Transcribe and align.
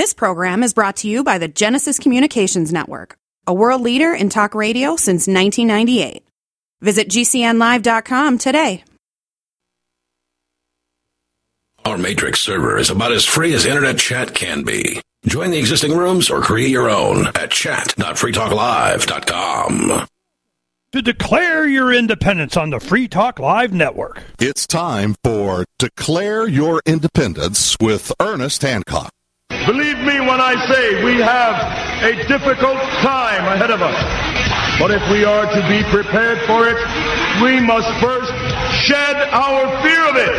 This 0.00 0.14
program 0.14 0.62
is 0.62 0.72
brought 0.72 0.96
to 0.96 1.08
you 1.08 1.22
by 1.22 1.36
the 1.36 1.46
Genesis 1.46 1.98
Communications 1.98 2.72
Network, 2.72 3.18
a 3.46 3.52
world 3.52 3.82
leader 3.82 4.14
in 4.14 4.30
talk 4.30 4.54
radio 4.54 4.96
since 4.96 5.28
1998. 5.28 6.26
Visit 6.80 7.10
GCNlive.com 7.10 8.38
today. 8.38 8.82
Our 11.84 11.98
Matrix 11.98 12.40
server 12.40 12.78
is 12.78 12.88
about 12.88 13.12
as 13.12 13.26
free 13.26 13.52
as 13.52 13.66
internet 13.66 13.98
chat 13.98 14.34
can 14.34 14.64
be. 14.64 15.02
Join 15.26 15.50
the 15.50 15.58
existing 15.58 15.94
rooms 15.94 16.30
or 16.30 16.40
create 16.40 16.70
your 16.70 16.88
own 16.88 17.26
at 17.34 17.50
chat.freetalklive.com. 17.50 20.06
To 20.92 21.02
declare 21.02 21.68
your 21.68 21.92
independence 21.92 22.56
on 22.56 22.70
the 22.70 22.80
Free 22.80 23.06
Talk 23.06 23.38
Live 23.38 23.74
network. 23.74 24.22
It's 24.38 24.66
time 24.66 25.14
for 25.22 25.66
Declare 25.78 26.48
Your 26.48 26.80
Independence 26.86 27.76
with 27.82 28.10
Ernest 28.18 28.62
Hancock. 28.62 29.12
Believe 29.70 30.02
me 30.02 30.18
when 30.18 30.42
I 30.42 30.58
say 30.66 30.98
we 31.06 31.22
have 31.22 31.54
a 32.02 32.26
difficult 32.26 32.82
time 33.06 33.46
ahead 33.54 33.70
of 33.70 33.78
us. 33.78 33.94
But 34.82 34.90
if 34.90 34.98
we 35.06 35.22
are 35.22 35.46
to 35.46 35.62
be 35.70 35.86
prepared 35.94 36.42
for 36.42 36.66
it, 36.66 36.74
we 37.38 37.62
must 37.62 37.86
first 38.02 38.34
shed 38.82 39.14
our 39.30 39.70
fear 39.78 40.02
of 40.10 40.18
it. 40.18 40.34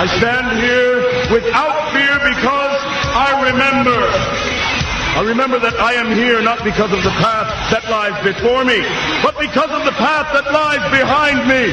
I 0.00 0.08
stand 0.16 0.48
here 0.64 0.96
without 1.28 1.92
fear 1.92 2.16
because 2.24 2.80
I 3.12 3.52
remember. 3.52 4.00
I 4.00 5.20
remember 5.20 5.60
that 5.60 5.76
I 5.76 5.92
am 6.00 6.08
here 6.16 6.40
not 6.40 6.64
because 6.64 6.96
of 6.96 7.04
the 7.04 7.12
path 7.20 7.52
that 7.68 7.84
lies 7.92 8.16
before 8.24 8.64
me, 8.64 8.80
but 9.20 9.36
because 9.36 9.68
of 9.76 9.84
the 9.84 9.92
path 10.00 10.32
that 10.32 10.48
lies 10.48 10.80
behind 10.88 11.44
me. 11.44 11.68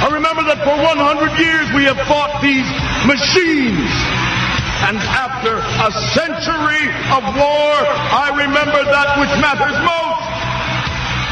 I 0.00 0.08
remember 0.16 0.48
that 0.48 0.64
for 0.64 0.72
100 0.80 0.96
years 1.36 1.68
we 1.76 1.84
have 1.92 2.00
fought 2.08 2.40
these 2.40 2.64
machines. 3.04 4.24
And 4.86 4.98
after 4.98 5.56
a 5.56 5.90
century 6.12 6.84
of 7.08 7.24
war, 7.40 7.72
I 8.12 8.28
remember 8.36 8.84
that 8.84 9.16
which 9.16 9.32
matters 9.40 9.80
most. 9.80 10.28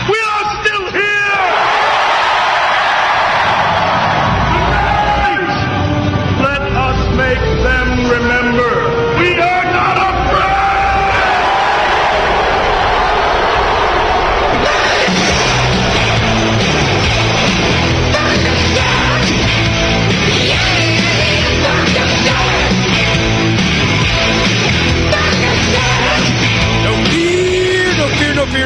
We 0.09 0.19
are 0.33 0.47
still 0.65 0.87
here! 0.89 1.37
Let 6.49 6.63
us 6.65 7.01
make 7.15 7.45
them 7.63 7.89
remember. 8.11 8.92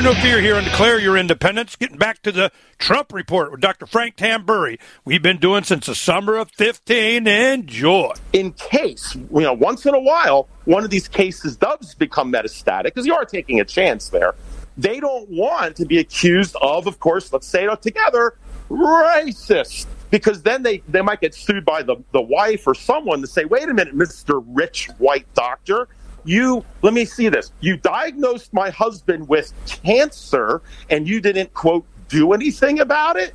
No 0.07 0.15
fear, 0.15 0.41
here 0.41 0.55
and 0.55 0.65
Declare 0.65 1.01
Your 1.01 1.17
Independence. 1.17 1.75
Getting 1.75 1.97
back 1.99 2.23
to 2.23 2.31
the 2.31 2.53
Trump 2.79 3.13
report 3.13 3.51
with 3.51 3.61
Dr. 3.61 3.87
Frank 3.87 4.15
Tamburri. 4.15 4.79
We've 5.05 5.21
been 5.21 5.39
doing 5.39 5.65
since 5.65 5.87
the 5.87 5.97
summer 5.97 6.37
of 6.37 6.53
15. 6.53 7.27
Enjoy. 7.27 8.13
in 8.33 8.53
case, 8.53 9.17
you 9.17 9.41
know, 9.41 9.53
once 9.53 9.85
in 9.85 9.97
a 9.97 10.01
while, 10.01 10.47
one 10.65 10.85
of 10.85 10.91
these 10.91 11.09
cases 11.09 11.57
does 11.57 11.97
become 11.97 12.33
metastatic, 12.33 12.85
because 12.85 13.05
you 13.05 13.17
are 13.17 13.25
taking 13.25 13.59
a 13.59 13.65
chance 13.65 14.11
there. 14.11 14.37
They 14.79 15.01
don't 15.01 15.29
want 15.29 15.75
to 15.75 15.85
be 15.85 15.99
accused 15.99 16.55
of, 16.63 16.87
of 16.87 17.01
course, 17.01 17.33
let's 17.33 17.49
say 17.49 17.65
it 17.65 17.69
all 17.69 17.77
together, 17.77 18.37
racist. 18.71 19.87
Because 20.11 20.41
then 20.41 20.63
they, 20.63 20.85
they 20.87 21.03
might 21.03 21.21
get 21.21 21.35
sued 21.35 21.65
by 21.65 21.83
the, 21.83 21.97
the 22.13 22.23
wife 22.23 22.65
or 22.69 22.77
someone 22.77 23.23
to 23.23 23.27
say, 23.27 23.45
wait 23.45 23.69
a 23.69 23.75
minute, 23.75 23.97
Mr. 23.97 24.41
Rich 24.47 24.89
White 24.99 25.27
Doctor, 25.35 25.89
you, 26.27 26.65
let 26.83 26.93
me 26.93 27.05
see 27.05 27.29
this. 27.29 27.53
You 27.61 27.77
diagnosed 27.77 28.53
my 28.53 28.71
husband 28.71 29.29
with 29.29 29.53
cancer 29.83 30.63
and 30.91 31.09
you 31.09 31.21
didn't, 31.21 31.53
quote, 31.55 31.85
do 32.09 32.33
anything 32.33 32.81
about 32.81 33.17
it? 33.17 33.35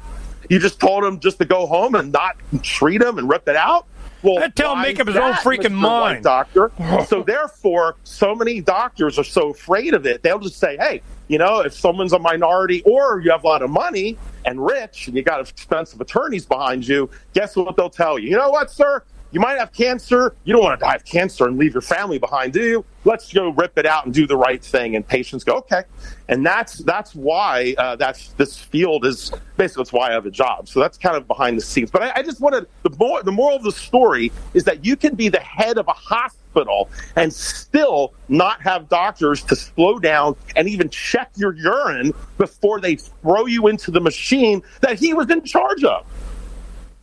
You 0.50 0.60
just 0.60 0.80
told 0.80 1.04
him 1.04 1.20
just 1.20 1.40
to 1.40 1.46
go 1.46 1.66
home 1.66 1.96
and 1.96 2.12
not 2.12 2.38
treat 2.62 3.02
him 3.02 3.18
and 3.18 3.30
rip 3.30 3.48
it 3.48 3.56
out? 3.56 3.86
Well, 4.24 4.44
I'd 4.44 4.56
tell 4.56 4.76
him 4.76 4.82
make 4.82 5.00
up 5.00 5.08
his 5.08 5.16
own 5.16 5.34
freaking 5.34 5.74
Mr. 5.74 5.84
White 5.84 6.12
mind. 6.12 6.24
doctor. 6.24 6.72
so 7.08 7.24
therefore, 7.24 7.96
so 8.04 8.36
many 8.36 8.62
doctors 8.62 9.18
are 9.18 9.24
so 9.24 9.50
afraid 9.50 9.94
of 9.94 10.06
it. 10.06 10.22
They'll 10.22 10.40
just 10.40 10.58
say, 10.58 10.78
"Hey, 10.78 11.02
you 11.28 11.38
know, 11.38 11.62
if 11.62 11.74
someone's 11.74 12.14
a 12.14 12.20
minority 12.20 12.84
or 12.84 13.22
you 13.22 13.32
have 13.32 13.44
a 13.44 13.48
lot 13.48 13.62
of 13.62 13.70
money 13.70 14.18
and 14.46 14.64
rich 14.64 15.08
and 15.08 15.16
you 15.16 15.24
got 15.24 15.40
expensive 15.40 16.00
attorneys 16.02 16.46
behind 16.46 16.88
you, 16.88 17.10
guess 17.34 17.56
what 17.56 17.76
they'll 17.76 17.90
tell 17.90 18.20
you? 18.20 18.30
You 18.30 18.38
know 18.38 18.50
what, 18.50 18.70
sir? 18.70 19.04
You 19.32 19.40
might 19.40 19.58
have 19.58 19.72
cancer. 19.72 20.36
You 20.44 20.54
don't 20.54 20.62
want 20.62 20.80
to 20.80 20.86
die 20.86 20.96
of 20.96 21.06
cancer 21.06 21.48
and 21.48 21.58
leave 21.58 21.74
your 21.74 21.82
family 21.82 22.20
behind, 22.20 22.52
do 22.52 22.64
you? 22.64 22.86
Let's 23.06 23.32
go 23.32 23.50
rip 23.50 23.78
it 23.78 23.86
out 23.86 24.06
and 24.06 24.14
do 24.14 24.28
the 24.28 24.36
right 24.36 24.64
thing. 24.64 24.96
And 24.96 25.08
patients 25.08 25.44
go, 25.44 25.54
okay. 25.60 25.84
And 26.28 26.46
that's 26.46 26.80
that's 26.80 27.16
why 27.16 27.74
uh, 27.78 27.96
that's 27.96 28.34
this 28.34 28.58
field 28.58 29.06
is 29.06 29.32
basically 29.58 29.84
that's 29.84 29.94
why 29.94 30.10
I 30.10 30.14
have 30.14 30.26
a 30.26 30.32
job. 30.32 30.68
So 30.68 30.80
that's 30.80 30.98
kind 30.98 31.16
of 31.16 31.28
behind 31.28 31.58
the 31.58 31.62
scenes. 31.62 31.90
But 31.90 32.04
I, 32.04 32.12
I 32.18 32.24
just 32.24 32.42
wanted 32.42 32.68
the 32.84 32.92
more 33.00 33.24
the 33.24 33.32
moral 33.32 33.56
of 33.56 33.64
the 33.64 33.72
story 33.72 34.32
is 34.54 34.66
that 34.66 34.86
you 34.86 34.96
can 34.96 35.16
be 35.16 35.30
the 35.30 35.40
head 35.40 35.78
of 35.78 35.88
a 35.88 35.94
hospital 35.94 36.90
and 37.16 37.34
still 37.34 38.14
not 38.28 38.62
have 38.62 38.90
doctors 38.90 39.44
to 39.46 39.56
slow 39.56 39.98
down 39.98 40.36
and 40.56 40.68
even 40.68 40.90
check 40.90 41.32
your 41.36 41.54
urine 41.54 42.14
before 42.38 42.82
they 42.82 42.96
throw 42.96 43.46
you 43.46 43.68
into 43.68 43.92
the 43.92 44.02
machine 44.02 44.62
that 44.82 45.00
he 45.00 45.14
was 45.14 45.30
in 45.30 45.44
charge 45.44 45.84
of. 45.86 46.06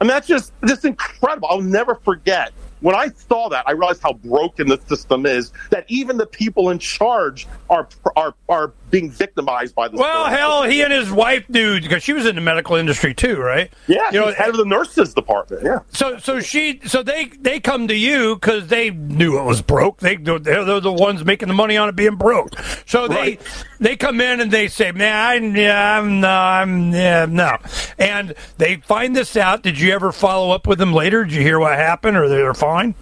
I 0.00 0.04
mean, 0.04 0.08
that's 0.10 0.28
just 0.28 0.52
just 0.66 0.84
incredible. 0.84 1.48
I'll 1.50 1.60
never 1.60 1.96
forget 1.96 2.52
when 2.80 2.94
I 2.94 3.08
saw 3.08 3.48
that. 3.48 3.64
I 3.66 3.72
realized 3.72 4.02
how 4.02 4.12
broken 4.12 4.68
the 4.68 4.80
system 4.86 5.26
is. 5.26 5.52
That 5.70 5.84
even 5.88 6.16
the 6.16 6.26
people 6.26 6.70
in 6.70 6.78
charge 6.78 7.48
are 7.68 7.88
are 8.16 8.34
are 8.48 8.72
being 8.90 9.10
victimized 9.10 9.74
by 9.74 9.88
the. 9.88 9.96
Well, 9.96 10.26
hell, 10.26 10.62
he 10.64 10.82
and 10.82 10.92
his 10.92 11.10
wife 11.10 11.44
do 11.50 11.80
because 11.80 12.02
she 12.02 12.12
was 12.12 12.26
in 12.26 12.34
the 12.34 12.40
medical 12.40 12.76
industry 12.76 13.14
too, 13.14 13.36
right? 13.36 13.72
Yeah, 13.86 14.10
you 14.12 14.20
know, 14.20 14.32
head 14.32 14.50
of 14.50 14.56
the 14.56 14.64
nurses 14.64 15.14
department. 15.14 15.62
Yeah. 15.64 15.80
So, 15.90 16.18
so 16.18 16.40
she, 16.40 16.80
so 16.86 17.02
they, 17.02 17.26
they 17.40 17.60
come 17.60 17.88
to 17.88 17.94
you 17.94 18.36
because 18.36 18.68
they 18.68 18.90
knew 18.90 19.38
it 19.38 19.44
was 19.44 19.62
broke. 19.62 19.98
They, 20.00 20.16
they're, 20.16 20.38
they're 20.38 20.80
the 20.80 20.92
ones 20.92 21.24
making 21.24 21.48
the 21.48 21.54
money 21.54 21.76
on 21.76 21.88
it 21.88 21.96
being 21.96 22.16
broke. 22.16 22.58
So 22.86 23.08
they, 23.08 23.14
Right. 23.18 23.40
they 23.80 23.96
come 23.96 24.20
in 24.20 24.40
and 24.40 24.50
they 24.50 24.68
say, 24.68 24.92
"Man, 24.92 25.14
I, 25.54 25.58
yeah, 25.58 25.98
I'm, 25.98 26.20
no, 26.20 26.28
I'm, 26.28 26.92
yeah, 26.92 27.26
no," 27.28 27.56
and 27.98 28.34
they 28.58 28.76
find 28.76 29.14
this 29.16 29.36
out. 29.36 29.62
Did 29.62 29.78
you 29.78 29.92
ever 29.92 30.12
follow 30.12 30.50
up 30.52 30.66
with 30.66 30.78
them 30.78 30.92
later? 30.92 31.24
Did 31.24 31.34
you 31.34 31.42
hear 31.42 31.58
what 31.58 31.74
happened, 31.76 32.16
or 32.16 32.28
they're 32.28 32.54
fine? 32.54 32.94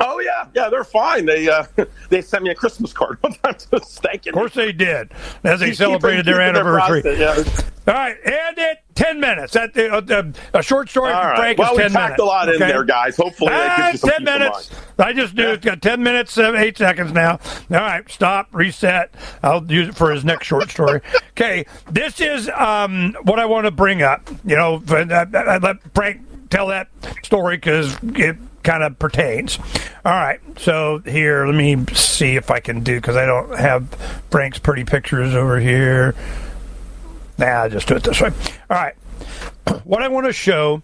Oh 0.00 0.18
yeah, 0.20 0.46
yeah, 0.54 0.68
they're 0.70 0.84
fine. 0.84 1.26
They 1.26 1.48
uh, 1.48 1.64
they 2.08 2.22
sent 2.22 2.42
me 2.44 2.50
a 2.50 2.54
Christmas 2.54 2.92
card 2.92 3.18
one 3.22 3.32
time 3.34 3.54
thanking. 3.54 4.32
Of 4.32 4.34
course 4.38 4.54
they 4.54 4.72
did, 4.72 5.12
as 5.44 5.60
they 5.60 5.66
Keep- 5.66 5.76
celebrated 5.76 6.24
keep- 6.24 6.34
their 6.34 6.40
anniversary. 6.40 7.02
process, 7.02 7.18
yeah. 7.56 7.64
All 7.88 7.94
right, 7.94 8.16
and 8.24 8.58
it 8.58 8.78
ten 8.94 9.18
minutes. 9.20 9.54
That 9.54 9.76
uh, 9.76 9.96
uh, 10.14 10.58
a 10.58 10.62
short 10.62 10.88
story 10.90 11.12
All 11.12 11.20
from 11.22 11.30
right. 11.32 11.36
Frank 11.38 11.58
Well, 11.58 11.72
is 11.72 11.76
we 11.78 11.82
ten 11.84 11.92
packed 11.92 12.20
a 12.20 12.24
lot 12.24 12.48
in 12.48 12.58
there, 12.60 12.84
guys. 12.84 13.16
Hopefully 13.16 13.50
Ah, 13.52 13.90
you 13.90 13.98
ten 13.98 14.22
minutes. 14.22 14.70
I 14.98 15.12
just 15.12 15.34
do. 15.34 15.48
It's 15.50 15.64
got 15.64 15.82
ten 15.82 16.02
minutes, 16.02 16.32
seven, 16.32 16.60
eight 16.60 16.76
seconds 16.78 17.12
now. 17.12 17.32
All 17.70 17.76
right, 17.78 18.08
stop, 18.10 18.48
reset. 18.52 19.12
I'll 19.42 19.64
use 19.70 19.88
it 19.88 19.94
for 19.96 20.12
his 20.12 20.24
next 20.24 20.46
short 20.46 20.70
story. 20.70 21.00
Okay, 21.40 21.64
this 21.90 22.20
is 22.20 22.50
um, 22.50 23.16
what 23.22 23.38
I 23.38 23.46
want 23.46 23.64
to 23.64 23.70
bring 23.70 24.02
up. 24.02 24.28
You 24.44 24.56
know, 24.56 24.82
I, 24.88 25.06
I, 25.10 25.38
I 25.54 25.56
let 25.56 25.76
Frank 25.94 26.20
tell 26.50 26.66
that 26.66 26.88
story 27.22 27.56
because 27.56 27.96
it 28.02 28.36
kind 28.62 28.82
of 28.82 28.98
pertains. 28.98 29.58
All 30.04 30.12
right, 30.12 30.40
so 30.58 30.98
here, 31.04 31.46
let 31.46 31.54
me 31.54 31.84
see 31.94 32.36
if 32.36 32.50
I 32.50 32.60
can 32.60 32.80
do 32.82 32.96
because 32.96 33.16
I 33.16 33.26
don't 33.26 33.58
have 33.58 33.88
Frank's 34.30 34.58
pretty 34.58 34.84
pictures 34.84 35.34
over 35.34 35.58
here. 35.60 36.14
Nah, 37.38 37.46
I'll 37.46 37.70
just 37.70 37.88
do 37.88 37.96
it 37.96 38.04
this 38.04 38.20
way. 38.20 38.30
All 38.68 38.76
right, 38.76 38.94
what 39.84 40.02
I 40.02 40.08
want 40.08 40.26
to 40.26 40.32
show 40.32 40.82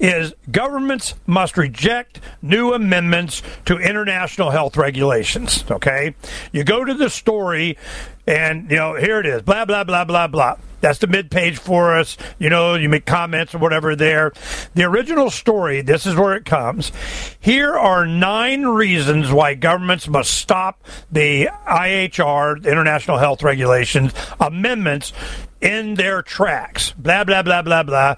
is 0.00 0.34
governments 0.50 1.14
must 1.26 1.56
reject 1.56 2.20
new 2.42 2.74
amendments 2.74 3.42
to 3.64 3.78
international 3.78 4.50
health 4.50 4.76
regulations. 4.76 5.64
Okay? 5.70 6.14
You 6.52 6.64
go 6.64 6.84
to 6.84 6.94
the 6.94 7.08
story, 7.08 7.78
and, 8.26 8.70
you 8.70 8.76
know, 8.76 8.94
here 8.94 9.20
it 9.20 9.26
is 9.26 9.42
blah, 9.42 9.64
blah, 9.64 9.84
blah, 9.84 10.04
blah, 10.04 10.26
blah. 10.26 10.56
That's 10.84 10.98
the 10.98 11.06
mid 11.06 11.30
page 11.30 11.56
for 11.56 11.96
us. 11.96 12.18
You 12.38 12.50
know, 12.50 12.74
you 12.74 12.90
make 12.90 13.06
comments 13.06 13.54
or 13.54 13.58
whatever 13.58 13.96
there. 13.96 14.32
The 14.74 14.84
original 14.84 15.30
story, 15.30 15.80
this 15.80 16.04
is 16.04 16.14
where 16.14 16.34
it 16.34 16.44
comes. 16.44 16.92
Here 17.40 17.72
are 17.72 18.06
nine 18.06 18.66
reasons 18.66 19.32
why 19.32 19.54
governments 19.54 20.08
must 20.08 20.34
stop 20.34 20.84
the 21.10 21.48
IHR, 21.66 22.62
the 22.62 22.70
International 22.70 23.16
Health 23.16 23.42
Regulations, 23.42 24.12
amendments 24.38 25.14
in 25.62 25.94
their 25.94 26.20
tracks. 26.20 26.92
Blah, 26.92 27.24
blah, 27.24 27.42
blah, 27.42 27.62
blah, 27.62 27.82
blah. 27.82 28.16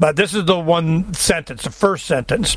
But 0.00 0.16
this 0.16 0.32
is 0.32 0.46
the 0.46 0.58
one 0.58 1.12
sentence, 1.12 1.64
the 1.64 1.70
first 1.70 2.06
sentence. 2.06 2.56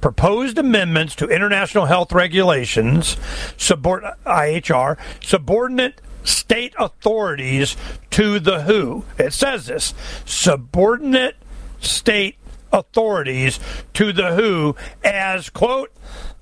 Proposed 0.00 0.56
amendments 0.56 1.14
to 1.16 1.28
international 1.28 1.84
health 1.84 2.12
regulations, 2.12 3.16
subord- 3.58 4.16
IHR, 4.24 4.96
subordinate 5.22 6.00
state 6.26 6.74
authorities 6.78 7.76
to 8.10 8.38
the 8.38 8.62
WHO. 8.62 9.04
It 9.18 9.32
says 9.32 9.66
this 9.66 9.94
subordinate 10.24 11.36
state 11.80 12.36
authorities 12.72 13.60
to 13.94 14.12
the 14.12 14.34
WHO 14.34 14.76
as, 15.04 15.50
quote, 15.50 15.92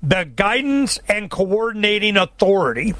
the 0.01 0.25
guidance 0.25 0.99
and 1.07 1.29
coordinating 1.29 2.17
authority. 2.17 2.93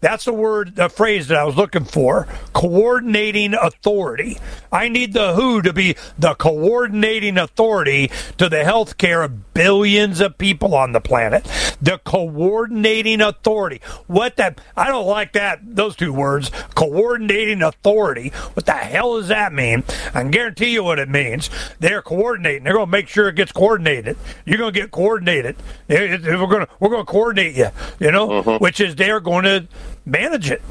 That's 0.00 0.26
the 0.26 0.32
word, 0.32 0.76
the 0.76 0.88
phrase 0.88 1.26
that 1.28 1.38
I 1.38 1.44
was 1.44 1.56
looking 1.56 1.84
for. 1.84 2.28
Coordinating 2.52 3.54
authority. 3.54 4.38
I 4.70 4.88
need 4.88 5.12
the 5.12 5.34
WHO 5.34 5.62
to 5.62 5.72
be 5.72 5.96
the 6.16 6.34
coordinating 6.34 7.36
authority 7.36 8.10
to 8.36 8.48
the 8.48 8.62
health 8.62 8.98
care 8.98 9.22
of 9.22 9.47
billions 9.58 10.20
of 10.20 10.38
people 10.38 10.72
on 10.76 10.92
the 10.92 11.00
planet. 11.00 11.44
The 11.82 11.98
coordinating 12.04 13.20
authority. 13.20 13.80
What 14.06 14.36
that, 14.36 14.60
I 14.76 14.86
don't 14.86 15.06
like 15.06 15.32
that, 15.32 15.58
those 15.62 15.96
two 15.96 16.12
words. 16.12 16.52
Coordinating 16.76 17.60
authority. 17.62 18.28
What 18.54 18.66
the 18.66 18.72
hell 18.72 19.18
does 19.18 19.26
that 19.28 19.52
mean? 19.52 19.82
I 20.14 20.22
can 20.22 20.30
guarantee 20.30 20.72
you 20.72 20.84
what 20.84 21.00
it 21.00 21.08
means. 21.08 21.50
They're 21.80 22.02
coordinating. 22.02 22.62
They're 22.62 22.74
going 22.74 22.86
to 22.86 22.90
make 22.92 23.08
sure 23.08 23.28
it 23.28 23.34
gets 23.34 23.50
coordinated. 23.50 24.16
You're 24.46 24.58
going 24.58 24.72
to 24.72 24.80
get 24.80 24.92
coordinated. 24.92 25.56
We're 25.88 26.18
going 26.18 26.66
to, 26.66 26.68
we're 26.78 26.90
going 26.90 27.04
to 27.04 27.10
coordinate 27.10 27.56
you, 27.56 27.68
you 27.98 28.12
know, 28.12 28.28
Mhm. 28.28 28.60
which 28.60 28.78
is 28.80 28.94
they're 28.94 29.18
going 29.20 29.44
to 29.44 29.66
manage 30.06 30.52
it. 30.52 30.62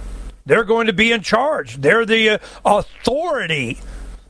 They're 0.46 0.64
going 0.64 0.88
to 0.88 0.94
be 0.94 1.12
in 1.12 1.22
charge. 1.24 1.76
They're 1.82 2.06
the 2.06 2.30
uh, 2.30 2.38
authority, 2.66 3.80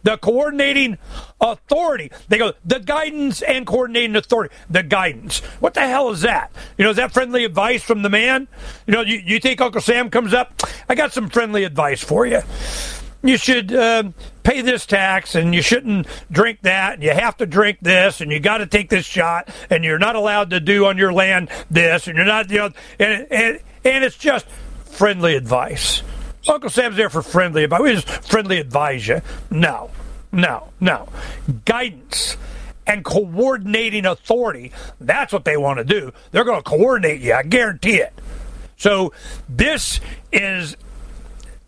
the 0.08 0.16
coordinating 0.16 0.98
authority. 1.42 2.10
They 2.30 2.38
go 2.38 2.54
the 2.64 2.80
guidance 2.80 3.42
and 3.42 3.68
coordinating 3.68 4.16
authority. 4.16 4.56
The 4.70 4.82
guidance. 4.82 5.40
What 5.60 5.74
the 5.74 5.82
hell 5.82 6.12
is 6.12 6.22
that? 6.22 6.50
You 6.78 6.86
know, 6.86 6.92
is 6.92 6.96
that 6.96 7.12
friendly 7.12 7.44
advice 7.44 7.84
from 7.84 8.04
the 8.04 8.10
man? 8.10 8.48
You 8.86 8.94
know, 8.94 9.02
you, 9.02 9.18
you 9.18 9.40
think 9.42 9.60
Uncle 9.60 9.82
Sam 9.82 10.10
comes 10.10 10.34
up? 10.34 10.64
I 10.88 10.96
got 10.96 11.12
some 11.12 11.30
friendly 11.30 11.66
advice 11.66 12.02
for 12.02 12.26
you. 12.26 12.42
You 13.22 13.36
should 13.36 13.76
um 13.76 14.14
pay 14.44 14.62
this 14.62 14.86
tax, 14.86 15.36
and 15.36 15.54
you 15.54 15.62
shouldn't 15.62 16.08
drink 16.32 16.60
that. 16.62 16.94
And 16.94 17.04
you 17.04 17.12
have 17.12 17.36
to 17.38 17.46
drink 17.46 17.80
this, 17.82 18.22
and 18.22 18.32
you 18.32 18.40
got 18.40 18.60
to 18.60 18.66
take 18.66 18.88
this 18.88 19.06
shot, 19.06 19.50
and 19.70 19.84
you're 19.84 20.00
not 20.00 20.16
allowed 20.16 20.52
to 20.52 20.62
do 20.62 20.86
on 20.86 20.98
your 20.98 21.12
land 21.12 21.50
this, 21.70 22.08
and 22.08 22.16
you're 22.16 22.26
not, 22.26 22.50
you 22.50 22.60
know, 22.60 22.70
and 22.98 23.28
and, 23.30 23.60
and 23.84 24.04
it's 24.06 24.18
just 24.18 24.48
friendly 24.86 25.36
advice. 25.36 26.02
Uncle 26.48 26.70
Sam's 26.70 26.96
there 26.96 27.10
for 27.10 27.22
friendly 27.22 27.64
advice. 27.64 27.82
We 27.82 27.94
just 27.94 28.08
friendly 28.30 28.60
advise 28.60 29.08
you. 29.08 29.22
No, 29.52 29.92
no, 30.32 30.70
no. 30.80 31.10
Guidance 31.66 32.38
and 32.86 33.04
coordinating 33.04 34.06
authority. 34.06 34.72
That's 35.00 35.34
what 35.34 35.46
they 35.46 35.58
want 35.58 35.80
to 35.80 35.84
do. 35.84 36.14
They're 36.32 36.46
going 36.46 36.64
to 36.64 36.70
coordinate 36.70 37.22
you. 37.22 37.34
I 37.34 37.44
guarantee 37.44 37.98
it. 37.98 38.14
So 38.78 39.12
this 39.50 40.00
is 40.32 40.78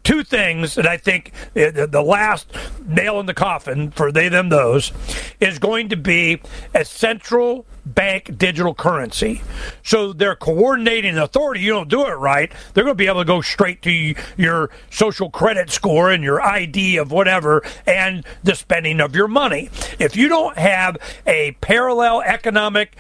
two 0.04 0.24
things 0.24 0.76
that 0.76 0.88
I 0.88 0.98
think 0.98 1.32
eh, 1.56 1.72
the 1.72 1.88
the 1.88 2.02
last 2.02 2.48
nail 2.86 3.20
in 3.20 3.26
the 3.26 3.34
coffin 3.34 3.92
for 3.92 4.12
they, 4.12 4.30
them, 4.30 4.50
those 4.50 4.92
is 5.40 5.60
going 5.60 5.90
to 5.90 5.98
be 5.98 6.42
a 6.74 6.86
central 6.86 7.66
bank 7.94 8.38
digital 8.38 8.74
currency. 8.74 9.42
So 9.84 10.14
they're 10.14 10.36
coordinating 10.36 11.18
authority. 11.18 11.62
You 11.62 11.72
don't 11.72 11.90
do 11.90 12.06
it 12.06 12.14
right, 12.14 12.52
they're 12.74 12.84
going 12.84 12.96
to 12.96 12.98
be 12.98 13.08
able 13.08 13.22
to 13.22 13.26
go 13.26 13.42
straight 13.42 13.82
to 13.84 14.16
your 14.38 14.70
social 14.90 15.30
credit 15.30 15.70
score 15.70 16.12
and 16.12 16.24
your 16.24 16.42
ID 16.42 16.98
of 16.98 17.12
whatever 17.12 17.64
and 17.86 18.26
the 18.44 18.56
spending 18.56 19.00
of 19.00 19.16
your 19.16 19.28
money. 19.28 19.70
If 20.00 20.16
you 20.16 20.30
don't 20.30 20.58
have 20.58 20.98
a 21.26 21.54
parallel 21.62 22.22
economic 22.22 22.96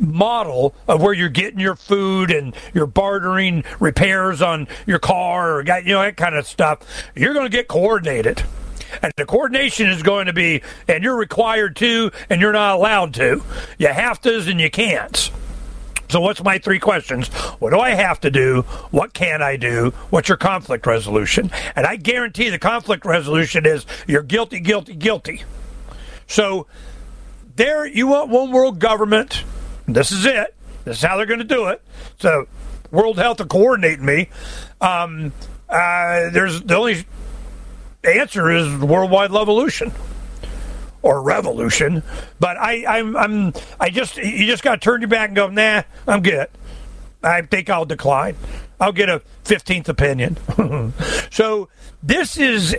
model 0.00 0.74
of 0.88 1.02
where 1.02 1.12
you're 1.12 1.28
getting 1.28 1.60
your 1.60 1.76
food 1.76 2.30
and 2.30 2.54
you're 2.72 2.86
bartering 2.86 3.64
repairs 3.78 4.40
on 4.40 4.66
your 4.86 4.98
car 4.98 5.56
or 5.56 5.62
got 5.62 5.84
you 5.84 5.92
know 5.92 6.02
that 6.02 6.16
kind 6.16 6.34
of 6.34 6.46
stuff, 6.46 6.78
you're 7.14 7.34
going 7.34 7.46
to 7.46 7.54
get 7.54 7.68
coordinated. 7.68 8.42
And 9.02 9.12
the 9.16 9.24
coordination 9.24 9.88
is 9.88 10.02
going 10.02 10.26
to 10.26 10.32
be, 10.32 10.62
and 10.88 11.02
you're 11.02 11.16
required 11.16 11.76
to, 11.76 12.10
and 12.28 12.40
you're 12.40 12.52
not 12.52 12.76
allowed 12.76 13.14
to. 13.14 13.42
You 13.78 13.88
have 13.88 14.20
to's 14.20 14.48
and 14.48 14.60
you 14.60 14.70
can'ts. 14.70 15.30
So, 16.08 16.20
what's 16.20 16.42
my 16.42 16.58
three 16.58 16.80
questions? 16.80 17.28
What 17.60 17.70
do 17.70 17.78
I 17.78 17.90
have 17.90 18.20
to 18.22 18.32
do? 18.32 18.62
What 18.90 19.12
can 19.12 19.42
I 19.42 19.56
do? 19.56 19.90
What's 20.10 20.28
your 20.28 20.38
conflict 20.38 20.84
resolution? 20.84 21.52
And 21.76 21.86
I 21.86 21.94
guarantee 21.94 22.50
the 22.50 22.58
conflict 22.58 23.04
resolution 23.04 23.64
is 23.64 23.86
you're 24.08 24.24
guilty, 24.24 24.58
guilty, 24.58 24.94
guilty. 24.94 25.44
So, 26.26 26.66
there 27.54 27.86
you 27.86 28.08
want 28.08 28.28
one 28.28 28.50
world 28.50 28.80
government. 28.80 29.44
This 29.86 30.10
is 30.10 30.26
it. 30.26 30.56
This 30.84 30.96
is 30.96 31.02
how 31.02 31.16
they're 31.16 31.26
going 31.26 31.38
to 31.38 31.44
do 31.44 31.68
it. 31.68 31.80
So, 32.18 32.48
World 32.90 33.18
Health 33.18 33.40
are 33.40 33.46
coordinating 33.46 34.04
me. 34.04 34.30
Um, 34.80 35.32
uh, 35.68 36.30
there's 36.30 36.62
the 36.62 36.76
only 36.76 37.04
answer 38.04 38.50
is 38.50 38.76
worldwide 38.78 39.30
revolution 39.32 39.92
or 41.02 41.22
revolution. 41.22 42.02
But 42.38 42.56
I, 42.56 42.84
I'm, 42.86 43.16
I'm, 43.16 43.52
I 43.78 43.90
just, 43.90 44.16
you 44.16 44.46
just 44.46 44.62
got 44.62 44.76
to 44.76 44.84
turn 44.84 45.00
your 45.00 45.08
back 45.08 45.28
and 45.28 45.36
go, 45.36 45.48
nah, 45.48 45.82
I'm 46.06 46.22
good. 46.22 46.48
I 47.22 47.42
think 47.42 47.68
I'll 47.70 47.84
decline. 47.84 48.36
I'll 48.80 48.92
get 48.92 49.08
a 49.10 49.20
15th 49.44 49.88
opinion. 49.88 50.36
so 51.30 51.68
this 52.02 52.38
is 52.38 52.74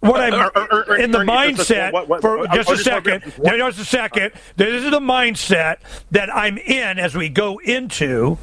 what 0.00 0.20
I'm 0.20 0.34
Or- 0.34 0.50
or- 0.58 0.84
or- 0.90 0.96
in 0.96 1.12
the 1.12 1.18
mindset 1.18 1.92
what- 1.92 2.08
what- 2.08 2.20
for 2.22 2.44
just 2.48 2.68
a 2.70 2.76
second. 2.76 3.22
Just 3.44 3.78
a 3.78 3.84
second. 3.84 4.32
This 4.56 4.82
is 4.82 4.90
the 4.90 4.98
mindset 4.98 5.76
that 6.10 6.34
I'm 6.34 6.58
in 6.58 6.98
as 6.98 7.14
we 7.14 7.28
go 7.28 7.58
into 7.58 8.36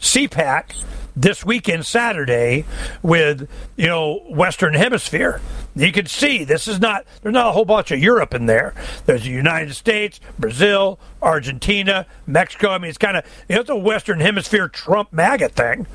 CPAC 0.00 0.82
this 1.16 1.44
weekend 1.44 1.86
Saturday 1.86 2.64
with 3.02 3.48
you 3.76 3.86
know 3.86 4.22
Western 4.28 4.74
Hemisphere. 4.74 5.40
You 5.76 5.92
can 5.92 6.06
see 6.06 6.44
this 6.44 6.68
is 6.68 6.80
not 6.80 7.04
there's 7.22 7.32
not 7.32 7.48
a 7.48 7.52
whole 7.52 7.64
bunch 7.64 7.90
of 7.90 7.98
Europe 7.98 8.34
in 8.34 8.46
there. 8.46 8.74
There's 9.06 9.24
the 9.24 9.30
United 9.30 9.74
States, 9.74 10.20
Brazil, 10.38 10.98
Argentina, 11.22 12.06
Mexico. 12.26 12.70
I 12.70 12.78
mean, 12.78 12.88
it's 12.88 12.98
kind 12.98 13.16
of 13.16 13.24
you 13.48 13.56
know, 13.56 13.60
it's 13.60 13.70
a 13.70 13.76
Western 13.76 14.20
Hemisphere 14.20 14.68
Trump 14.68 15.12
MAGA 15.12 15.50
thing. 15.50 15.86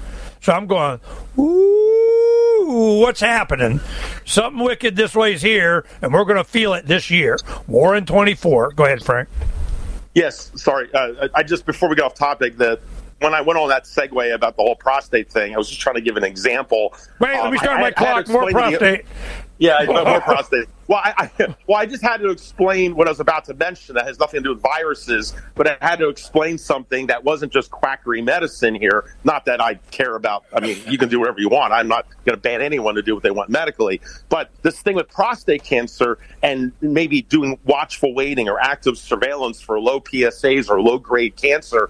So 0.42 0.54
I'm 0.54 0.68
going, 0.68 1.01
ooh, 1.38 3.00
what's 3.01 3.19
happening? 3.19 3.81
Something 4.25 4.63
wicked 4.63 4.95
this 4.95 5.13
way's 5.13 5.42
here, 5.42 5.86
and 6.01 6.13
we're 6.13 6.24
going 6.24 6.38
to 6.38 6.45
feel 6.45 6.74
it 6.74 6.86
this 6.86 7.10
year. 7.10 7.38
War 7.68 7.95
in 7.95 8.06
24. 8.06 8.71
Go 8.71 8.86
ahead, 8.86 9.04
Frank. 9.04 9.27
Yes, 10.16 10.51
sorry. 10.56 10.89
Uh, 10.94 11.27
I 11.36 11.44
just 11.44 11.66
before 11.66 11.89
we 11.89 11.95
get 11.95 12.06
off 12.06 12.16
topic, 12.16 12.57
the 12.57 12.80
when 13.19 13.33
I 13.33 13.42
went 13.42 13.60
on 13.60 13.69
that 13.69 13.83
segue 13.83 14.33
about 14.33 14.56
the 14.56 14.63
whole 14.63 14.75
prostate 14.75 15.31
thing, 15.31 15.54
I 15.54 15.57
was 15.57 15.68
just 15.69 15.81
trying 15.81 15.95
to 15.95 16.01
give 16.01 16.18
an 16.18 16.24
example. 16.24 16.94
Wait, 17.19 17.31
let 17.33 17.51
me 17.51 17.57
Um, 17.57 17.63
start 17.63 17.77
I- 17.80 17.81
my 17.81 17.94
I 17.98 18.04
had 18.04 18.16
to 18.16 18.24
clock. 18.24 18.27
More 18.30 18.44
explain 18.50 18.71
to 18.71 18.71
the- 18.71 18.86
prostate. 18.86 19.06
Yeah, 19.62 19.83
more 19.88 20.21
prostate. 20.21 20.69
Well, 20.88 21.01
I, 21.04 21.30
I, 21.38 21.56
well, 21.68 21.77
I 21.77 21.86
just 21.86 22.01
had 22.01 22.21
to 22.21 22.30
explain 22.30 22.95
what 22.95 23.07
I 23.07 23.12
was 23.12 23.19
about 23.19 23.44
to 23.45 23.54
mention 23.54 23.95
that 23.95 24.06
has 24.07 24.18
nothing 24.18 24.39
to 24.42 24.44
do 24.44 24.50
with 24.54 24.62
viruses, 24.63 25.33
but 25.56 25.68
I 25.68 25.75
had 25.86 26.00
to 26.00 26.07
explain 26.07 26.57
something 26.57 27.07
that 27.07 27.25
wasn't 27.25 27.51
just 27.51 27.69
quackery 27.69 28.21
medicine 28.21 28.74
here. 28.74 29.13
Not 29.26 29.44
that 29.45 29.59
I 29.59 29.73
care 29.92 30.16
about. 30.16 30.45
I 30.54 30.61
mean, 30.61 30.78
you 30.88 30.97
can 30.97 31.09
do 31.09 31.19
whatever 31.19 31.42
you 31.42 31.49
want. 31.49 31.73
I'm 31.73 31.90
not 31.90 32.06
going 32.23 32.38
to 32.38 32.42
ban 32.42 32.61
anyone 32.61 32.95
to 32.95 33.02
do 33.02 33.14
what 33.16 33.21
they 33.21 33.31
want 33.31 33.49
medically. 33.49 33.99
But 34.30 34.49
this 34.61 34.80
thing 34.81 34.95
with 34.95 35.09
prostate 35.09 35.64
cancer 35.66 36.19
and 36.42 36.71
maybe 36.80 37.21
doing 37.23 37.59
watchful 37.66 38.16
waiting 38.16 38.47
or 38.47 38.61
active 38.61 38.97
surveillance 38.97 39.59
for 39.59 39.78
low 39.78 39.99
PSAs 39.99 40.69
or 40.69 40.81
low 40.81 40.97
grade 40.99 41.35
cancer 41.35 41.90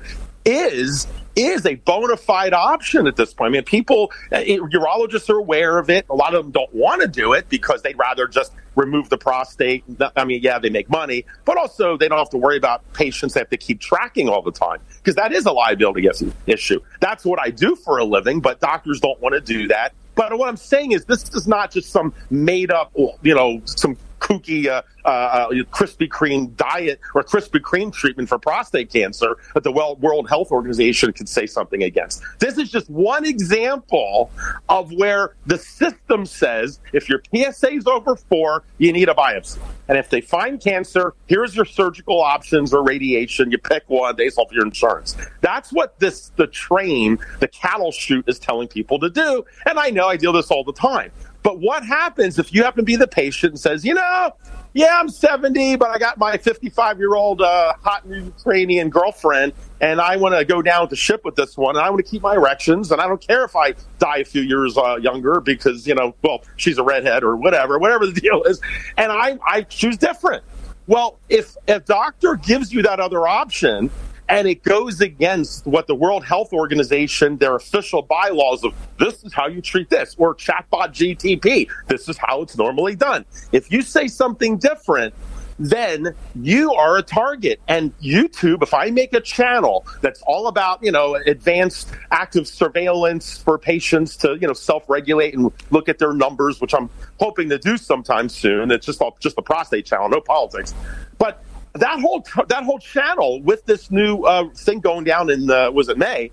is 0.50 1.08
is 1.36 1.66
a 1.66 1.76
bona 1.76 2.18
fide 2.18 2.54
option 2.54 3.08
at 3.08 3.16
this 3.16 3.34
point. 3.34 3.50
I 3.50 3.54
mean, 3.54 3.64
people, 3.64 4.12
uh, 4.32 4.38
urologists 4.38 5.30
are 5.30 5.38
aware 5.38 5.78
of 5.78 5.90
it. 5.90 6.06
A 6.10 6.16
lot 6.16 6.34
of 6.34 6.44
them 6.44 6.52
don't 6.52 6.74
want 6.74 7.02
to 7.02 7.08
do 7.08 7.34
it 7.34 7.48
because 7.48 7.82
they'd 7.82 7.98
rather 7.98 8.28
just 8.28 8.52
remove 8.76 9.10
the 9.10 9.18
prostate. 9.18 9.84
I 10.16 10.26
mean, 10.26 10.42
yeah, 10.42 10.60
they 10.60 10.70
make 10.70 10.90
money, 10.90 11.26
but 11.46 11.58
also 11.58 11.98
they 11.98 12.08
don't 12.08 12.18
have 12.18 12.30
to 12.32 12.38
worry 12.38 12.58
about 12.58 12.82
patients 12.94 13.36
they 13.36 13.40
have 13.40 13.50
to 13.50 13.58
keep 13.58 13.80
tracking 13.80 14.28
all 14.28 14.42
the 14.42 14.52
time 14.52 14.80
because 14.98 15.16
that 15.16 15.32
is 15.32 15.46
a 15.46 15.52
liability 15.52 16.10
issue. 16.46 16.82
That's 17.00 17.24
what 17.24 17.40
I 17.40 17.52
do 17.52 17.76
for 17.76 18.00
a 18.00 18.04
living, 18.04 18.42
but 18.42 18.60
doctors 18.60 19.00
don't 19.00 19.20
want 19.22 19.34
to 19.36 19.42
do 19.42 19.68
that. 19.70 19.94
But 20.16 20.38
what 20.38 20.50
I'm 20.50 20.58
saying 20.58 20.92
is, 20.92 21.06
this 21.06 21.30
is 21.34 21.48
not 21.48 21.72
just 21.72 21.92
some 21.92 22.14
made 22.30 22.72
up, 22.72 22.92
you 23.22 23.34
know, 23.34 23.62
some 23.64 23.96
kooky 24.30 24.68
uh, 24.68 24.82
uh, 25.06 25.50
Krispy 25.72 26.08
Kreme 26.08 26.56
diet 26.56 27.00
or 27.16 27.24
Krispy 27.24 27.60
Kreme 27.60 27.92
treatment 27.92 28.30
for 28.30 28.38
prostate 28.38 28.92
cancer 28.92 29.38
that 29.54 29.64
the 29.64 29.72
World 29.72 30.30
Health 30.30 30.52
Organization 30.52 31.14
could 31.14 31.28
say 31.28 31.46
something 31.46 31.84
against. 31.84 32.22
This 32.40 32.58
is 32.58 32.70
just 32.70 32.90
one 32.90 33.26
example 33.26 34.32
of 34.68 34.92
where 34.92 35.36
the 35.46 35.58
system 35.58 36.26
says 36.26 36.80
if 36.94 37.10
your 37.10 37.22
PSA 37.34 37.72
is 37.72 37.88
over 37.88 38.16
four, 38.16 38.64
you 38.78 38.94
need 38.94 39.10
a 39.10 39.14
biopsy. 39.14 39.60
And 39.88 39.98
if 39.98 40.10
they 40.10 40.22
find 40.22 40.62
cancer, 40.62 41.16
here's 41.26 41.56
your 41.56 41.66
surgical 41.66 42.22
options 42.22 42.74
or 42.74 42.84
radiation. 42.84 43.52
You 43.52 43.58
pick 43.58 43.84
one 43.88 44.16
based 44.16 44.38
off 44.38 44.52
your 44.52 44.64
insurance. 44.64 45.18
That's 45.42 45.74
what 45.74 46.00
this 46.00 46.32
the 46.36 46.46
train, 46.46 47.18
the 47.40 47.48
cattle 47.48 47.92
chute 47.92 48.26
is 48.28 48.38
telling 48.38 48.68
people 48.68 49.00
to 49.00 49.10
do. 49.10 49.46
And 49.66 49.80
I 49.80 49.90
know 49.90 50.08
I 50.08 50.18
deal 50.18 50.34
this 50.34 50.52
all 50.52 50.64
the 50.64 50.74
time. 50.74 51.12
But 51.42 51.60
what 51.60 51.86
happens 51.86 52.38
if 52.38 52.54
you 52.54 52.64
happen 52.64 52.80
to 52.80 52.84
be 52.84 52.96
the 52.96 53.08
patient 53.08 53.52
and 53.52 53.60
says, 53.60 53.86
you 53.86 53.94
know, 53.94 54.34
yeah, 54.74 54.98
I'm 55.00 55.10
70, 55.10 55.78
but 55.78 55.90
I 55.90 55.98
got 55.98 56.18
my 56.18 56.38
55 56.38 57.00
year 57.00 57.16
old 57.16 57.42
uh, 57.42 57.74
hot 57.82 58.06
Ukrainian 58.08 58.90
girlfriend, 58.90 59.54
and 59.82 60.00
I 60.00 60.18
want 60.18 60.36
to 60.36 60.46
go 60.46 60.62
down 60.62 60.90
to 60.90 60.96
ship 60.96 61.22
with 61.24 61.36
this 61.36 61.58
one, 61.58 61.76
and 61.76 61.84
I 61.84 61.90
want 61.90 62.06
to 62.06 62.10
keep 62.10 62.22
my 62.22 62.36
erections, 62.36 62.92
and 62.92 63.02
I 63.02 63.08
don't 63.08 63.26
care 63.26 63.44
if 63.46 63.56
I 63.56 63.74
die 63.98 64.18
a 64.18 64.26
few 64.26 64.42
years 64.42 64.78
uh, 64.78 64.98
younger 64.98 65.42
because, 65.42 65.88
you 65.88 65.96
know, 65.96 66.14
well, 66.22 66.44
she's 66.56 66.78
a 66.78 66.84
redhead 66.84 67.24
or 67.24 67.36
whatever, 67.36 67.80
whatever 67.80 68.06
the 68.06 68.20
deal 68.22 68.44
is. 68.44 68.62
And 68.98 69.12
I, 69.12 69.38
I 69.46 69.62
choose 69.64 69.98
different. 69.98 70.44
Well, 70.86 71.20
if 71.30 71.56
a 71.68 71.80
doctor 71.80 72.36
gives 72.36 72.74
you 72.74 72.82
that 72.84 73.00
other 73.00 73.28
option 73.28 73.90
and 74.30 74.48
it 74.48 74.64
goes 74.64 75.02
against 75.02 75.66
what 75.66 75.88
the 75.88 75.96
World 75.96 76.24
Health 76.24 76.54
Organization, 76.54 77.38
their 77.38 77.56
official 77.56 78.04
bylaws 78.04 78.64
of 78.64 78.74
this 79.00 79.24
is 79.24 79.34
how 79.34 79.48
you 79.48 79.60
treat 79.60 79.90
this, 79.90 80.16
or 80.18 80.36
chatbot 80.36 80.90
GTP, 80.90 81.68
this 81.88 82.08
is 82.08 82.18
how 82.18 82.44
it's 82.44 82.56
normally 82.56 82.96
done. 82.96 83.26
If 83.52 83.72
you 83.72 83.82
say 83.82 84.08
something 84.08 84.58
different, 84.58 85.16
then 85.58 86.16
you 86.36 86.74
are 86.74 86.98
a 86.98 87.02
target. 87.02 87.60
And 87.68 87.98
YouTube, 88.00 88.64
if 88.64 88.74
I 88.74 88.92
make 88.92 89.14
a 89.14 89.20
channel 89.20 89.86
that's 90.02 90.22
all 90.22 90.48
about, 90.48 90.82
you 90.84 90.92
know, 90.92 91.16
advanced 91.16 91.92
active 92.12 92.48
surveillance 92.48 93.38
for 93.38 93.58
patients 93.58 94.16
to, 94.18 94.38
you 94.40 94.48
know, 94.48 94.54
self-regulate 94.54 95.34
and 95.34 95.52
look 95.72 95.90
at 95.90 95.98
their 95.98 96.14
numbers, 96.14 96.62
which 96.62 96.74
I'm 96.74 96.90
hoping 97.20 97.50
to 97.50 97.58
do 97.58 97.78
sometime 97.78 98.30
soon. 98.30 98.72
It's 98.72 98.86
just 98.86 99.02
just 99.20 99.36
the 99.36 99.42
prostate 99.42 99.86
channel, 99.86 100.08
no 100.08 100.22
politics. 100.22 100.74
But 101.18 101.44
that 101.74 102.00
whole 102.00 102.26
that 102.48 102.64
whole 102.64 102.80
channel 102.80 103.42
with 103.42 103.66
this 103.66 103.92
new 103.92 104.24
uh, 104.24 104.50
thing 104.56 104.80
going 104.80 105.04
down 105.04 105.30
in 105.30 105.50
uh, 105.50 105.72
was 105.72 105.90
it 105.90 105.98
May 105.98 106.32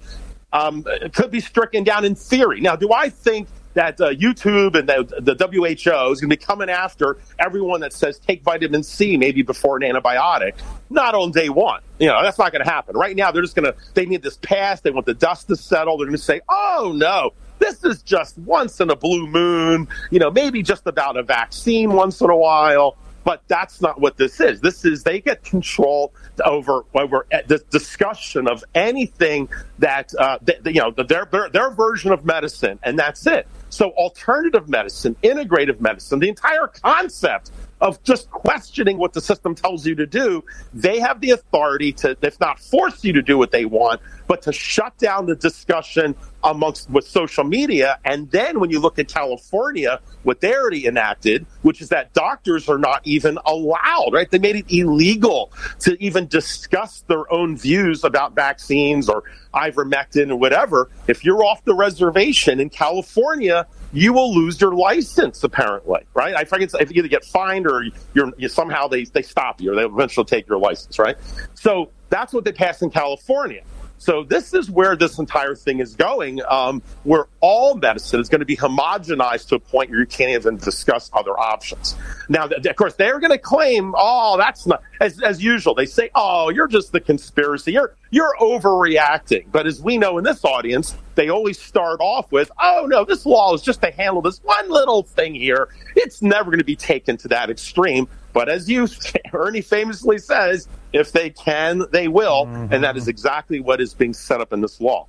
um, 0.53 0.85
could 1.13 1.31
be 1.31 1.41
stricken 1.41 1.85
down 1.85 2.05
in 2.05 2.15
theory. 2.15 2.61
Now, 2.61 2.77
do 2.77 2.93
I 2.93 3.11
think 3.11 3.49
that 3.75 4.01
uh, 4.01 4.11
YouTube 4.11 4.75
and 4.75 4.89
the, 4.89 5.35
the 5.35 5.47
WHO 5.47 6.13
is 6.13 6.21
going 6.21 6.31
to 6.31 6.37
be 6.37 6.37
coming 6.37 6.71
after 6.71 7.19
everyone 7.39 7.81
that 7.81 7.93
says 7.93 8.19
take 8.19 8.43
vitamin 8.43 8.83
C 8.83 9.19
maybe 9.19 9.43
before 9.43 9.77
an 9.77 9.83
antibiotic? 9.83 10.55
Not 10.89 11.15
on 11.15 11.31
day 11.31 11.51
one. 11.51 11.83
You 11.99 12.07
know, 12.07 12.23
that's 12.23 12.39
not 12.39 12.53
going 12.53 12.65
to 12.65 12.71
happen. 12.71 12.97
Right 12.97 13.15
now, 13.15 13.31
they're 13.31 13.43
just 13.43 13.55
going 13.55 13.71
to, 13.71 13.79
they 13.93 14.07
need 14.07 14.23
this 14.23 14.39
passed. 14.39 14.83
They 14.83 14.91
want 14.91 15.05
the 15.05 15.15
dust 15.15 15.49
to 15.49 15.57
settle. 15.57 15.99
They're 15.99 16.07
going 16.07 16.17
to 16.17 16.23
say, 16.23 16.41
oh, 16.49 16.95
no, 16.97 17.33
this 17.59 17.85
is 17.85 18.03
just 18.03 18.39
once 18.39 18.81
in 18.81 18.89
a 18.91 18.97
blue 18.97 19.27
moon, 19.27 19.89
you 20.11 20.19
know, 20.19 20.31
maybe 20.31 20.63
just 20.63 20.87
about 20.87 21.19
a 21.19 21.23
vaccine 21.23 21.93
once 21.93 22.21
in 22.21 22.31
a 22.31 22.37
while. 22.37 22.97
But 23.27 23.43
that's 23.49 23.83
not 23.83 24.01
what 24.01 24.17
this 24.17 24.39
is. 24.39 24.61
This 24.61 24.85
is 24.85 25.03
they 25.03 25.21
get 25.21 25.43
control 25.43 26.15
over 26.45 26.85
over 26.95 27.27
the 27.49 27.59
discussion 27.71 28.47
of 28.47 28.63
anything 28.77 29.49
that 29.81 30.15
uh, 30.15 30.39
you 30.65 30.75
know 30.75 30.93
their, 30.93 31.25
their 31.25 31.51
their 31.51 31.71
version 31.71 32.13
of 32.13 32.25
medicine, 32.25 32.79
and 32.85 32.97
that's 32.97 33.27
it. 33.27 33.49
So 33.69 33.91
alternative 33.91 34.69
medicine, 34.69 35.17
integrative 35.25 35.81
medicine, 35.81 36.21
the 36.21 36.29
entire 36.29 36.69
concept 36.69 37.51
of 37.81 38.03
just 38.03 38.31
questioning 38.31 38.99
what 38.99 39.13
the 39.13 39.21
system 39.21 39.55
tells 39.55 39.87
you 39.87 39.95
to 39.95 40.07
do, 40.07 40.43
they 40.73 40.99
have 40.99 41.21
the 41.21 41.31
authority 41.31 41.93
to, 41.93 42.17
if 42.23 42.41
not 42.41 42.59
force 42.59 43.05
you 43.05 43.13
to 43.13 43.23
do 43.23 43.37
what 43.37 43.51
they 43.51 43.65
want, 43.65 44.01
but 44.27 44.43
to 44.43 44.53
shut 44.53 44.97
down 44.99 45.27
the 45.27 45.37
discussion 45.37 46.15
amongst 46.43 46.89
with 46.91 47.07
social 47.07 47.45
media. 47.45 47.99
And 48.05 48.31
then 48.31 48.61
when 48.61 48.71
you 48.71 48.81
look 48.81 48.99
at 48.99 49.09
California, 49.09 50.01
what 50.23 50.41
they 50.41 50.55
already 50.55 50.87
enacted, 50.87 51.45
which 51.63 51.81
is 51.81 51.89
that 51.91 52.13
doctors 52.15 52.69
are 52.69 52.79
not 52.79 53.03
even 53.05 53.39
allowed, 53.45 54.11
right? 54.13 54.31
They 54.31 54.39
made 54.39 54.57
it 54.57 54.67
illegal 54.69 55.53
to 55.81 56.03
even 56.03 56.27
discuss 56.29 57.03
their 57.09 57.31
own 57.33 57.57
views 57.57 58.05
about 58.05 58.35
vaccines 58.35 59.09
or 59.09 59.25
ivermectin 59.55 60.31
or 60.31 60.37
whatever. 60.37 60.91
If 61.09 61.25
you're 61.25 61.45
off 61.45 61.65
the 61.65 61.75
reservation 61.75 62.61
in 62.61 62.71
California, 62.71 63.67
you 63.93 64.13
will 64.13 64.35
lose 64.35 64.61
your 64.61 64.75
license 64.75 65.43
apparently, 65.45 66.01
right? 66.15 66.35
I 66.35 66.45
forget 66.45 66.73
if 66.81 66.91
you 66.91 66.99
either 66.99 67.09
get 67.09 67.25
fined 67.25 67.67
or 67.67 67.85
you're 68.15 68.33
you, 68.37 68.49
somehow 68.49 68.89
they, 68.89 69.05
they 69.05 69.23
stop 69.23 69.61
you 69.61 69.73
or 69.73 69.75
they 69.75 69.85
eventually 69.85 70.25
take 70.25 70.49
your 70.49 70.59
license, 70.59 70.99
right? 70.99 71.17
So 71.55 71.91
that's 72.11 72.33
what 72.33 72.45
they 72.45 72.53
passed 72.53 72.83
in 72.83 72.91
California. 72.91 73.63
So 73.99 74.25
this 74.25 74.53
is 74.53 74.71
where 74.71 74.97
this 74.97 75.19
entire 75.19 75.55
thing 75.55 75.81
is 75.81 75.95
going, 75.95 76.41
um, 76.49 76.83
where 77.05 77.27
all 77.41 77.75
medicine 77.77 78.21
is 78.21 78.29
going 78.29 78.41
to 78.41 78.47
be 78.47 78.57
homogenized 78.57 79.49
to 79.49 79.57
a 79.57 79.59
point 79.59 79.91
where 79.91 80.01
you 80.01 80.07
can't 80.07 80.31
even 80.31 80.59
discuss 80.59 81.11
other 81.13 81.39
options. 81.39 81.97
Now, 82.29 82.45
of 82.47 82.77
course, 82.77 82.95
they're 82.95 83.19
going 83.21 83.33
to 83.33 83.39
claim, 83.39 83.95
"Oh, 83.97 84.37
that's 84.37 84.67
not," 84.67 84.83
as, 85.01 85.21
as 85.23 85.43
usual. 85.43 85.75
They 85.75 85.87
say, 85.87 86.11
"Oh, 86.15 86.51
you're 86.51 86.69
just 86.69 86.93
the 86.93 87.01
conspiracy. 87.01 87.73
You're 87.73 87.95
you're 88.11 88.35
overreacting." 88.41 89.47
But 89.51 89.67
as 89.67 89.81
we 89.81 89.97
know 89.97 90.19
in 90.19 90.25
this 90.25 90.45
audience, 90.45 90.97
they 91.15 91.31
always 91.31 91.59
start 91.61 92.01
off 92.01 92.31
with, 92.31 92.51
"Oh 92.61 92.87
no, 92.89 93.05
this 93.05 93.25
law 93.25 93.55
is 93.55 93.63
just 93.63 93.81
to 93.83 93.91
handle 93.91 94.23
this 94.23 94.39
one 94.45 94.71
little 94.71 95.03
thing 95.03 95.35
here. 95.35 95.69
It's 95.95 96.21
never 96.21 96.51
going 96.51 96.59
to 96.59 96.65
be 96.65 96.77
taken 96.77 97.17
to 97.19 97.29
that 97.29 97.51
extreme." 97.51 98.09
But 98.37 98.51
as 98.51 98.69
you, 98.69 98.87
Ernie 99.33 99.63
famously 99.63 100.19
says, 100.19 100.69
if 100.93 101.11
they 101.11 101.31
can, 101.31 101.87
they 101.91 102.07
will. 102.07 102.45
Mm-hmm. 102.45 102.75
And 102.75 102.85
that 102.85 102.99
is 102.99 103.09
exactly 103.09 103.61
what 103.61 103.81
is 103.81 103.95
being 103.95 104.13
set 104.13 104.43
up 104.43 104.53
in 104.53 104.61
this 104.61 104.79
law 104.79 105.07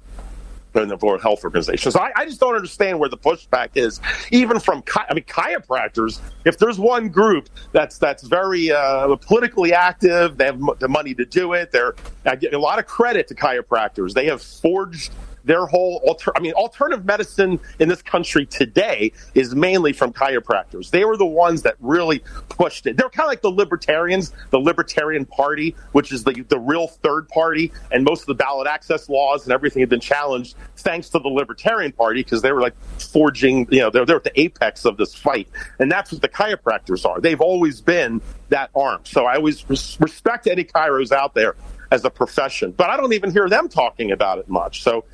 in 0.75 0.87
the 0.87 0.95
World 0.95 1.21
Health 1.21 1.43
Organization. 1.43 1.91
So 1.91 1.99
I, 1.99 2.11
I, 2.15 2.25
just 2.25 2.39
don't 2.39 2.55
understand 2.55 2.99
where 2.99 3.09
the 3.09 3.17
pushback 3.17 3.71
is, 3.75 3.99
even 4.31 4.59
from 4.59 4.81
I 4.95 5.13
mean 5.13 5.23
chiropractors. 5.25 6.21
If 6.45 6.57
there's 6.57 6.79
one 6.79 7.09
group 7.09 7.49
that's 7.73 7.97
that's 7.97 8.23
very 8.23 8.71
uh, 8.71 9.15
politically 9.17 9.73
active, 9.73 10.37
they 10.37 10.45
have 10.45 10.61
the 10.79 10.87
money 10.87 11.15
to 11.15 11.25
do 11.25 11.53
it. 11.53 11.71
They're 11.71 11.95
I 12.25 12.35
get 12.35 12.53
a 12.53 12.59
lot 12.59 12.79
of 12.79 12.85
credit 12.85 13.27
to 13.29 13.35
chiropractors. 13.35 14.13
They 14.13 14.27
have 14.27 14.41
forged 14.41 15.11
their 15.47 15.65
whole 15.65 16.01
alter, 16.05 16.31
I 16.35 16.39
mean 16.39 16.53
alternative 16.53 17.05
medicine 17.05 17.59
in 17.79 17.89
this 17.89 18.01
country 18.01 18.45
today 18.45 19.13
is 19.33 19.55
mainly 19.55 19.93
from 19.93 20.13
chiropractors. 20.13 20.91
They 20.91 21.05
were 21.05 21.17
the 21.17 21.25
ones 21.25 21.63
that 21.63 21.75
really 21.79 22.23
pushed 22.49 22.85
it. 22.85 22.97
They're 22.97 23.09
kind 23.09 23.25
of 23.25 23.31
like 23.31 23.41
the 23.41 23.49
libertarians, 23.49 24.33
the 24.51 24.59
Libertarian 24.59 25.25
Party, 25.25 25.75
which 25.93 26.11
is 26.11 26.23
the 26.23 26.45
the 26.49 26.59
real 26.59 26.87
third 26.87 27.27
party, 27.29 27.71
and 27.91 28.03
most 28.03 28.21
of 28.21 28.27
the 28.27 28.35
ballot 28.35 28.67
access 28.67 29.09
laws 29.09 29.43
and 29.45 29.53
everything 29.53 29.79
have 29.79 29.89
been 29.89 29.99
challenged 29.99 30.55
thanks 30.75 31.09
to 31.09 31.19
the 31.19 31.29
Libertarian 31.29 31.91
Party 31.91 32.21
because 32.21 32.41
they 32.41 32.51
were 32.51 32.61
like 32.61 32.75
forging, 32.99 33.67
you 33.71 33.79
know, 33.79 33.89
they're 33.89 34.05
they're 34.05 34.17
at 34.17 34.23
the 34.23 34.39
apex 34.39 34.85
of 34.85 34.97
this 34.97 35.15
fight, 35.15 35.47
and 35.79 35.91
that's 35.91 36.11
what 36.11 36.21
the 36.21 36.29
chiropractors 36.29 37.05
are. 37.05 37.21
They've 37.21 37.41
always 37.41 37.81
been 37.81 38.21
that 38.49 38.69
arm. 38.75 39.01
So 39.03 39.25
I 39.25 39.35
always 39.35 39.67
res- 39.69 39.97
respect 39.99 40.47
any 40.47 40.63
chiros 40.63 41.11
out 41.11 41.33
there 41.33 41.55
as 41.91 42.03
a 42.03 42.09
profession, 42.09 42.71
but 42.71 42.89
I 42.89 42.97
don't 42.97 43.13
even 43.13 43.31
hear 43.31 43.47
them 43.47 43.69
talking 43.69 44.11
about 44.11 44.39
it 44.39 44.49
much. 44.49 44.83
So 44.83 45.05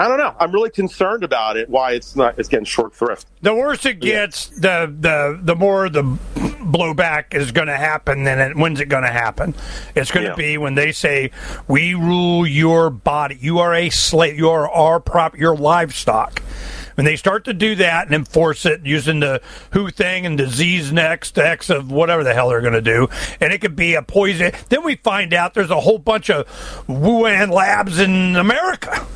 I 0.00 0.08
don't 0.08 0.16
know. 0.16 0.34
I'm 0.40 0.50
really 0.50 0.70
concerned 0.70 1.24
about 1.24 1.58
it. 1.58 1.68
Why 1.68 1.92
it's 1.92 2.16
not 2.16 2.38
it's 2.38 2.48
getting 2.48 2.64
short 2.64 2.94
thrift. 2.94 3.26
The 3.42 3.54
worse 3.54 3.84
it 3.84 4.00
gets, 4.00 4.50
yeah. 4.50 4.86
the 4.86 4.96
the 4.98 5.40
the 5.42 5.54
more 5.54 5.90
the 5.90 6.02
blowback 6.02 7.34
is 7.34 7.52
going 7.52 7.66
to 7.66 7.76
happen. 7.76 8.24
Then 8.24 8.38
it, 8.38 8.56
when's 8.56 8.80
it 8.80 8.86
going 8.86 9.02
to 9.02 9.10
happen? 9.10 9.54
It's 9.94 10.10
going 10.10 10.24
to 10.24 10.30
yeah. 10.30 10.36
be 10.36 10.56
when 10.56 10.74
they 10.74 10.92
say 10.92 11.32
we 11.68 11.92
rule 11.92 12.46
your 12.46 12.88
body. 12.88 13.36
You 13.38 13.58
are 13.58 13.74
a 13.74 13.90
slave. 13.90 14.38
You 14.38 14.48
are 14.48 14.70
our 14.70 15.00
prop. 15.00 15.36
Your 15.36 15.54
livestock. 15.54 16.40
When 16.94 17.04
they 17.04 17.16
start 17.16 17.44
to 17.44 17.52
do 17.52 17.74
that 17.74 18.06
and 18.06 18.14
enforce 18.14 18.64
it 18.64 18.86
using 18.86 19.20
the 19.20 19.42
WHO 19.72 19.90
thing 19.90 20.24
and 20.24 20.38
disease 20.38 20.90
next 20.92 21.36
X 21.36 21.68
of 21.68 21.92
whatever 21.92 22.24
the 22.24 22.32
hell 22.32 22.48
they're 22.48 22.62
going 22.62 22.72
to 22.72 22.80
do, 22.80 23.08
and 23.38 23.52
it 23.52 23.60
could 23.60 23.76
be 23.76 23.96
a 23.96 24.02
poison. 24.02 24.52
Then 24.70 24.82
we 24.82 24.96
find 24.96 25.34
out 25.34 25.52
there's 25.52 25.70
a 25.70 25.80
whole 25.80 25.98
bunch 25.98 26.30
of 26.30 26.46
Wuhan 26.88 27.50
labs 27.50 28.00
in 28.00 28.36
America. 28.36 29.06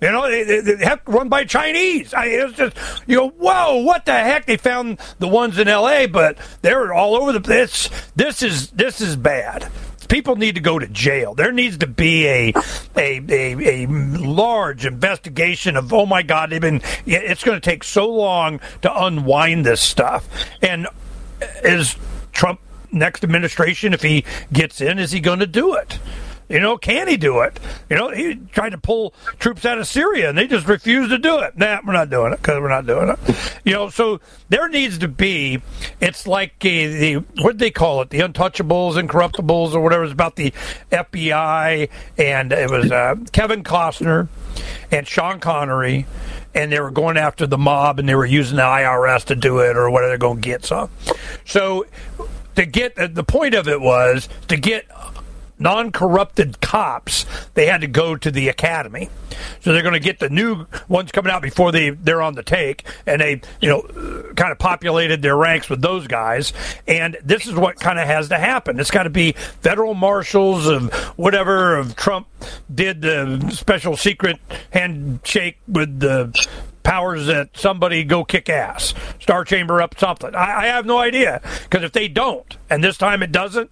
You 0.00 0.12
know, 0.12 0.28
they, 0.28 0.44
they, 0.44 0.60
they 0.60 0.84
have 0.84 1.00
run 1.06 1.28
by 1.28 1.44
Chinese. 1.44 2.12
I, 2.12 2.26
it 2.26 2.44
was 2.44 2.54
just, 2.54 2.76
you 3.06 3.16
go, 3.16 3.28
whoa, 3.30 3.82
what 3.82 4.04
the 4.04 4.12
heck? 4.12 4.46
They 4.46 4.56
found 4.56 4.98
the 5.18 5.28
ones 5.28 5.58
in 5.58 5.68
L.A., 5.68 6.06
but 6.06 6.36
they're 6.62 6.92
all 6.92 7.16
over 7.16 7.32
the 7.32 7.40
place. 7.40 7.88
This 8.14 8.42
is 8.42 8.70
this 8.70 9.00
is 9.00 9.16
bad. 9.16 9.70
People 10.08 10.36
need 10.36 10.54
to 10.54 10.60
go 10.60 10.78
to 10.78 10.86
jail. 10.86 11.34
There 11.34 11.50
needs 11.50 11.78
to 11.78 11.86
be 11.86 12.26
a 12.26 12.52
a 12.96 13.20
a, 13.28 13.84
a 13.84 13.86
large 13.86 14.86
investigation 14.86 15.76
of. 15.76 15.92
Oh 15.92 16.06
my 16.06 16.22
God, 16.22 16.50
they've 16.50 16.60
been. 16.60 16.82
It's 17.06 17.42
going 17.42 17.60
to 17.60 17.64
take 17.64 17.82
so 17.82 18.08
long 18.08 18.60
to 18.82 19.04
unwind 19.04 19.66
this 19.66 19.80
stuff. 19.80 20.28
And 20.62 20.86
is 21.64 21.96
Trump 22.32 22.60
next 22.92 23.24
administration, 23.24 23.92
if 23.92 24.02
he 24.02 24.24
gets 24.52 24.80
in, 24.80 24.98
is 24.98 25.12
he 25.12 25.20
going 25.20 25.40
to 25.40 25.46
do 25.46 25.74
it? 25.74 25.98
You 26.48 26.60
know, 26.60 26.76
can 26.78 27.08
he 27.08 27.16
do 27.16 27.40
it? 27.40 27.58
You 27.90 27.96
know, 27.96 28.10
he 28.10 28.36
tried 28.36 28.70
to 28.70 28.78
pull 28.78 29.14
troops 29.38 29.64
out 29.64 29.78
of 29.78 29.86
Syria 29.86 30.28
and 30.28 30.38
they 30.38 30.46
just 30.46 30.68
refused 30.68 31.10
to 31.10 31.18
do 31.18 31.40
it. 31.40 31.58
Nah, 31.58 31.80
we're 31.84 31.92
not 31.92 32.08
doing 32.08 32.32
it 32.32 32.36
because 32.36 32.60
we're 32.60 32.68
not 32.68 32.86
doing 32.86 33.08
it. 33.08 33.18
You 33.64 33.72
know, 33.72 33.88
so 33.88 34.20
there 34.48 34.68
needs 34.68 34.98
to 34.98 35.08
be, 35.08 35.60
it's 36.00 36.26
like 36.26 36.64
a, 36.64 36.86
the, 36.86 37.14
what 37.42 37.58
they 37.58 37.70
call 37.70 38.00
it? 38.02 38.10
The 38.10 38.20
untouchables, 38.20 38.94
incorruptibles, 38.94 39.74
or 39.74 39.80
whatever. 39.80 40.04
It's 40.04 40.12
about 40.12 40.36
the 40.36 40.52
FBI 40.92 41.88
and 42.16 42.52
it 42.52 42.70
was 42.70 42.92
uh, 42.92 43.16
Kevin 43.32 43.64
Costner 43.64 44.28
and 44.92 45.06
Sean 45.06 45.40
Connery 45.40 46.06
and 46.54 46.72
they 46.72 46.80
were 46.80 46.90
going 46.90 47.16
after 47.16 47.46
the 47.46 47.58
mob 47.58 47.98
and 47.98 48.08
they 48.08 48.14
were 48.14 48.24
using 48.24 48.56
the 48.56 48.62
IRS 48.62 49.24
to 49.24 49.34
do 49.34 49.58
it 49.58 49.76
or 49.76 49.90
whatever 49.90 50.10
they're 50.10 50.18
going 50.18 50.40
to 50.40 50.48
get 50.48 50.64
some. 50.64 50.90
So 51.44 51.86
to 52.54 52.64
get 52.64 52.94
the 52.96 53.24
point 53.24 53.54
of 53.54 53.68
it 53.68 53.80
was 53.80 54.28
to 54.48 54.56
get 54.56 54.86
non-corrupted 55.58 56.60
cops, 56.60 57.26
they 57.54 57.66
had 57.66 57.80
to 57.80 57.86
go 57.86 58.16
to 58.16 58.30
the 58.30 58.48
academy. 58.48 59.08
So 59.60 59.72
they're 59.72 59.82
going 59.82 59.94
to 59.94 60.00
get 60.00 60.18
the 60.18 60.30
new 60.30 60.66
ones 60.88 61.12
coming 61.12 61.32
out 61.32 61.42
before 61.42 61.72
they 61.72 61.90
they're 61.90 62.22
on 62.22 62.34
the 62.34 62.42
take, 62.42 62.84
and 63.06 63.20
they 63.20 63.40
you 63.60 63.68
know 63.68 63.82
kind 64.34 64.52
of 64.52 64.58
populated 64.58 65.22
their 65.22 65.36
ranks 65.36 65.68
with 65.68 65.82
those 65.82 66.06
guys. 66.06 66.52
And 66.86 67.16
this 67.22 67.46
is 67.46 67.54
what 67.54 67.76
kind 67.76 67.98
of 67.98 68.06
has 68.06 68.28
to 68.28 68.38
happen. 68.38 68.78
It's 68.80 68.90
got 68.90 69.04
to 69.04 69.10
be 69.10 69.32
federal 69.60 69.94
marshals 69.94 70.66
of 70.66 70.92
whatever 71.16 71.76
of 71.76 71.96
Trump 71.96 72.28
did 72.72 73.02
the 73.02 73.50
special 73.50 73.96
secret 73.96 74.38
handshake 74.70 75.58
with 75.66 76.00
the 76.00 76.32
powers 76.82 77.26
that 77.26 77.48
somebody 77.56 78.04
go 78.04 78.24
kick 78.24 78.48
ass, 78.48 78.94
Star 79.20 79.44
Chamber 79.44 79.82
up 79.82 79.98
something. 79.98 80.34
I, 80.36 80.62
I 80.62 80.66
have 80.66 80.86
no 80.86 80.98
idea 80.98 81.40
because 81.64 81.82
if 81.82 81.90
they 81.92 82.06
don't, 82.06 82.56
and 82.70 82.82
this 82.82 82.96
time 82.96 83.24
it 83.24 83.32
doesn't, 83.32 83.70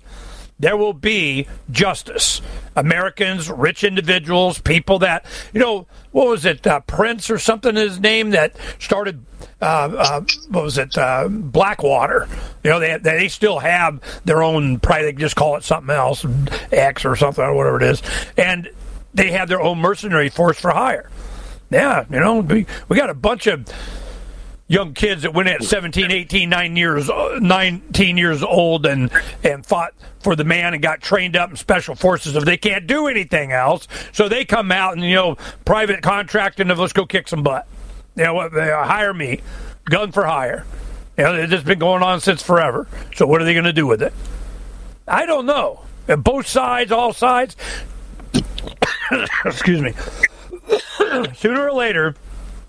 there 0.59 0.77
will 0.77 0.93
be 0.93 1.47
justice. 1.71 2.41
Americans, 2.77 3.51
rich 3.51 3.85
individuals, 3.85 4.59
people 4.61 4.99
that, 5.01 5.25
you 5.53 5.61
know, 5.61 5.87
what 6.13 6.29
was 6.29 6.45
it, 6.45 6.67
uh, 6.67 6.81
Prince 6.81 7.31
or 7.31 7.39
something, 7.39 7.75
his 7.77 8.01
name, 8.01 8.31
that 8.31 8.57
started, 8.79 9.25
uh, 9.61 9.65
uh, 9.65 10.21
what 10.49 10.65
was 10.65 10.79
it, 10.79 10.97
uh, 10.97 11.29
Blackwater. 11.29 12.29
You 12.63 12.71
know, 12.71 12.81
they, 12.81 12.97
they 12.99 13.29
still 13.29 13.59
have 13.59 14.01
their 14.25 14.43
own, 14.43 14.79
probably 14.79 15.07
they 15.07 15.13
just 15.13 15.37
call 15.37 15.57
it 15.57 15.65
something 15.65 15.95
else, 15.95 16.25
X 16.73 17.05
or 17.05 17.17
something, 17.17 17.45
or 17.45 17.55
whatever 17.55 17.77
it 17.79 17.83
is. 17.83 18.03
And 18.37 18.71
they 19.13 19.31
have 19.33 19.49
their 19.49 19.61
own 19.61 19.79
mercenary 19.79 20.29
force 20.29 20.59
for 20.59 20.71
hire. 20.71 21.11
Yeah, 21.71 22.05
you 22.11 22.21
know, 22.21 22.41
we, 22.41 22.67
we 22.89 22.97
got 22.97 23.11
a 23.11 23.15
bunch 23.15 23.47
of 23.47 23.67
young 24.67 24.95
kids 24.95 25.23
that 25.23 25.35
went 25.35 25.49
at 25.49 25.63
17, 25.63 26.11
18, 26.11 26.49
9 26.49 26.77
years, 26.77 27.11
uh, 27.11 27.39
19 27.41 28.17
years 28.17 28.43
old 28.43 28.87
and, 28.87 29.11
and 29.43 29.65
fought 29.65 29.93
for 30.21 30.35
the 30.35 30.45
man 30.45 30.73
and 30.73 30.83
got 30.83 31.01
trained 31.01 31.37
up 31.37 31.51
in 31.51 31.57
special 31.57 31.95
forces 31.95 32.35
if 32.35 32.45
they 32.45 32.57
can't 32.57 32.87
do 32.87 33.07
anything 33.07 33.53
else. 33.53 33.87
So 34.13 34.29
they 34.29 34.45
come 34.45 34.73
out 34.73 34.95
and, 34.95 35.03
you 35.03 35.15
know, 35.15 35.37
private 35.65 36.03
contracting 36.03 36.71
of 36.71 36.79
let's 36.79 36.93
go 36.93 37.05
kick 37.05 37.29
some 37.29 37.43
butt. 37.43 37.67
You 38.17 38.25
know, 38.25 38.49
they 38.49 38.71
uh, 38.71 38.85
hire 38.85 39.13
me, 39.13 39.41
gun 39.85 40.13
for 40.13 40.25
hire. 40.25 40.65
You 41.19 41.25
know, 41.25 41.35
it's 41.35 41.63
been 41.63 41.79
going 41.79 42.03
on 42.03 42.21
since 42.21 42.43
forever. 42.43 42.89
So 43.15 43.27
what 43.27 43.41
are 43.43 43.45
they 43.45 43.53
going 43.55 43.65
to 43.65 43.73
do 43.73 43.87
with 43.87 44.03
it? 44.03 44.13
I 45.07 45.27
don't 45.27 45.47
know. 45.47 45.83
And 46.09 46.25
both 46.25 46.47
sides, 46.47 46.91
all 46.91 47.13
sides. 47.13 47.57
excuse 49.45 49.81
me. 49.81 49.93
Sooner 51.37 51.69
or 51.69 51.73
later, 51.73 52.15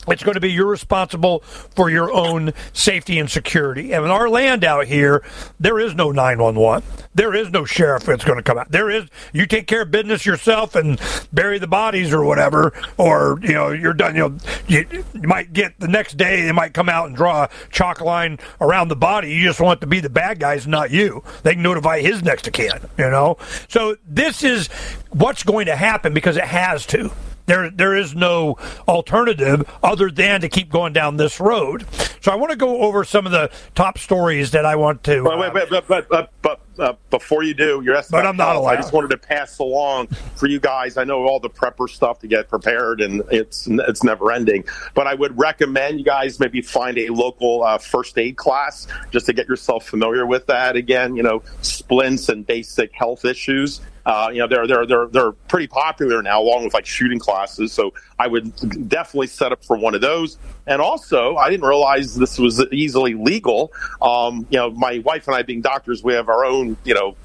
it's 0.07 0.23
going 0.23 0.35
to 0.35 0.41
be 0.41 0.51
you're 0.51 0.65
responsible 0.65 1.39
for 1.39 1.89
your 1.89 2.11
own 2.11 2.53
safety 2.73 3.19
and 3.19 3.29
security. 3.29 3.93
And 3.93 4.05
in 4.05 4.11
our 4.11 4.29
land 4.29 4.63
out 4.63 4.87
here, 4.87 5.23
there 5.59 5.79
is 5.79 5.95
no 5.95 6.11
911. 6.11 6.87
There 7.13 7.33
is 7.33 7.49
no 7.49 7.65
sheriff 7.65 8.03
that's 8.03 8.23
going 8.23 8.37
to 8.37 8.43
come 8.43 8.57
out. 8.57 8.71
There 8.71 8.89
is, 8.89 9.05
you 9.33 9.45
take 9.45 9.67
care 9.67 9.83
of 9.83 9.91
business 9.91 10.25
yourself 10.25 10.75
and 10.75 10.99
bury 11.31 11.59
the 11.59 11.67
bodies 11.67 12.13
or 12.13 12.23
whatever, 12.23 12.73
or, 12.97 13.39
you 13.41 13.53
know, 13.53 13.71
you're 13.71 13.93
done. 13.93 14.15
You 14.15 14.29
know, 14.29 14.37
you, 14.67 14.85
you 15.13 15.27
might 15.27 15.53
get 15.53 15.79
the 15.79 15.87
next 15.87 16.17
day, 16.17 16.41
they 16.43 16.51
might 16.51 16.73
come 16.73 16.89
out 16.89 17.07
and 17.07 17.15
draw 17.15 17.45
a 17.45 17.49
chalk 17.71 18.01
line 18.01 18.39
around 18.61 18.89
the 18.89 18.95
body. 18.95 19.31
You 19.31 19.43
just 19.43 19.61
want 19.61 19.81
to 19.81 19.87
be 19.87 19.99
the 19.99 20.09
bad 20.09 20.39
guys, 20.39 20.67
not 20.67 20.91
you. 20.91 21.23
They 21.43 21.53
can 21.53 21.63
notify 21.63 22.01
his 22.01 22.23
next 22.23 22.47
of 22.47 22.53
kin, 22.53 22.79
you 22.97 23.09
know? 23.09 23.37
So 23.67 23.97
this 24.07 24.43
is 24.43 24.67
what's 25.11 25.43
going 25.43 25.67
to 25.67 25.75
happen 25.75 26.13
because 26.13 26.37
it 26.37 26.45
has 26.45 26.85
to. 26.87 27.11
There, 27.45 27.69
there 27.69 27.95
is 27.95 28.15
no 28.15 28.57
alternative 28.87 29.69
other 29.83 30.09
than 30.09 30.41
to 30.41 30.49
keep 30.49 30.69
going 30.69 30.93
down 30.93 31.17
this 31.17 31.39
road. 31.39 31.85
So 32.21 32.31
I 32.31 32.35
want 32.35 32.51
to 32.51 32.57
go 32.57 32.81
over 32.81 33.03
some 33.03 33.25
of 33.25 33.31
the 33.31 33.51
top 33.75 33.99
stories 33.99 34.51
that 34.51 34.65
I 34.65 34.75
want 34.75 35.03
to. 35.03 35.21
Wait, 35.21 35.37
wait, 35.37 35.53
wait, 35.53 35.69
but, 35.69 35.87
but, 35.87 36.09
but, 36.09 36.31
but 36.41 36.59
uh, 36.79 36.93
before 37.09 37.43
you 37.43 37.53
do, 37.53 37.81
you're 37.83 37.95
asking. 37.95 38.17
But 38.17 38.25
I'm 38.25 38.37
not 38.37 38.55
allowed. 38.55 38.73
I 38.73 38.75
just 38.77 38.93
wanted 38.93 39.11
to 39.11 39.17
pass 39.17 39.59
along 39.59 40.07
for 40.35 40.47
you 40.47 40.59
guys. 40.59 40.97
I 40.97 41.03
know 41.03 41.25
all 41.25 41.39
the 41.39 41.49
prepper 41.49 41.87
stuff 41.87 42.19
to 42.19 42.27
get 42.27 42.49
prepared, 42.49 43.01
and 43.01 43.21
it's 43.31 43.67
it's 43.67 44.03
never 44.03 44.31
ending. 44.31 44.65
But 44.93 45.07
I 45.07 45.13
would 45.13 45.37
recommend 45.37 45.99
you 45.99 46.05
guys 46.05 46.39
maybe 46.39 46.61
find 46.61 46.97
a 46.97 47.09
local 47.09 47.63
uh, 47.63 47.77
first 47.77 48.17
aid 48.17 48.37
class 48.37 48.87
just 49.11 49.25
to 49.27 49.33
get 49.33 49.47
yourself 49.47 49.85
familiar 49.87 50.25
with 50.25 50.47
that. 50.47 50.75
Again, 50.75 51.15
you 51.15 51.23
know, 51.23 51.43
splints 51.61 52.29
and 52.29 52.45
basic 52.45 52.91
health 52.93 53.23
issues. 53.23 53.81
Uh, 54.05 54.29
you 54.31 54.39
know, 54.39 54.47
they're 54.47 54.67
they're 54.67 54.85
they're 54.85 55.07
they're 55.07 55.31
pretty 55.31 55.67
popular 55.67 56.21
now, 56.21 56.41
along 56.41 56.63
with 56.63 56.73
like 56.73 56.85
shooting 56.85 57.19
classes. 57.19 57.71
So 57.73 57.93
I 58.19 58.27
would 58.27 58.53
definitely 58.87 59.27
set 59.27 59.51
up 59.51 59.63
for 59.63 59.77
one 59.77 59.95
of 59.95 60.01
those. 60.01 60.37
And 60.67 60.81
also, 60.81 61.35
I 61.35 61.49
didn't 61.49 61.67
realize 61.67 62.15
this 62.15 62.37
was 62.37 62.63
easily 62.71 63.13
legal. 63.13 63.71
Um, 64.01 64.45
you 64.49 64.59
know, 64.59 64.71
my 64.71 64.99
wife 64.99 65.27
and 65.27 65.35
I, 65.35 65.41
being 65.43 65.61
doctors, 65.61 66.03
we 66.03 66.13
have 66.13 66.29
our 66.29 66.45
own 66.45 66.77
you 66.83 66.93
know 66.93 67.15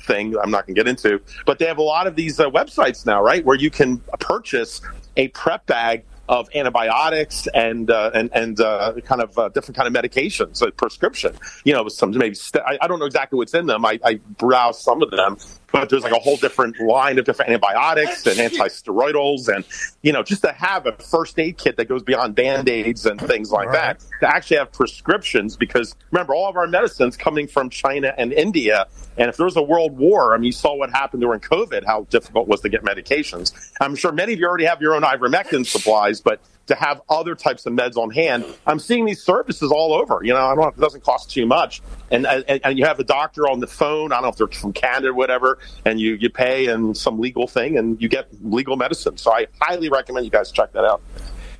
thing 0.00 0.36
I'm 0.42 0.50
not 0.50 0.66
going 0.66 0.74
to 0.74 0.80
get 0.80 0.88
into, 0.88 1.20
but 1.46 1.58
they 1.58 1.66
have 1.66 1.78
a 1.78 1.82
lot 1.82 2.06
of 2.06 2.16
these 2.16 2.38
uh, 2.38 2.48
websites 2.50 3.06
now, 3.06 3.22
right, 3.22 3.44
where 3.44 3.56
you 3.56 3.70
can 3.70 3.98
purchase 4.18 4.80
a 5.16 5.28
prep 5.28 5.66
bag 5.66 6.04
of 6.30 6.48
antibiotics 6.54 7.48
and 7.54 7.90
uh, 7.90 8.12
and 8.14 8.30
and 8.32 8.60
uh, 8.60 8.94
kind 9.04 9.20
of 9.20 9.36
uh, 9.36 9.48
different 9.48 9.76
kind 9.76 9.94
of 9.94 10.02
medications, 10.02 10.62
a 10.62 10.70
prescription. 10.70 11.34
You 11.64 11.72
know, 11.72 11.88
some 11.88 12.12
maybe 12.12 12.36
st- 12.36 12.64
I, 12.64 12.78
I, 12.80 12.86
don't 12.86 13.00
know 13.00 13.06
exactly 13.06 13.36
what's 13.36 13.52
in 13.52 13.66
them. 13.66 13.84
I, 13.84 13.98
I 14.04 14.20
browse 14.38 14.80
some 14.80 15.02
of 15.02 15.10
them, 15.10 15.38
but 15.72 15.88
there's 15.88 16.02
like 16.02 16.12
a 16.12 16.18
whole 16.18 16.36
different 16.36 16.78
line 16.80 17.18
of 17.18 17.24
different 17.24 17.50
antibiotics 17.50 18.26
and 18.26 18.36
antisteroidals, 18.38 19.48
and 19.54 19.64
you 20.02 20.12
know, 20.12 20.22
just 20.22 20.42
to 20.42 20.52
have 20.52 20.86
a 20.86 20.92
first 20.92 21.38
aid 21.38 21.58
kit 21.58 21.76
that 21.76 21.86
goes 21.86 22.02
beyond 22.02 22.34
band 22.34 22.68
aids 22.68 23.06
and 23.06 23.20
things 23.20 23.50
like 23.50 23.68
right. 23.68 23.98
that, 23.98 24.20
to 24.20 24.28
actually 24.28 24.56
have 24.56 24.72
prescriptions. 24.72 25.56
Because 25.56 25.94
remember, 26.10 26.34
all 26.34 26.48
of 26.48 26.56
our 26.56 26.66
medicines 26.66 27.16
coming 27.16 27.46
from 27.46 27.70
China 27.70 28.14
and 28.16 28.32
India, 28.32 28.86
and 29.16 29.28
if 29.28 29.36
there 29.36 29.46
was 29.46 29.56
a 29.56 29.62
world 29.62 29.96
war, 29.96 30.34
I 30.34 30.38
mean, 30.38 30.44
you 30.44 30.52
saw 30.52 30.74
what 30.74 30.90
happened 30.90 31.22
during 31.22 31.40
COVID, 31.40 31.84
how 31.84 32.04
difficult 32.10 32.46
it 32.46 32.50
was 32.50 32.60
to 32.62 32.68
get 32.68 32.82
medications. 32.82 33.72
I'm 33.80 33.94
sure 33.96 34.12
many 34.12 34.32
of 34.32 34.38
you 34.38 34.46
already 34.46 34.64
have 34.64 34.80
your 34.80 34.94
own 34.94 35.02
ivermectin 35.02 35.66
supplies, 35.66 36.20
but 36.20 36.40
to 36.70 36.76
have 36.76 37.02
other 37.08 37.34
types 37.34 37.66
of 37.66 37.72
meds 37.72 37.96
on 37.96 38.10
hand. 38.10 38.44
I'm 38.66 38.78
seeing 38.78 39.04
these 39.04 39.22
services 39.22 39.70
all 39.70 39.92
over. 39.92 40.20
You 40.22 40.32
know, 40.32 40.40
I 40.40 40.54
don't 40.54 40.62
know 40.62 40.68
if 40.68 40.78
it 40.78 40.80
doesn't 40.80 41.04
cost 41.04 41.30
too 41.30 41.46
much, 41.46 41.82
and, 42.10 42.26
and 42.26 42.60
and 42.64 42.78
you 42.78 42.84
have 42.86 42.98
a 42.98 43.04
doctor 43.04 43.48
on 43.48 43.60
the 43.60 43.66
phone. 43.66 44.12
I 44.12 44.16
don't 44.16 44.22
know 44.22 44.28
if 44.28 44.36
they're 44.36 44.46
from 44.46 44.72
Canada 44.72 45.08
or 45.08 45.14
whatever, 45.14 45.58
and 45.84 46.00
you 46.00 46.14
you 46.14 46.30
pay 46.30 46.66
and 46.66 46.96
some 46.96 47.20
legal 47.20 47.46
thing, 47.46 47.76
and 47.76 48.00
you 48.00 48.08
get 48.08 48.28
legal 48.42 48.76
medicine. 48.76 49.16
So 49.16 49.32
I 49.32 49.46
highly 49.60 49.88
recommend 49.88 50.24
you 50.24 50.30
guys 50.30 50.50
check 50.50 50.72
that 50.72 50.84
out. 50.84 51.02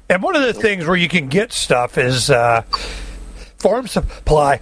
And 0.09 0.23
one 0.23 0.35
of 0.35 0.42
the 0.42 0.55
things 0.55 0.87
where 0.87 0.96
you 0.96 1.09
can 1.09 1.29
get 1.29 1.53
stuff 1.53 1.99
is 1.99 2.31
uh, 2.31 2.62
farm 3.59 3.87
supply 3.87 4.61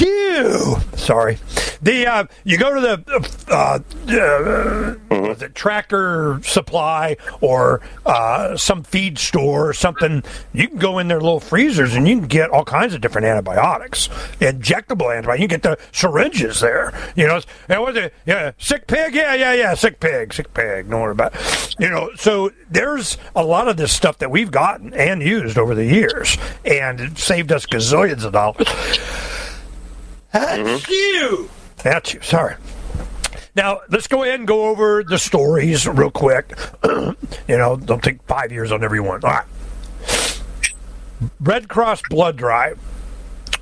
you. 0.00 0.76
Sorry. 0.96 1.38
The 1.82 2.06
uh, 2.06 2.24
you 2.44 2.58
go 2.58 2.74
to 2.74 2.80
the 2.80 3.32
uh, 3.48 3.52
uh, 3.52 3.78
mm-hmm. 4.06 5.38
the 5.38 5.48
tractor 5.50 6.40
supply 6.42 7.16
or 7.40 7.80
uh, 8.04 8.56
some 8.56 8.82
feed 8.82 9.18
store 9.18 9.68
or 9.68 9.72
something. 9.72 10.22
You 10.52 10.68
can 10.68 10.78
go 10.78 10.98
in 10.98 11.08
their 11.08 11.20
little 11.20 11.40
freezers 11.40 11.94
and 11.94 12.08
you 12.08 12.18
can 12.18 12.28
get 12.28 12.50
all 12.50 12.64
kinds 12.64 12.94
of 12.94 13.00
different 13.00 13.26
antibiotics, 13.26 14.08
injectable 14.40 15.14
antibiotics. 15.14 15.42
You 15.42 15.48
can 15.48 15.60
get 15.60 15.62
the 15.62 15.78
syringes 15.92 16.60
there. 16.60 16.92
You 17.14 17.26
know, 17.26 17.40
and 17.68 17.82
was 17.82 17.96
it? 17.96 18.14
Yeah, 18.24 18.52
sick 18.58 18.86
pig. 18.86 19.14
Yeah, 19.14 19.34
yeah, 19.34 19.52
yeah. 19.52 19.74
Sick 19.74 20.00
pig. 20.00 20.32
Sick 20.32 20.52
pig. 20.54 20.88
Don't 20.88 21.00
worry 21.00 21.12
about. 21.12 21.34
It. 21.34 21.76
You 21.78 21.90
know, 21.90 22.10
so 22.16 22.50
there's 22.70 23.18
a 23.34 23.44
lot 23.44 23.68
of 23.68 23.76
this 23.76 23.92
stuff 23.92 24.18
that 24.18 24.30
we've 24.30 24.50
gotten 24.50 24.94
and 24.94 25.22
used 25.22 25.58
over 25.58 25.74
the 25.74 25.84
years, 25.84 26.38
and 26.64 27.00
it 27.00 27.18
saved 27.18 27.52
us 27.52 27.66
gazillions 27.66 28.24
of 28.24 28.32
dollars. 28.32 28.66
That's 30.32 30.58
mm-hmm. 30.58 30.92
you. 30.92 31.50
That's 31.82 32.14
you. 32.14 32.20
Sorry. 32.22 32.56
Now, 33.54 33.80
let's 33.88 34.06
go 34.06 34.22
ahead 34.22 34.38
and 34.38 34.46
go 34.46 34.66
over 34.66 35.02
the 35.02 35.18
stories 35.18 35.88
real 35.88 36.10
quick. 36.10 36.52
you 36.84 37.16
know, 37.48 37.76
don't 37.76 38.02
take 38.02 38.22
five 38.24 38.52
years 38.52 38.70
on 38.70 38.84
every 38.84 39.00
one. 39.00 39.24
All 39.24 39.30
right. 39.30 40.42
Red 41.40 41.68
Cross 41.68 42.02
blood 42.10 42.36
drive. 42.36 42.78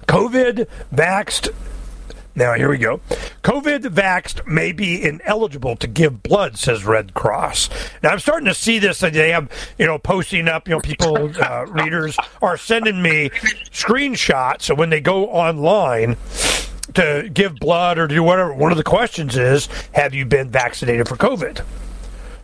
COVID 0.07 0.66
vaxed 0.92 1.55
now, 2.37 2.55
here 2.55 2.68
we 2.68 2.79
go. 2.79 2.98
COVID 3.44 3.83
vaxxed 3.83 4.44
may 4.44 4.72
be 4.72 5.00
ineligible 5.00 5.77
to 5.77 5.87
give 5.87 6.24
blood, 6.24 6.59
says 6.59 6.85
Red 6.85 7.14
Cross. 7.14 7.70
Now, 8.03 8.11
I'm 8.11 8.18
starting 8.18 8.46
to 8.46 8.55
see 8.55 8.81
this. 8.81 8.98
They 8.98 9.31
have, 9.31 9.48
you 9.79 9.87
know, 9.87 9.98
posting 9.98 10.48
up, 10.48 10.66
you 10.66 10.74
know, 10.74 10.81
people, 10.81 11.31
uh, 11.40 11.66
readers 11.68 12.16
are 12.42 12.57
sending 12.57 13.00
me 13.00 13.31
screenshots. 13.70 14.62
So 14.62 14.74
when 14.74 14.90
they 14.90 15.00
go 15.00 15.29
online, 15.29 16.16
to 16.94 17.28
give 17.33 17.57
blood 17.57 17.98
or 17.98 18.07
do 18.07 18.22
whatever. 18.22 18.52
One 18.52 18.72
of 18.72 18.78
the 18.78 18.85
questions 18.85 19.37
is, 19.37 19.68
have 19.92 20.14
you 20.14 20.24
been 20.24 20.50
vaccinated 20.50 21.09
for 21.09 21.16
COVID? 21.16 21.64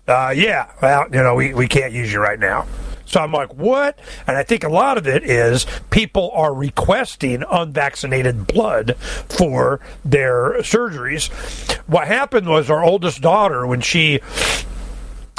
Uh, 0.08 0.32
yeah. 0.36 0.70
Well, 0.82 1.06
you 1.12 1.22
know, 1.22 1.34
we, 1.34 1.54
we 1.54 1.68
can't 1.68 1.92
use 1.92 2.12
you 2.12 2.20
right 2.20 2.38
now. 2.38 2.66
So 3.06 3.20
I'm 3.20 3.32
like, 3.32 3.54
what? 3.54 3.98
And 4.28 4.36
I 4.36 4.44
think 4.44 4.62
a 4.62 4.68
lot 4.68 4.96
of 4.96 5.08
it 5.08 5.24
is 5.24 5.66
people 5.90 6.30
are 6.32 6.54
requesting 6.54 7.42
unvaccinated 7.50 8.46
blood 8.46 8.96
for 8.96 9.80
their 10.04 10.58
surgeries. 10.60 11.28
What 11.88 12.06
happened 12.06 12.48
was 12.48 12.70
our 12.70 12.84
oldest 12.84 13.20
daughter, 13.20 13.66
when 13.66 13.80
she 13.80 14.20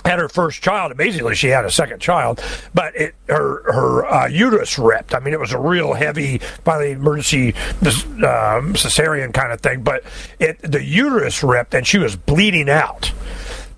had 0.06 0.20
her 0.20 0.30
first 0.30 0.62
child. 0.62 0.92
Amazingly, 0.92 1.36
she 1.36 1.48
had 1.48 1.66
a 1.66 1.72
second 1.72 2.00
child, 2.00 2.44
but 2.74 2.96
it, 2.96 3.16
her 3.28 3.72
her 3.72 4.06
uh, 4.06 4.28
uterus 4.28 4.78
ripped. 4.78 5.14
I 5.14 5.20
mean, 5.20 5.34
it 5.34 5.40
was 5.40 5.52
a 5.52 5.60
real 5.60 5.94
heavy, 5.94 6.40
finally 6.64 6.92
emergency 6.92 7.54
um, 7.82 8.74
cesarean 8.74 9.34
kind 9.34 9.52
of 9.52 9.62
thing. 9.62 9.84
But 9.84 10.04
it 10.40 10.60
the 10.62 10.84
uterus 10.84 11.44
ripped, 11.44 11.74
and 11.74 11.86
she 11.86 11.98
was 11.98 12.16
bleeding 12.16 12.70
out. 12.70 13.12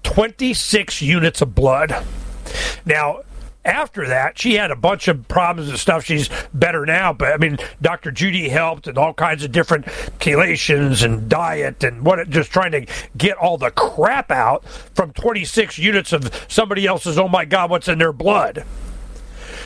Twenty 0.03 0.53
six 0.53 1.01
units 1.01 1.41
of 1.41 1.55
blood. 1.55 1.95
Now 2.85 3.21
after 3.65 4.07
that, 4.07 4.37
she 4.37 4.55
had 4.55 4.71
a 4.71 4.75
bunch 4.75 5.07
of 5.07 5.27
problems 5.27 5.69
and 5.69 5.79
stuff. 5.79 6.03
She's 6.03 6.29
better 6.53 6.85
now, 6.85 7.13
but 7.13 7.33
I 7.33 7.37
mean, 7.37 7.57
Dr. 7.81 8.11
Judy 8.11 8.49
helped 8.49 8.87
and 8.87 8.97
all 8.97 9.13
kinds 9.13 9.43
of 9.43 9.51
different 9.51 9.85
chelations 10.19 11.01
and 11.01 11.29
diet 11.29 11.83
and 11.83 12.05
what, 12.05 12.29
just 12.29 12.51
trying 12.51 12.71
to 12.71 12.85
get 13.17 13.37
all 13.37 13.57
the 13.57 13.71
crap 13.71 14.31
out 14.31 14.65
from 14.95 15.13
26 15.13 15.77
units 15.77 16.11
of 16.11 16.45
somebody 16.47 16.85
else's, 16.85 17.17
oh 17.17 17.27
my 17.27 17.45
God, 17.45 17.69
what's 17.69 17.87
in 17.87 17.99
their 17.99 18.13
blood. 18.13 18.65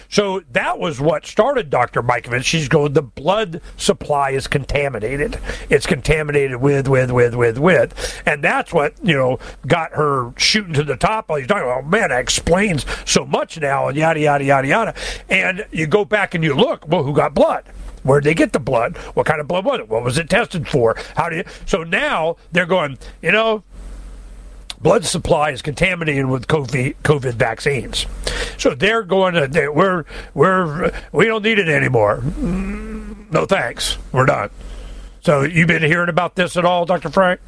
So 0.10 0.42
that 0.52 0.80
was 0.80 1.00
what 1.00 1.26
started 1.26 1.70
Dr. 1.70 2.02
Mikovits. 2.02 2.46
She's 2.46 2.68
going, 2.68 2.94
the 2.94 3.02
blood 3.02 3.62
supply 3.76 4.32
is 4.32 4.48
contaminated. 4.48 5.40
It's 5.70 5.86
contaminated 5.86 6.58
with, 6.58 6.88
with, 6.88 7.12
with, 7.12 7.36
with, 7.36 7.58
with. 7.58 8.22
And 8.26 8.44
that's 8.44 8.74
what, 8.74 8.94
you 9.04 9.16
know, 9.16 9.40
got 9.66 9.94
her 9.94 10.34
shooting 10.38 10.74
to 10.74 10.84
the 10.84 10.98
top. 10.98 11.30
while 11.30 11.40
you're 11.40 11.48
talking 11.48 11.64
about, 11.64 11.84
oh, 11.84 11.88
man, 11.88 12.10
that 12.10 12.20
explains 12.20 12.86
so 13.06 13.26
much 13.26 13.60
now, 13.60 13.88
and 13.88 13.98
yada, 13.98 14.20
yada, 14.20 14.44
yada, 14.44 14.68
yada. 14.68 14.96
And 15.30 15.66
you 15.72 15.88
go 15.88 16.06
back 16.06 16.34
and 16.34 16.44
you 16.44 16.54
look, 16.54 16.88
well, 16.88 17.04
who 17.04 17.14
got 17.14 17.34
blood? 17.34 17.66
Where'd 18.04 18.24
they 18.24 18.34
get 18.34 18.54
the 18.54 18.60
blood? 18.60 18.96
What 19.16 19.26
kind 19.26 19.42
of 19.42 19.48
blood 19.48 19.66
was 19.66 19.80
it? 19.80 19.90
What 19.90 20.04
was 20.04 20.18
it 20.18 20.30
tested 20.30 20.68
for? 20.68 20.96
How 21.18 21.30
do 21.30 21.38
you? 21.38 21.44
So 21.66 21.84
now 21.84 22.38
they're 22.54 22.66
going. 22.66 22.98
You 23.22 23.34
know, 23.34 23.64
blood 24.82 25.04
supply 25.04 25.52
is 25.52 25.62
contaminated 25.62 26.28
with 26.28 26.48
COVID 26.48 27.34
vaccines. 27.34 28.06
So 28.58 28.74
they're 28.74 29.04
going 29.04 29.36
to, 29.36 29.48
they, 29.48 29.68
we're, 29.68 30.06
we're, 30.34 30.92
we 31.12 31.26
don't 31.26 31.44
need 31.44 31.60
it 31.60 31.70
anymore. 31.70 32.22
No 33.32 33.46
thanks. 33.46 33.98
We're 34.12 34.26
done. 34.26 34.50
So 35.22 35.44
you've 35.44 35.68
been 35.68 35.84
hearing 35.84 36.10
about 36.10 36.36
this 36.36 36.58
at 36.58 36.66
all, 36.66 36.86
Dr. 36.86 37.10
Frank? 37.10 37.40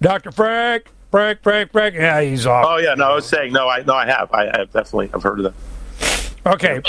Dr. 0.00 0.32
Frank? 0.32 0.90
Frank, 1.10 1.42
Frank, 1.42 1.70
Frank. 1.70 1.94
Yeah, 1.94 2.20
he's 2.22 2.44
off. 2.44 2.66
Oh 2.68 2.76
yeah, 2.78 2.94
no, 2.94 3.12
I 3.12 3.14
was 3.14 3.24
saying 3.24 3.52
no. 3.52 3.68
I 3.68 3.82
no, 3.84 3.94
I 3.94 4.04
have. 4.04 4.32
I, 4.32 4.48
I 4.48 4.58
have 4.58 4.72
definitely. 4.72 5.10
I've 5.14 5.22
heard 5.22 5.38
of 5.38 5.54
that. 5.54 6.34
Okay. 6.44 6.82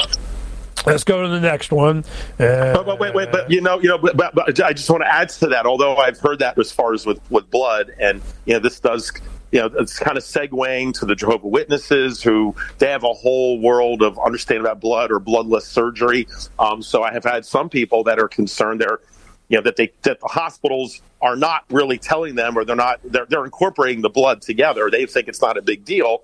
Let's 0.85 1.03
go 1.03 1.21
to 1.21 1.27
the 1.27 1.39
next 1.39 1.71
one. 1.71 1.99
Uh, 2.39 2.73
but, 2.73 2.85
but, 2.85 2.99
wait, 2.99 3.13
wait, 3.13 3.31
but 3.31 3.49
you 3.51 3.61
know, 3.61 3.79
you 3.79 3.87
know, 3.87 3.97
but, 3.97 4.17
but 4.17 4.59
I 4.59 4.73
just 4.73 4.89
want 4.89 5.03
to 5.03 5.11
add 5.11 5.29
to 5.29 5.47
that. 5.47 5.67
Although 5.67 5.97
I've 5.97 6.19
heard 6.19 6.39
that 6.39 6.57
as 6.57 6.71
far 6.71 6.93
as 6.93 7.05
with 7.05 7.19
with 7.29 7.49
blood, 7.51 7.93
and 7.99 8.19
you 8.45 8.53
know, 8.53 8.59
this 8.59 8.79
does, 8.79 9.11
you 9.51 9.59
know, 9.59 9.69
it's 9.77 9.99
kind 9.99 10.17
of 10.17 10.23
segueing 10.23 10.93
to 10.99 11.05
the 11.05 11.15
Jehovah 11.15 11.47
Witnesses, 11.47 12.21
who 12.21 12.55
they 12.79 12.89
have 12.89 13.03
a 13.03 13.13
whole 13.13 13.59
world 13.59 14.01
of 14.01 14.19
understanding 14.19 14.65
about 14.65 14.79
blood 14.79 15.11
or 15.11 15.19
bloodless 15.19 15.65
surgery. 15.65 16.27
Um, 16.59 16.81
so 16.81 17.03
I 17.03 17.13
have 17.13 17.23
had 17.23 17.45
some 17.45 17.69
people 17.69 18.03
that 18.05 18.19
are 18.19 18.27
concerned 18.27 18.81
they're, 18.81 18.99
you 19.47 19.57
know, 19.57 19.63
that 19.63 19.75
they 19.75 19.91
that 20.01 20.19
the 20.19 20.27
hospitals 20.27 21.01
are 21.21 21.35
not 21.35 21.63
really 21.69 21.97
telling 21.97 22.35
them, 22.35 22.57
or 22.57 22.65
they're 22.65 22.75
not 22.75 22.99
they're 23.03 23.27
they're 23.27 23.45
incorporating 23.45 24.01
the 24.01 24.09
blood 24.09 24.41
together. 24.41 24.89
They 24.89 25.05
think 25.05 25.27
it's 25.27 25.41
not 25.41 25.57
a 25.57 25.61
big 25.61 25.85
deal. 25.85 26.23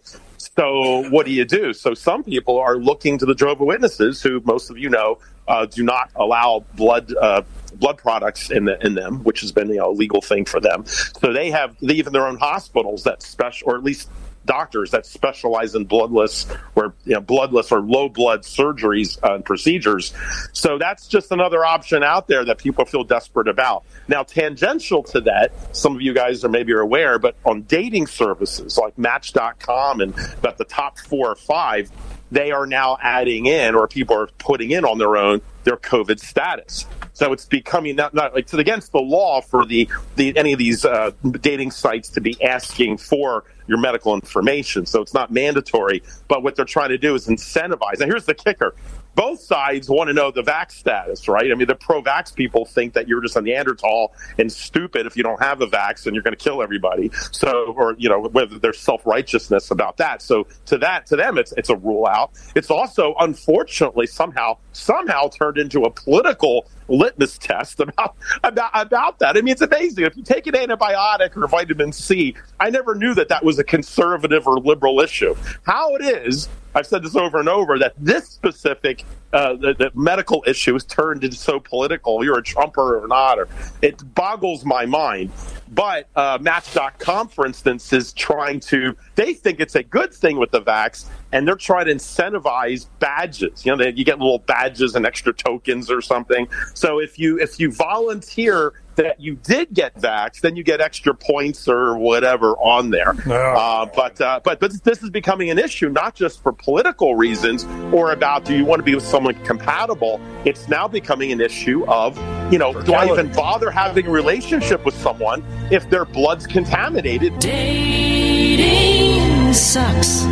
So 0.56 1.10
what 1.10 1.26
do 1.26 1.32
you 1.32 1.46
do? 1.46 1.74
So 1.74 1.94
some 1.94 2.24
people 2.24 2.60
are 2.60 2.78
looking 2.78 3.18
to 3.20 3.26
the 3.26 3.36
Jehovah 3.36 3.66
Witnesses, 3.66 4.22
who 4.22 4.42
most 4.42 4.70
of 4.70 4.78
you 4.78 4.90
know 4.90 5.20
uh, 5.48 5.66
do 5.66 5.84
not 5.84 6.10
allow 6.16 6.66
blood 6.76 7.14
uh, 7.16 7.44
blood 7.76 7.98
products 7.98 8.52
in 8.52 8.66
the, 8.66 8.84
in 8.86 8.96
them, 8.96 9.24
which 9.24 9.42
has 9.42 9.52
been 9.52 9.70
you 9.70 9.78
know, 9.78 9.92
a 9.92 9.94
legal 9.94 10.22
thing 10.22 10.46
for 10.46 10.60
them. 10.60 10.86
So 10.86 11.34
they 11.34 11.52
have 11.52 11.76
even 11.82 12.14
their 12.14 12.28
own 12.28 12.38
hospitals 12.38 13.04
that 13.04 13.22
special, 13.22 13.70
or 13.70 13.76
at 13.76 13.84
least 13.84 14.10
doctors 14.46 14.92
that 14.92 15.06
specialize 15.06 15.76
in 15.76 15.86
bloodless 15.86 16.48
or 16.76 16.94
you 17.06 17.14
know, 17.14 17.22
bloodless 17.22 17.72
or 17.72 17.82
low 17.82 18.10
blood 18.10 18.42
surgeries 18.44 19.18
and 19.24 19.46
procedures. 19.46 20.14
So 20.54 20.78
that's 20.78 21.08
just 21.08 21.32
another 21.32 21.64
option 21.64 22.04
out 22.04 22.28
there 22.28 22.44
that 22.46 22.58
people 22.58 22.86
feel 22.86 23.04
desperate 23.04 23.48
about. 23.48 23.84
Now, 24.08 24.24
tangential 24.24 25.04
to 25.04 25.22
that, 25.22 25.52
some 25.76 25.96
of 25.96 26.02
you 26.02 26.14
guys 26.14 26.44
are 26.44 26.50
maybe 26.50 26.74
are 26.74 26.82
aware, 26.82 27.20
but 27.20 27.36
on 27.46 27.64
dating 27.64 28.08
services 28.08 28.78
like 28.78 28.98
Match.com 28.98 30.02
and 30.02 30.14
about 30.38 30.58
the 30.58 30.66
top 30.66 30.98
four 31.00 31.30
or 31.32 31.36
five, 31.36 31.92
they 32.32 32.52
are 32.52 32.66
now 32.66 32.98
adding 33.02 33.46
in, 33.46 33.76
or 33.76 33.88
people 33.88 34.18
are 34.18 34.28
putting 34.38 34.72
in 34.72 34.86
on 34.86 34.98
their 34.98 35.18
own, 35.18 35.42
their 35.64 35.78
COVID 35.78 36.20
status. 36.20 36.86
So 37.14 37.34
it's 37.34 37.46
becoming 37.46 37.96
not, 37.96 38.14
not 38.14 38.34
like 38.34 38.44
it's 38.44 38.54
against 38.54 38.92
the 38.92 39.00
law 39.00 39.42
for 39.42 39.66
the, 39.66 39.90
the 40.16 40.36
any 40.38 40.54
of 40.54 40.60
these 40.60 40.86
uh, 40.86 41.12
dating 41.42 41.72
sites 41.72 42.10
to 42.10 42.22
be 42.22 42.42
asking 42.44 42.98
for 42.98 43.44
your 43.68 43.78
medical 43.78 44.14
information. 44.14 44.86
So 44.86 45.02
it's 45.02 45.14
not 45.14 45.32
mandatory. 45.32 46.04
But 46.28 46.44
what 46.44 46.56
they're 46.56 46.66
trying 46.66 46.90
to 46.90 46.98
do 46.98 47.16
is 47.16 47.28
incentivize. 47.28 48.00
Now 48.00 48.08
here's 48.08 48.26
the 48.26 48.34
kicker: 48.34 48.74
both 49.16 49.40
sides 49.40 49.90
want 49.90 50.08
to 50.08 50.14
know 50.14 50.32
the 50.32 50.42
vax 50.42 50.72
status, 50.72 51.28
right? 51.28 51.52
I 51.52 51.56
mean, 51.56 51.68
the 51.68 51.76
pro-vax 51.76 52.34
people 52.34 52.66
think 52.66 52.94
that 52.94 53.08
you're 53.08 53.22
just 53.22 53.36
a 53.36 53.42
Neanderthal 53.42 54.14
and 54.38 54.52
stupid 54.52 55.06
if 55.06 55.18
you 55.18 55.24
don't 55.24 55.42
have 55.42 55.62
a 55.62 55.68
vax 55.68 56.06
and 56.06 56.16
you're 56.16 56.24
going 56.24 56.36
to 56.36 56.44
kill 56.44 56.62
everybody. 56.62 57.12
So, 57.32 57.74
or 57.78 57.96
you 57.98 58.10
know, 58.10 58.22
whether 58.22 58.58
there's 58.58 58.80
self-righteousness 58.80 59.72
about 59.72 59.98
that. 59.98 60.22
So, 60.22 60.48
to 60.68 60.78
that, 60.80 61.06
to 61.08 61.16
them, 61.16 61.38
it's 61.38 61.52
it's 61.54 61.70
a 61.70 61.76
rule 61.76 62.08
out. 62.08 62.32
It's 62.56 62.72
also, 62.72 63.16
unfortunately, 63.20 64.08
somehow 64.08 64.58
somehow 64.74 65.28
turned 65.28 65.58
into 65.58 65.82
a 65.84 65.92
political 65.92 66.66
litmus 66.88 67.38
test 67.38 67.80
about 67.80 68.16
about 68.44 68.72
about 68.74 69.20
that. 69.20 69.38
I 69.38 69.42
mean, 69.42 69.54
it's 69.54 69.62
amazing. 69.62 70.06
If 70.06 70.16
you 70.16 70.24
take 70.24 70.48
an 70.48 70.54
antibiotic 70.54 71.36
or 71.36 71.48
vitamin 71.48 71.92
C, 71.92 72.36
I 72.60 72.70
never 72.70 72.96
knew 72.96 73.14
that 73.16 73.30
that 73.30 73.44
was 73.44 73.60
a 73.60 73.64
conservative 73.64 74.48
or 74.48 74.60
liberal 74.60 75.00
issue. 75.00 75.36
How 75.64 75.96
it 75.96 76.04
is 76.04 76.48
I've 76.74 76.88
said 76.88 77.04
this 77.04 77.16
over 77.16 77.40
and 77.40 77.50
over 77.50 77.78
that 77.80 77.94
this 77.98 78.28
specific 78.28 79.06
uh, 79.34 79.56
the, 79.56 79.74
the, 79.74 79.92
medical 79.94 80.44
issue 80.46 80.76
is 80.76 80.84
turned 80.84 81.24
into 81.24 81.38
so 81.38 81.60
political. 81.60 82.24
You're 82.24 82.40
a 82.40 82.44
Trumper 82.44 83.02
or 83.02 83.08
not, 83.08 83.40
or 83.40 83.48
it 83.82 84.02
boggles 84.14 84.66
my 84.66 84.86
mind. 84.86 85.32
But 85.70 86.10
uh, 86.18 86.38
Match.com, 86.42 87.30
for 87.30 87.46
instance, 87.46 87.94
is 87.94 88.12
trying 88.12 88.60
to. 88.62 88.96
They 89.16 89.34
think 89.34 89.62
it's 89.62 89.76
a 89.76 89.84
good 89.84 90.14
thing 90.14 90.38
with 90.38 90.52
the 90.52 90.62
vax, 90.62 91.06
and 91.32 91.48
they're 91.48 91.56
trying 91.56 91.86
to 91.86 91.94
incentivize 91.94 92.88
badges. 93.00 93.66
You 93.66 93.72
know, 93.72 93.84
they, 93.84 93.92
you 93.92 94.04
get 94.04 94.20
little 94.20 94.40
badges 94.40 94.96
and 94.96 95.06
extra 95.06 95.32
tokens 95.32 95.90
or 95.90 96.02
something. 96.02 96.48
So 96.74 97.00
if 97.00 97.18
you 97.18 97.40
if 97.40 97.58
you 97.58 97.72
volunteer 97.72 98.74
that 99.02 99.20
you 99.20 99.36
did 99.36 99.74
get 99.74 99.96
vaxxed, 99.96 100.42
then 100.42 100.56
you 100.56 100.64
get 100.64 100.82
extra 100.82 101.14
points 101.14 101.68
or 101.68 101.98
whatever 101.98 102.54
on 102.58 102.90
there. 102.90 103.14
Oh. 103.26 103.32
Uh, 103.32 103.86
but, 103.86 104.20
uh, 104.22 104.40
but 104.44 104.60
but 104.60 104.84
this 104.84 105.04
is 105.04 105.10
becoming 105.10 105.50
an 105.50 105.58
issue 105.58 105.90
not 105.90 106.16
just 106.16 106.44
for 106.44 106.52
political 106.52 107.16
reasons 107.16 107.66
or 107.94 108.12
about 108.12 108.46
do 108.46 108.56
you 108.56 108.66
want 108.66 108.80
to 108.80 108.84
be 108.84 108.96
with 108.96 109.06
someone 109.06 109.36
compatible. 109.44 110.20
It's 110.46 110.68
now 110.68 110.88
becoming 110.88 111.32
an 111.32 111.42
issue 111.42 111.86
of 111.88 112.18
you 112.52 112.60
know 112.60 112.80
do 112.82 112.94
I 112.94 113.12
even 113.12 113.32
bother 113.32 113.72
having 113.72 114.08
a 114.08 114.12
relationship 114.12 114.86
with 114.86 114.96
someone 114.96 115.44
if 115.72 115.90
their 115.90 116.06
blood's 116.06 116.46
contaminated? 116.46 117.40
Dating 117.40 119.54
sucks. 119.54 120.24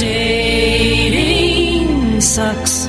Dating 0.00 2.20
sucks. 2.20 2.88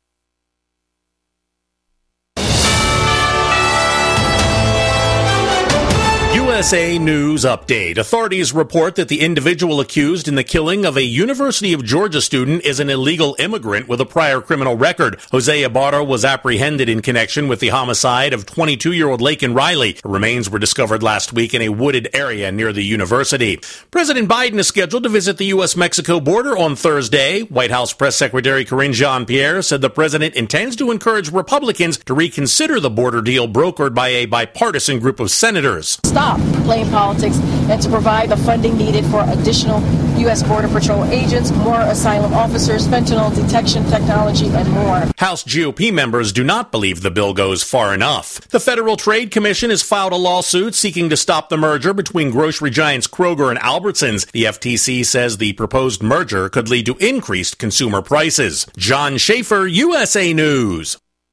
USA 6.61 6.99
News 6.99 7.43
Update. 7.43 7.97
Authorities 7.97 8.53
report 8.53 8.93
that 8.93 9.07
the 9.07 9.21
individual 9.21 9.79
accused 9.79 10.27
in 10.27 10.35
the 10.35 10.43
killing 10.43 10.85
of 10.85 10.95
a 10.95 11.01
University 11.01 11.73
of 11.73 11.83
Georgia 11.83 12.21
student 12.21 12.63
is 12.63 12.79
an 12.79 12.87
illegal 12.87 13.35
immigrant 13.39 13.87
with 13.87 13.99
a 13.99 14.05
prior 14.05 14.41
criminal 14.41 14.77
record. 14.77 15.19
Jose 15.31 15.63
Ibarra 15.63 16.03
was 16.03 16.23
apprehended 16.23 16.87
in 16.87 17.01
connection 17.01 17.47
with 17.47 17.61
the 17.61 17.69
homicide 17.69 18.31
of 18.31 18.45
22-year-old 18.45 19.21
Laken 19.21 19.55
Riley. 19.55 19.97
Remains 20.03 20.51
were 20.51 20.59
discovered 20.59 21.01
last 21.01 21.33
week 21.33 21.55
in 21.55 21.63
a 21.63 21.69
wooded 21.69 22.09
area 22.13 22.51
near 22.51 22.71
the 22.71 22.85
university. 22.85 23.59
President 23.89 24.29
Biden 24.29 24.59
is 24.59 24.67
scheduled 24.67 25.01
to 25.01 25.09
visit 25.09 25.39
the 25.39 25.45
U.S.-Mexico 25.45 26.23
border 26.23 26.55
on 26.55 26.75
Thursday. 26.75 27.41
White 27.41 27.71
House 27.71 27.91
Press 27.91 28.15
Secretary 28.15 28.65
Karine 28.65 28.93
Jean-Pierre 28.93 29.63
said 29.63 29.81
the 29.81 29.89
president 29.89 30.35
intends 30.35 30.75
to 30.75 30.91
encourage 30.91 31.31
Republicans 31.31 31.97
to 32.05 32.13
reconsider 32.13 32.79
the 32.79 32.91
border 32.91 33.23
deal 33.23 33.47
brokered 33.47 33.95
by 33.95 34.09
a 34.09 34.27
bipartisan 34.27 34.99
group 34.99 35.19
of 35.19 35.31
senators. 35.31 35.97
Stop 36.05 36.50
play 36.61 36.81
in 36.81 36.89
politics 36.89 37.37
and 37.69 37.81
to 37.81 37.89
provide 37.89 38.29
the 38.29 38.37
funding 38.37 38.77
needed 38.77 39.05
for 39.05 39.23
additional 39.29 39.81
U.S. 40.19 40.43
Border 40.43 40.67
Patrol 40.67 41.05
agents, 41.05 41.51
more 41.51 41.81
asylum 41.81 42.33
officers, 42.33 42.87
fentanyl 42.87 43.33
detection 43.35 43.83
technology, 43.85 44.47
and 44.49 44.69
more. 44.71 45.03
House 45.17 45.43
GOP 45.43 45.91
members 45.91 46.31
do 46.31 46.43
not 46.43 46.71
believe 46.71 47.01
the 47.01 47.11
bill 47.11 47.33
goes 47.33 47.63
far 47.63 47.93
enough. 47.93 48.39
The 48.49 48.59
Federal 48.59 48.97
Trade 48.97 49.31
Commission 49.31 49.69
has 49.69 49.81
filed 49.81 50.13
a 50.13 50.17
lawsuit 50.17 50.75
seeking 50.75 51.09
to 51.09 51.17
stop 51.17 51.49
the 51.49 51.57
merger 51.57 51.93
between 51.93 52.31
grocery 52.31 52.69
giants 52.69 53.07
Kroger 53.07 53.49
and 53.49 53.59
Albertsons. 53.59 54.29
The 54.31 54.45
FTC 54.45 55.05
says 55.05 55.37
the 55.37 55.53
proposed 55.53 56.03
merger 56.03 56.49
could 56.49 56.69
lead 56.69 56.85
to 56.85 56.97
increased 56.97 57.57
consumer 57.57 58.01
prices. 58.01 58.67
John 58.77 59.17
Schaefer, 59.17 59.65
USA 59.67 60.33
News. 60.33 60.97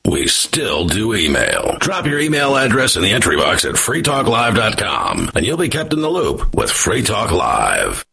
We 0.07 0.29
still 0.29 0.87
do 0.87 1.17
email. 1.17 1.79
Drop 1.81 2.07
your 2.07 2.21
email 2.21 2.57
address 2.57 2.95
in 2.95 3.03
the 3.03 3.11
entry 3.11 3.37
box 3.37 3.65
at 3.65 3.75
freetalklive.com 3.75 5.33
and 5.35 5.45
you'll 5.45 5.57
be 5.57 5.69
kept 5.69 5.93
in 5.93 6.01
the 6.01 6.09
loop 6.09 6.55
with 6.55 6.71
Free 6.71 7.03
Talk 7.03 7.33
Live. 7.33 8.05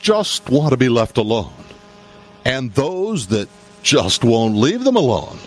Just 0.00 0.48
want 0.48 0.70
to 0.70 0.78
be 0.78 0.88
left 0.88 1.18
alone. 1.18 1.52
And 2.44 2.72
those 2.74 3.28
that 3.28 3.48
just 3.82 4.24
won't 4.24 4.56
leave 4.56 4.84
them 4.84 4.96
alone. 4.96 5.38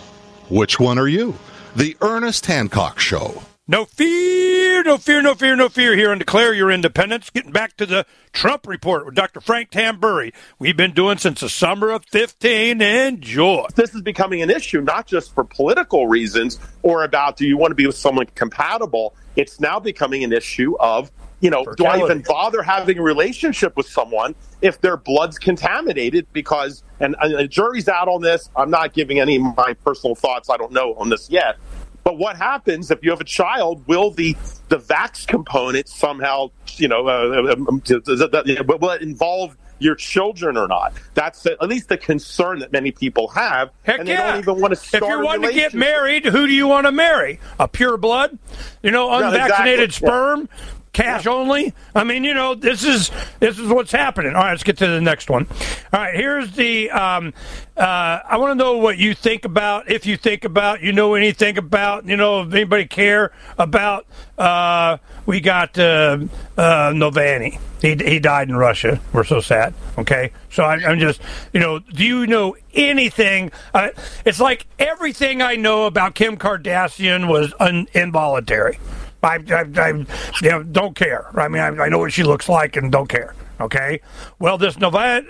Which 0.48 0.78
one 0.78 0.98
are 0.98 1.08
you? 1.08 1.34
The 1.74 1.96
Ernest 2.00 2.46
Hancock 2.46 2.98
Show. 2.98 3.42
No 3.68 3.84
fear, 3.84 4.84
no 4.84 4.96
fear, 4.96 5.20
no 5.20 5.34
fear, 5.34 5.56
no 5.56 5.68
fear 5.68 5.96
here 5.96 6.12
and 6.12 6.20
Declare 6.20 6.54
Your 6.54 6.70
Independence. 6.70 7.30
Getting 7.30 7.50
back 7.50 7.76
to 7.78 7.86
the 7.86 8.06
Trump 8.32 8.64
report 8.68 9.04
with 9.04 9.16
Dr. 9.16 9.40
Frank 9.40 9.70
Tamburri. 9.70 10.32
We've 10.60 10.76
been 10.76 10.92
doing 10.92 11.18
since 11.18 11.40
the 11.40 11.48
summer 11.48 11.90
of 11.90 12.04
15. 12.04 12.80
Enjoy. 12.80 13.66
This 13.74 13.92
is 13.92 14.02
becoming 14.02 14.40
an 14.40 14.50
issue, 14.50 14.82
not 14.82 15.08
just 15.08 15.34
for 15.34 15.42
political 15.42 16.06
reasons 16.06 16.60
or 16.84 17.02
about 17.02 17.36
do 17.36 17.44
you 17.44 17.58
want 17.58 17.72
to 17.72 17.74
be 17.74 17.88
with 17.88 17.96
someone 17.96 18.26
compatible. 18.36 19.16
It's 19.34 19.58
now 19.58 19.80
becoming 19.80 20.22
an 20.22 20.32
issue 20.32 20.76
of, 20.78 21.10
you 21.40 21.50
know, 21.50 21.64
do 21.76 21.86
I 21.86 21.98
even 22.04 22.22
bother 22.22 22.62
having 22.62 22.98
a 22.98 23.02
relationship 23.02 23.76
with 23.76 23.88
someone 23.88 24.36
if 24.62 24.80
their 24.80 24.96
blood's 24.96 25.40
contaminated? 25.40 26.28
Because, 26.32 26.84
and, 27.00 27.16
and 27.20 27.34
the 27.34 27.48
jury's 27.48 27.88
out 27.88 28.08
on 28.08 28.22
this. 28.22 28.48
I'm 28.56 28.70
not 28.70 28.92
giving 28.92 29.20
any 29.20 29.36
of 29.36 29.56
my 29.56 29.74
personal 29.84 30.14
thoughts. 30.14 30.50
I 30.50 30.56
don't 30.56 30.72
know 30.72 30.94
on 30.94 31.08
this 31.08 31.30
yet. 31.30 31.56
But 32.04 32.18
what 32.18 32.36
happens 32.36 32.92
if 32.92 33.02
you 33.02 33.10
have 33.10 33.20
a 33.20 33.24
child? 33.24 33.86
Will 33.88 34.12
the 34.12 34.36
the 34.68 34.78
vax 34.78 35.26
component 35.26 35.88
somehow, 35.88 36.50
you 36.76 36.86
know, 36.86 37.08
uh, 37.08 37.52
um, 37.52 37.82
will 37.84 38.90
it 38.90 39.02
involve 39.02 39.56
your 39.80 39.96
children 39.96 40.56
or 40.56 40.68
not? 40.68 40.92
That's 41.14 41.44
at 41.46 41.68
least 41.68 41.88
the 41.88 41.98
concern 41.98 42.60
that 42.60 42.70
many 42.70 42.92
people 42.92 43.26
have, 43.28 43.70
Heck 43.82 43.98
and 43.98 44.08
they 44.08 44.12
yeah. 44.12 44.32
don't 44.32 44.38
even 44.40 44.60
want 44.60 44.72
to 44.72 44.76
start. 44.76 45.02
If 45.02 45.08
you're 45.08 45.24
wanting 45.24 45.50
to 45.50 45.54
get 45.54 45.74
married, 45.74 46.24
who 46.24 46.46
do 46.46 46.52
you 46.52 46.68
want 46.68 46.86
to 46.86 46.92
marry? 46.92 47.40
A 47.58 47.66
pure 47.66 47.96
blood? 47.96 48.38
You 48.84 48.92
know, 48.92 49.12
unvaccinated 49.12 49.86
exactly. 49.86 50.08
Yeah. 50.08 50.74
Cash 50.96 51.26
only? 51.26 51.74
I 51.94 52.04
mean, 52.04 52.24
you 52.24 52.32
know, 52.32 52.54
this 52.54 52.82
is 52.82 53.10
this 53.38 53.58
is 53.58 53.68
what's 53.68 53.92
happening. 53.92 54.34
All 54.34 54.40
right, 54.40 54.52
let's 54.52 54.62
get 54.62 54.78
to 54.78 54.86
the 54.86 55.02
next 55.02 55.28
one. 55.28 55.46
All 55.92 56.00
right, 56.00 56.14
here's 56.14 56.52
the. 56.52 56.90
Um, 56.90 57.34
uh, 57.76 58.20
I 58.26 58.38
want 58.38 58.52
to 58.52 58.54
know 58.54 58.78
what 58.78 58.96
you 58.96 59.12
think 59.12 59.44
about, 59.44 59.90
if 59.90 60.06
you 60.06 60.16
think 60.16 60.46
about, 60.46 60.80
you 60.80 60.92
know 60.92 61.12
anything 61.12 61.58
about, 61.58 62.06
you 62.06 62.16
know, 62.16 62.40
if 62.40 62.54
anybody 62.54 62.86
care 62.86 63.32
about. 63.58 64.06
Uh, 64.38 64.96
we 65.26 65.40
got 65.40 65.78
uh, 65.78 66.16
uh, 66.56 66.92
Novani. 66.92 67.60
He 67.82 67.94
he 67.96 68.18
died 68.18 68.48
in 68.48 68.56
Russia. 68.56 68.98
We're 69.12 69.24
so 69.24 69.42
sad. 69.42 69.74
Okay, 69.98 70.32
so 70.50 70.62
I, 70.64 70.76
I'm 70.76 70.98
just, 70.98 71.20
you 71.52 71.60
know, 71.60 71.78
do 71.78 72.04
you 72.06 72.26
know 72.26 72.56
anything? 72.72 73.52
Uh, 73.74 73.90
it's 74.24 74.40
like 74.40 74.66
everything 74.78 75.42
I 75.42 75.56
know 75.56 75.84
about 75.84 76.14
Kim 76.14 76.38
Kardashian 76.38 77.28
was 77.28 77.52
un- 77.60 77.86
involuntary. 77.92 78.78
I, 79.22 79.38
I, 79.50 79.64
I 79.76 79.88
you 79.88 80.50
know, 80.50 80.62
don't 80.62 80.94
care. 80.94 81.28
I 81.38 81.48
mean, 81.48 81.62
I, 81.62 81.68
I 81.84 81.88
know 81.88 81.98
what 81.98 82.12
she 82.12 82.22
looks 82.22 82.48
like 82.48 82.76
and 82.76 82.92
don't 82.92 83.08
care. 83.08 83.34
Okay. 83.58 84.00
Well, 84.38 84.58
this 84.58 84.76
uh, 84.76 85.20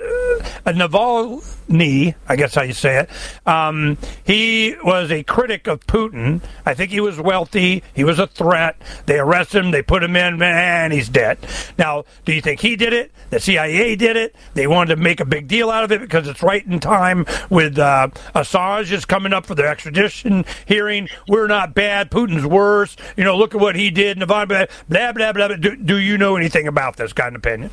Navalny, 0.67 2.15
I 2.29 2.37
guess 2.37 2.55
how 2.57 2.63
you 2.63 2.73
say 2.73 2.99
it, 2.99 3.11
um, 3.47 3.99
he 4.25 4.75
was 4.83 5.13
a 5.13 5.23
critic 5.23 5.69
of 5.69 5.87
Putin. 5.87 6.43
I 6.65 6.75
think 6.75 6.91
he 6.91 7.01
was 7.01 7.21
wealthy. 7.21 7.85
He 7.95 8.03
was 8.03 8.19
a 8.19 8.27
threat. 8.27 8.77
They 9.07 9.19
arrested 9.19 9.65
him. 9.65 9.71
They 9.71 9.83
put 9.83 10.03
him 10.03 10.17
in, 10.17 10.43
and 10.43 10.93
he's 10.93 11.09
dead. 11.09 11.39
Now, 11.79 12.05
do 12.25 12.33
you 12.33 12.41
think 12.41 12.61
he 12.61 12.75
did 12.75 12.93
it? 12.93 13.13
The 13.31 13.39
CIA 13.39 13.95
did 13.95 14.17
it. 14.17 14.35
They 14.55 14.67
wanted 14.67 14.97
to 14.97 15.03
make 15.03 15.21
a 15.21 15.25
big 15.25 15.47
deal 15.47 15.71
out 15.71 15.85
of 15.85 15.93
it 15.93 16.01
because 16.01 16.27
it's 16.27 16.43
right 16.43 16.67
in 16.67 16.81
time 16.81 17.27
with 17.49 17.79
uh, 17.79 18.09
Assange 18.35 18.91
is 18.91 19.05
coming 19.05 19.33
up 19.33 19.47
for 19.47 19.55
the 19.55 19.69
extradition 19.69 20.45
hearing. 20.67 21.09
We're 21.29 21.47
not 21.47 21.75
bad. 21.75 22.11
Putin's 22.11 22.47
worse. 22.47 22.97
You 23.17 23.23
know, 23.23 23.37
look 23.37 23.55
at 23.55 23.61
what 23.61 23.77
he 23.77 23.91
did. 23.91 24.19
Navalny, 24.19 24.69
blah, 24.89 25.13
blah, 25.13 25.33
blah, 25.33 25.49
blah. 25.49 25.57
Do, 25.57 25.77
do 25.77 25.97
you 25.97 26.19
know 26.19 26.37
anything 26.37 26.67
about 26.67 26.97
this? 26.97 27.13
Got 27.13 27.29
an 27.29 27.37
opinion? 27.37 27.71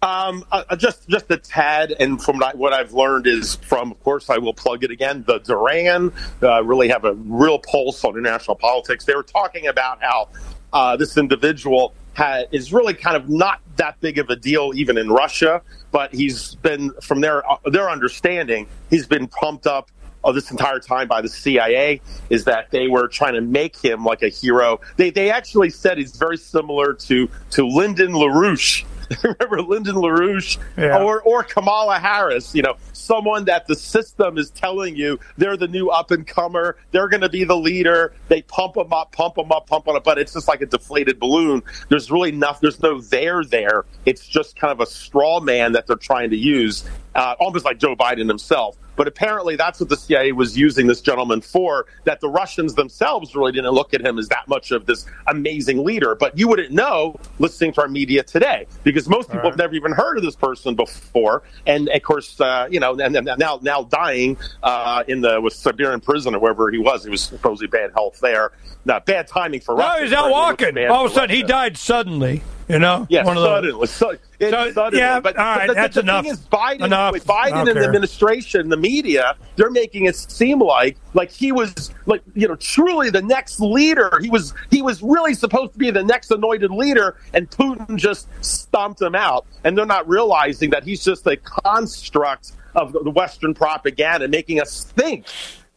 Um, 0.00 0.44
uh, 0.52 0.76
just 0.76 1.08
just 1.08 1.28
a 1.30 1.36
tad, 1.36 1.92
and 1.98 2.22
from 2.22 2.40
what 2.54 2.72
I've 2.72 2.92
learned 2.92 3.26
is 3.26 3.56
from, 3.56 3.90
of 3.90 4.00
course, 4.04 4.30
I 4.30 4.38
will 4.38 4.54
plug 4.54 4.84
it 4.84 4.92
again. 4.92 5.24
The 5.26 5.40
Duran 5.40 6.12
uh, 6.40 6.62
really 6.62 6.88
have 6.88 7.04
a 7.04 7.14
real 7.14 7.58
pulse 7.58 8.04
on 8.04 8.16
international 8.16 8.54
politics. 8.54 9.04
They 9.06 9.16
were 9.16 9.24
talking 9.24 9.66
about 9.66 10.00
how 10.00 10.28
uh, 10.72 10.96
this 10.96 11.16
individual 11.16 11.94
ha 12.14 12.42
is 12.52 12.72
really 12.72 12.94
kind 12.94 13.16
of 13.16 13.28
not 13.28 13.60
that 13.74 14.00
big 14.00 14.18
of 14.18 14.30
a 14.30 14.36
deal, 14.36 14.70
even 14.76 14.98
in 14.98 15.08
Russia. 15.08 15.62
But 15.90 16.14
he's 16.14 16.54
been, 16.56 16.92
from 17.02 17.20
their 17.20 17.48
uh, 17.50 17.56
their 17.64 17.90
understanding, 17.90 18.68
he's 18.90 19.06
been 19.06 19.26
pumped 19.26 19.66
up 19.66 19.90
of 20.22 20.36
this 20.36 20.50
entire 20.52 20.78
time 20.78 21.08
by 21.08 21.22
the 21.22 21.28
CIA 21.28 22.00
is 22.28 22.44
that 22.44 22.70
they 22.70 22.88
were 22.88 23.08
trying 23.08 23.34
to 23.34 23.40
make 23.40 23.76
him 23.76 24.04
like 24.04 24.22
a 24.22 24.28
hero. 24.28 24.80
They 24.96 25.10
they 25.10 25.30
actually 25.30 25.70
said 25.70 25.98
he's 25.98 26.16
very 26.16 26.36
similar 26.36 26.94
to 26.94 27.28
to 27.50 27.66
Lyndon 27.66 28.12
LaRouche. 28.12 28.84
Remember 29.22 29.62
Lyndon 29.62 29.94
LaRouche 29.96 30.58
Yeah. 30.76 31.02
or 31.02 31.20
or 31.22 31.42
Kamala 31.42 31.98
Harris, 31.98 32.54
you 32.54 32.62
know, 32.62 32.76
someone 32.92 33.44
that 33.46 33.66
the 33.66 33.74
system 33.74 34.36
is 34.38 34.50
telling 34.50 34.96
you 34.96 35.18
they're 35.36 35.56
the 35.56 35.68
new 35.68 35.88
up 35.88 36.10
and 36.10 36.26
comer, 36.26 36.76
they're 36.90 37.08
going 37.08 37.22
to 37.22 37.28
be 37.28 37.44
the 37.44 37.56
leader. 37.56 38.12
They 38.28 38.42
pump 38.42 38.74
them 38.74 38.92
up, 38.92 39.12
pump 39.12 39.36
them 39.36 39.50
up, 39.52 39.66
pump 39.66 39.86
them 39.86 39.96
up, 39.96 40.04
but 40.04 40.18
it's 40.18 40.32
just 40.34 40.48
like 40.48 40.60
a 40.60 40.66
deflated 40.66 41.18
balloon. 41.18 41.62
There's 41.88 42.10
really 42.10 42.32
nothing. 42.32 42.60
There's 42.62 42.82
no 42.82 43.00
there 43.00 43.42
there. 43.44 43.84
It's 44.04 44.26
just 44.26 44.56
kind 44.56 44.72
of 44.72 44.80
a 44.80 44.86
straw 44.86 45.40
man 45.40 45.72
that 45.72 45.86
they're 45.86 45.96
trying 45.96 46.30
to 46.30 46.36
use, 46.36 46.84
uh, 47.14 47.34
almost 47.40 47.64
like 47.64 47.78
Joe 47.78 47.96
Biden 47.96 48.28
himself. 48.28 48.76
But 48.98 49.06
apparently, 49.06 49.54
that's 49.56 49.78
what 49.80 49.88
the 49.88 49.96
CIA 49.96 50.32
was 50.32 50.58
using 50.58 50.88
this 50.88 51.00
gentleman 51.00 51.40
for. 51.40 51.86
That 52.04 52.20
the 52.20 52.28
Russians 52.28 52.74
themselves 52.74 53.34
really 53.36 53.52
didn't 53.52 53.70
look 53.70 53.94
at 53.94 54.04
him 54.04 54.18
as 54.18 54.28
that 54.28 54.48
much 54.48 54.72
of 54.72 54.86
this 54.86 55.06
amazing 55.28 55.84
leader. 55.84 56.16
But 56.16 56.36
you 56.36 56.48
wouldn't 56.48 56.72
know 56.72 57.18
listening 57.38 57.72
to 57.74 57.82
our 57.82 57.88
media 57.88 58.24
today 58.24 58.66
because 58.82 59.08
most 59.08 59.30
people 59.30 59.48
have 59.48 59.56
never 59.56 59.74
even 59.74 59.92
heard 59.92 60.18
of 60.18 60.24
this 60.24 60.34
person 60.34 60.74
before. 60.74 61.44
And 61.64 61.88
of 61.88 62.02
course, 62.02 62.40
uh, 62.40 62.66
you 62.70 62.80
know, 62.80 62.98
and, 62.98 63.16
and 63.16 63.30
now 63.38 63.60
now 63.62 63.84
dying 63.84 64.36
uh, 64.64 65.04
in 65.06 65.20
the 65.20 65.40
with 65.40 65.52
Siberian 65.54 66.00
prison 66.00 66.34
or 66.34 66.40
wherever 66.40 66.68
he 66.70 66.78
was. 66.78 67.04
He 67.04 67.10
was 67.10 67.22
supposedly 67.22 67.68
bad 67.68 67.92
health 67.92 68.18
there. 68.20 68.50
Not 68.84 69.06
bad 69.06 69.28
timing 69.28 69.60
for 69.60 69.76
No, 69.76 69.82
Russia. 69.82 70.02
he's 70.02 70.12
out 70.12 70.30
walking. 70.30 70.76
All 70.88 71.06
of 71.06 71.12
a 71.12 71.14
sudden, 71.14 71.36
he 71.36 71.44
died 71.44 71.76
suddenly. 71.76 72.42
You 72.68 72.78
know, 72.78 73.06
Yes, 73.08 73.24
One 73.26 73.36
of 73.36 73.42
those- 73.42 73.50
suddenly. 73.50 73.86
So, 73.86 74.10
it's 74.38 74.50
So, 74.52 74.72
suddenly. 74.72 74.98
yeah, 75.00 75.20
but, 75.20 75.36
all 75.38 75.44
right, 75.44 75.66
but 75.66 75.68
the, 75.68 75.74
that's 75.74 75.94
the 75.94 76.00
enough. 76.02 76.22
thing 76.24 76.32
is, 76.32 76.38
Biden, 76.40 76.84
Enough. 76.84 77.14
Biden 77.24 77.66
and 77.68 77.78
the 77.78 77.84
administration, 77.84 78.68
the 78.68 78.76
media, 78.76 79.36
they're 79.56 79.70
making 79.70 80.04
it 80.04 80.14
seem 80.16 80.60
like 80.60 80.96
like 81.14 81.30
he 81.30 81.50
was 81.50 81.90
like 82.06 82.22
you 82.34 82.46
know 82.46 82.54
truly 82.56 83.10
the 83.10 83.22
next 83.22 83.58
leader. 83.60 84.18
He 84.22 84.28
was 84.30 84.52
he 84.70 84.82
was 84.82 85.02
really 85.02 85.34
supposed 85.34 85.72
to 85.72 85.78
be 85.78 85.90
the 85.90 86.04
next 86.04 86.30
anointed 86.30 86.70
leader, 86.70 87.16
and 87.32 87.50
Putin 87.50 87.96
just 87.96 88.28
stomped 88.44 89.00
him 89.00 89.14
out. 89.14 89.46
And 89.64 89.76
they're 89.76 89.86
not 89.86 90.08
realizing 90.08 90.70
that 90.70 90.84
he's 90.84 91.02
just 91.02 91.26
a 91.26 91.36
construct 91.36 92.52
of 92.74 92.92
the 92.92 93.10
Western 93.10 93.54
propaganda, 93.54 94.28
making 94.28 94.60
us 94.60 94.84
think. 94.84 95.24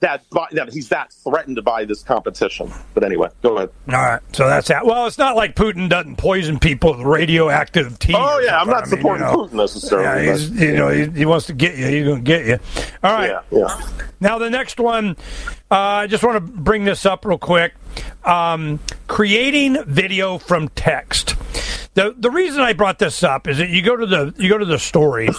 That, 0.01 0.23
that 0.51 0.73
he's 0.73 0.89
that 0.89 1.13
threatened 1.13 1.63
by 1.63 1.85
this 1.85 2.01
competition. 2.01 2.71
But 2.95 3.03
anyway, 3.03 3.29
go 3.43 3.57
ahead. 3.57 3.69
All 3.87 3.93
right, 4.01 4.19
so 4.33 4.47
that's 4.47 4.67
that. 4.69 4.83
Well, 4.83 5.05
it's 5.05 5.19
not 5.19 5.35
like 5.35 5.55
Putin 5.55 5.87
doesn't 5.89 6.15
poison 6.15 6.57
people 6.57 6.97
with 6.97 7.05
radioactive 7.05 7.99
tea. 7.99 8.15
Oh 8.17 8.39
yeah, 8.39 8.57
I'm 8.59 8.65
not 8.67 8.87
I 8.87 8.89
mean, 8.89 8.97
supporting 8.97 9.27
you 9.27 9.31
know. 9.31 9.37
Putin 9.45 9.53
necessarily. 9.53 10.25
Yeah, 10.25 10.31
he's, 10.33 10.49
but- 10.49 10.59
you 10.59 10.73
know, 10.75 10.89
he, 10.89 11.05
he 11.11 11.25
wants 11.25 11.45
to 11.47 11.53
get 11.53 11.77
you. 11.77 11.85
He's 11.85 12.03
going 12.05 12.17
to 12.17 12.23
get 12.23 12.45
you. 12.47 12.57
All 13.03 13.13
right. 13.13 13.29
Yeah, 13.29 13.41
yeah. 13.51 13.87
Now 14.19 14.39
the 14.39 14.49
next 14.49 14.79
one, 14.79 15.15
uh, 15.69 15.75
I 15.75 16.07
just 16.07 16.23
want 16.23 16.35
to 16.35 16.41
bring 16.51 16.83
this 16.83 17.05
up 17.05 17.23
real 17.23 17.37
quick. 17.37 17.73
Um, 18.25 18.79
creating 19.07 19.83
video 19.85 20.39
from 20.39 20.69
text. 20.69 21.35
The 21.93 22.15
the 22.17 22.31
reason 22.31 22.61
I 22.61 22.73
brought 22.73 22.97
this 22.97 23.21
up 23.21 23.47
is 23.47 23.59
that 23.59 23.69
you 23.69 23.83
go 23.83 23.95
to 23.95 24.05
the 24.07 24.33
you 24.39 24.49
go 24.49 24.57
to 24.57 24.65
the 24.65 24.79
story, 24.79 25.29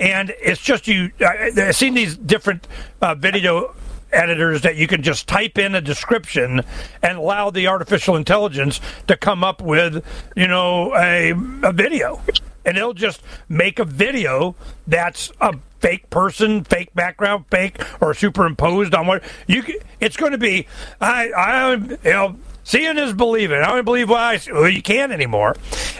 and 0.00 0.32
it's 0.40 0.62
just 0.62 0.88
you. 0.88 1.10
I, 1.20 1.50
I've 1.54 1.76
seen 1.76 1.92
these 1.92 2.16
different 2.16 2.66
uh, 3.02 3.14
video 3.14 3.74
editors 4.16 4.62
that 4.62 4.76
you 4.76 4.86
can 4.86 5.02
just 5.02 5.28
type 5.28 5.58
in 5.58 5.74
a 5.74 5.80
description 5.80 6.62
and 7.02 7.18
allow 7.18 7.50
the 7.50 7.66
artificial 7.66 8.16
intelligence 8.16 8.80
to 9.06 9.16
come 9.16 9.44
up 9.44 9.60
with 9.62 10.04
you 10.34 10.48
know 10.48 10.94
a, 10.96 11.30
a 11.62 11.72
video 11.72 12.20
and 12.66 12.76
it'll 12.76 12.92
just 12.92 13.22
make 13.48 13.78
a 13.78 13.84
video 13.84 14.56
that's 14.86 15.30
a 15.40 15.56
fake 15.80 16.10
person, 16.10 16.64
fake 16.64 16.92
background, 16.94 17.44
fake 17.50 17.80
or 18.00 18.12
superimposed 18.12 18.92
on 18.92 19.06
what 19.06 19.22
you. 19.46 19.62
It's 20.00 20.16
going 20.16 20.32
to 20.32 20.38
be. 20.38 20.66
I, 21.00 21.30
I, 21.30 21.74
you 21.74 21.98
know. 22.04 22.36
Seeing 22.64 22.98
is 22.98 23.12
believing. 23.12 23.58
I 23.58 23.68
don't 23.68 23.84
believe 23.84 24.10
what 24.10 24.18
I. 24.20 24.40
Well, 24.52 24.68
you 24.68 24.82
can't 24.82 25.12
anymore. 25.12 25.54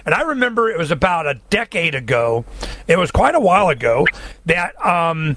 And 0.05 0.13
I 0.13 0.23
remember 0.23 0.69
it 0.69 0.77
was 0.77 0.91
about 0.91 1.25
a 1.25 1.35
decade 1.49 1.95
ago. 1.95 2.45
It 2.89 2.99
was 2.99 3.13
quite 3.13 3.37
a 3.37 3.41
while 3.41 3.69
ago 3.69 4.05
that 4.47 4.75
um, 4.85 5.37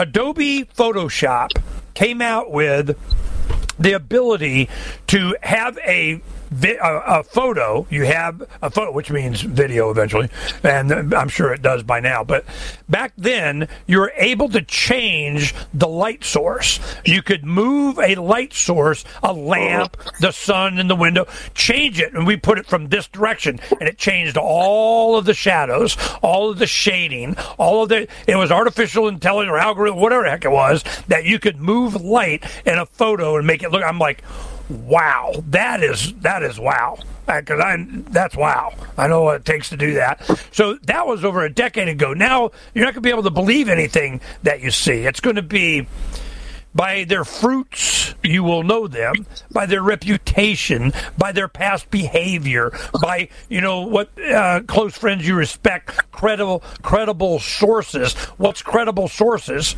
Adobe 0.00 0.64
Photoshop 0.64 1.50
came 1.92 2.22
out 2.22 2.50
with 2.50 2.96
the 3.78 3.92
ability 3.92 4.66
to 5.08 5.36
have 5.42 5.76
a, 5.86 6.22
vi- 6.50 6.78
a, 6.82 7.20
a 7.20 7.22
photo. 7.22 7.86
You 7.90 8.04
have 8.04 8.42
a 8.62 8.70
photo, 8.70 8.92
which 8.92 9.10
means 9.10 9.40
video 9.40 9.90
eventually, 9.90 10.28
and 10.62 11.14
I'm 11.14 11.28
sure 11.28 11.52
it 11.52 11.62
does 11.62 11.82
by 11.82 12.00
now. 12.00 12.24
But 12.24 12.44
back 12.88 13.12
then, 13.16 13.68
you 13.86 13.98
were 13.98 14.12
able 14.16 14.48
to 14.50 14.62
change 14.62 15.54
the 15.72 15.88
light 15.88 16.24
source. 16.24 16.80
You 17.04 17.22
could 17.22 17.44
move 17.44 17.98
a 17.98 18.14
light 18.16 18.52
source, 18.52 19.04
a 19.22 19.32
lamp, 19.32 19.96
the 20.20 20.32
sun 20.32 20.78
in 20.78 20.88
the 20.88 20.96
window, 20.96 21.26
change 21.54 22.00
it, 22.00 22.12
and 22.12 22.26
we 22.26 22.36
put 22.36 22.58
it 22.58 22.66
from 22.66 22.88
this 22.88 23.06
direction, 23.08 23.60
and 23.78 23.88
it 23.88 23.98
changed 23.98 24.36
all 24.36 25.16
of 25.16 25.24
the 25.24 25.34
shadows, 25.34 25.96
all 26.22 26.50
of 26.50 26.58
the 26.58 26.66
shading, 26.66 27.36
all 27.58 27.82
of 27.82 27.88
the. 27.88 28.08
It 28.26 28.36
was 28.36 28.50
artificial 28.50 29.08
intelligence 29.08 29.52
or 29.52 29.58
algorithm, 29.58 29.98
whatever 30.00 30.24
the 30.24 30.30
heck 30.30 30.44
it 30.44 30.50
was, 30.50 30.84
that 31.08 31.24
you 31.24 31.38
could 31.38 31.60
move 31.60 32.00
light 32.00 32.44
in 32.66 32.78
a 32.78 32.86
photo 32.86 33.36
and 33.36 33.46
make 33.46 33.62
it 33.62 33.70
look. 33.70 33.82
I'm 33.82 33.98
like, 33.98 34.22
wow, 34.70 35.32
that 35.48 35.82
is 35.82 36.14
that 36.20 36.42
is 36.42 36.58
wow. 36.58 36.98
Because 37.26 37.60
I 37.60 37.76
that's 38.10 38.36
wow. 38.36 38.72
I 38.96 39.06
know 39.06 39.22
what 39.22 39.36
it 39.36 39.44
takes 39.44 39.68
to 39.70 39.76
do 39.76 39.94
that. 39.94 40.22
So 40.52 40.74
that 40.84 41.06
was 41.06 41.24
over 41.24 41.44
a 41.44 41.52
decade 41.52 41.88
ago. 41.88 42.12
Now 42.12 42.50
you're 42.74 42.84
not 42.84 42.94
going 42.94 43.02
to 43.02 43.06
be 43.06 43.10
able 43.10 43.22
to 43.24 43.30
believe 43.30 43.68
anything 43.68 44.20
that 44.42 44.60
you 44.60 44.70
see. 44.70 45.06
It's 45.06 45.20
going 45.20 45.36
to 45.36 45.42
be 45.42 45.86
by 46.74 47.04
their 47.04 47.24
fruits 47.24 48.14
you 48.22 48.44
will 48.44 48.62
know 48.62 48.86
them 48.86 49.26
by 49.50 49.66
their 49.66 49.82
reputation 49.82 50.92
by 51.18 51.32
their 51.32 51.48
past 51.48 51.90
behavior 51.90 52.70
by 53.00 53.28
you 53.48 53.60
know 53.60 53.80
what 53.80 54.08
uh, 54.22 54.60
close 54.68 54.96
friends 54.96 55.26
you 55.26 55.34
respect 55.34 56.12
credible 56.12 56.62
credible 56.82 57.40
sources 57.40 58.14
what's 58.36 58.62
credible 58.62 59.08
sources 59.08 59.74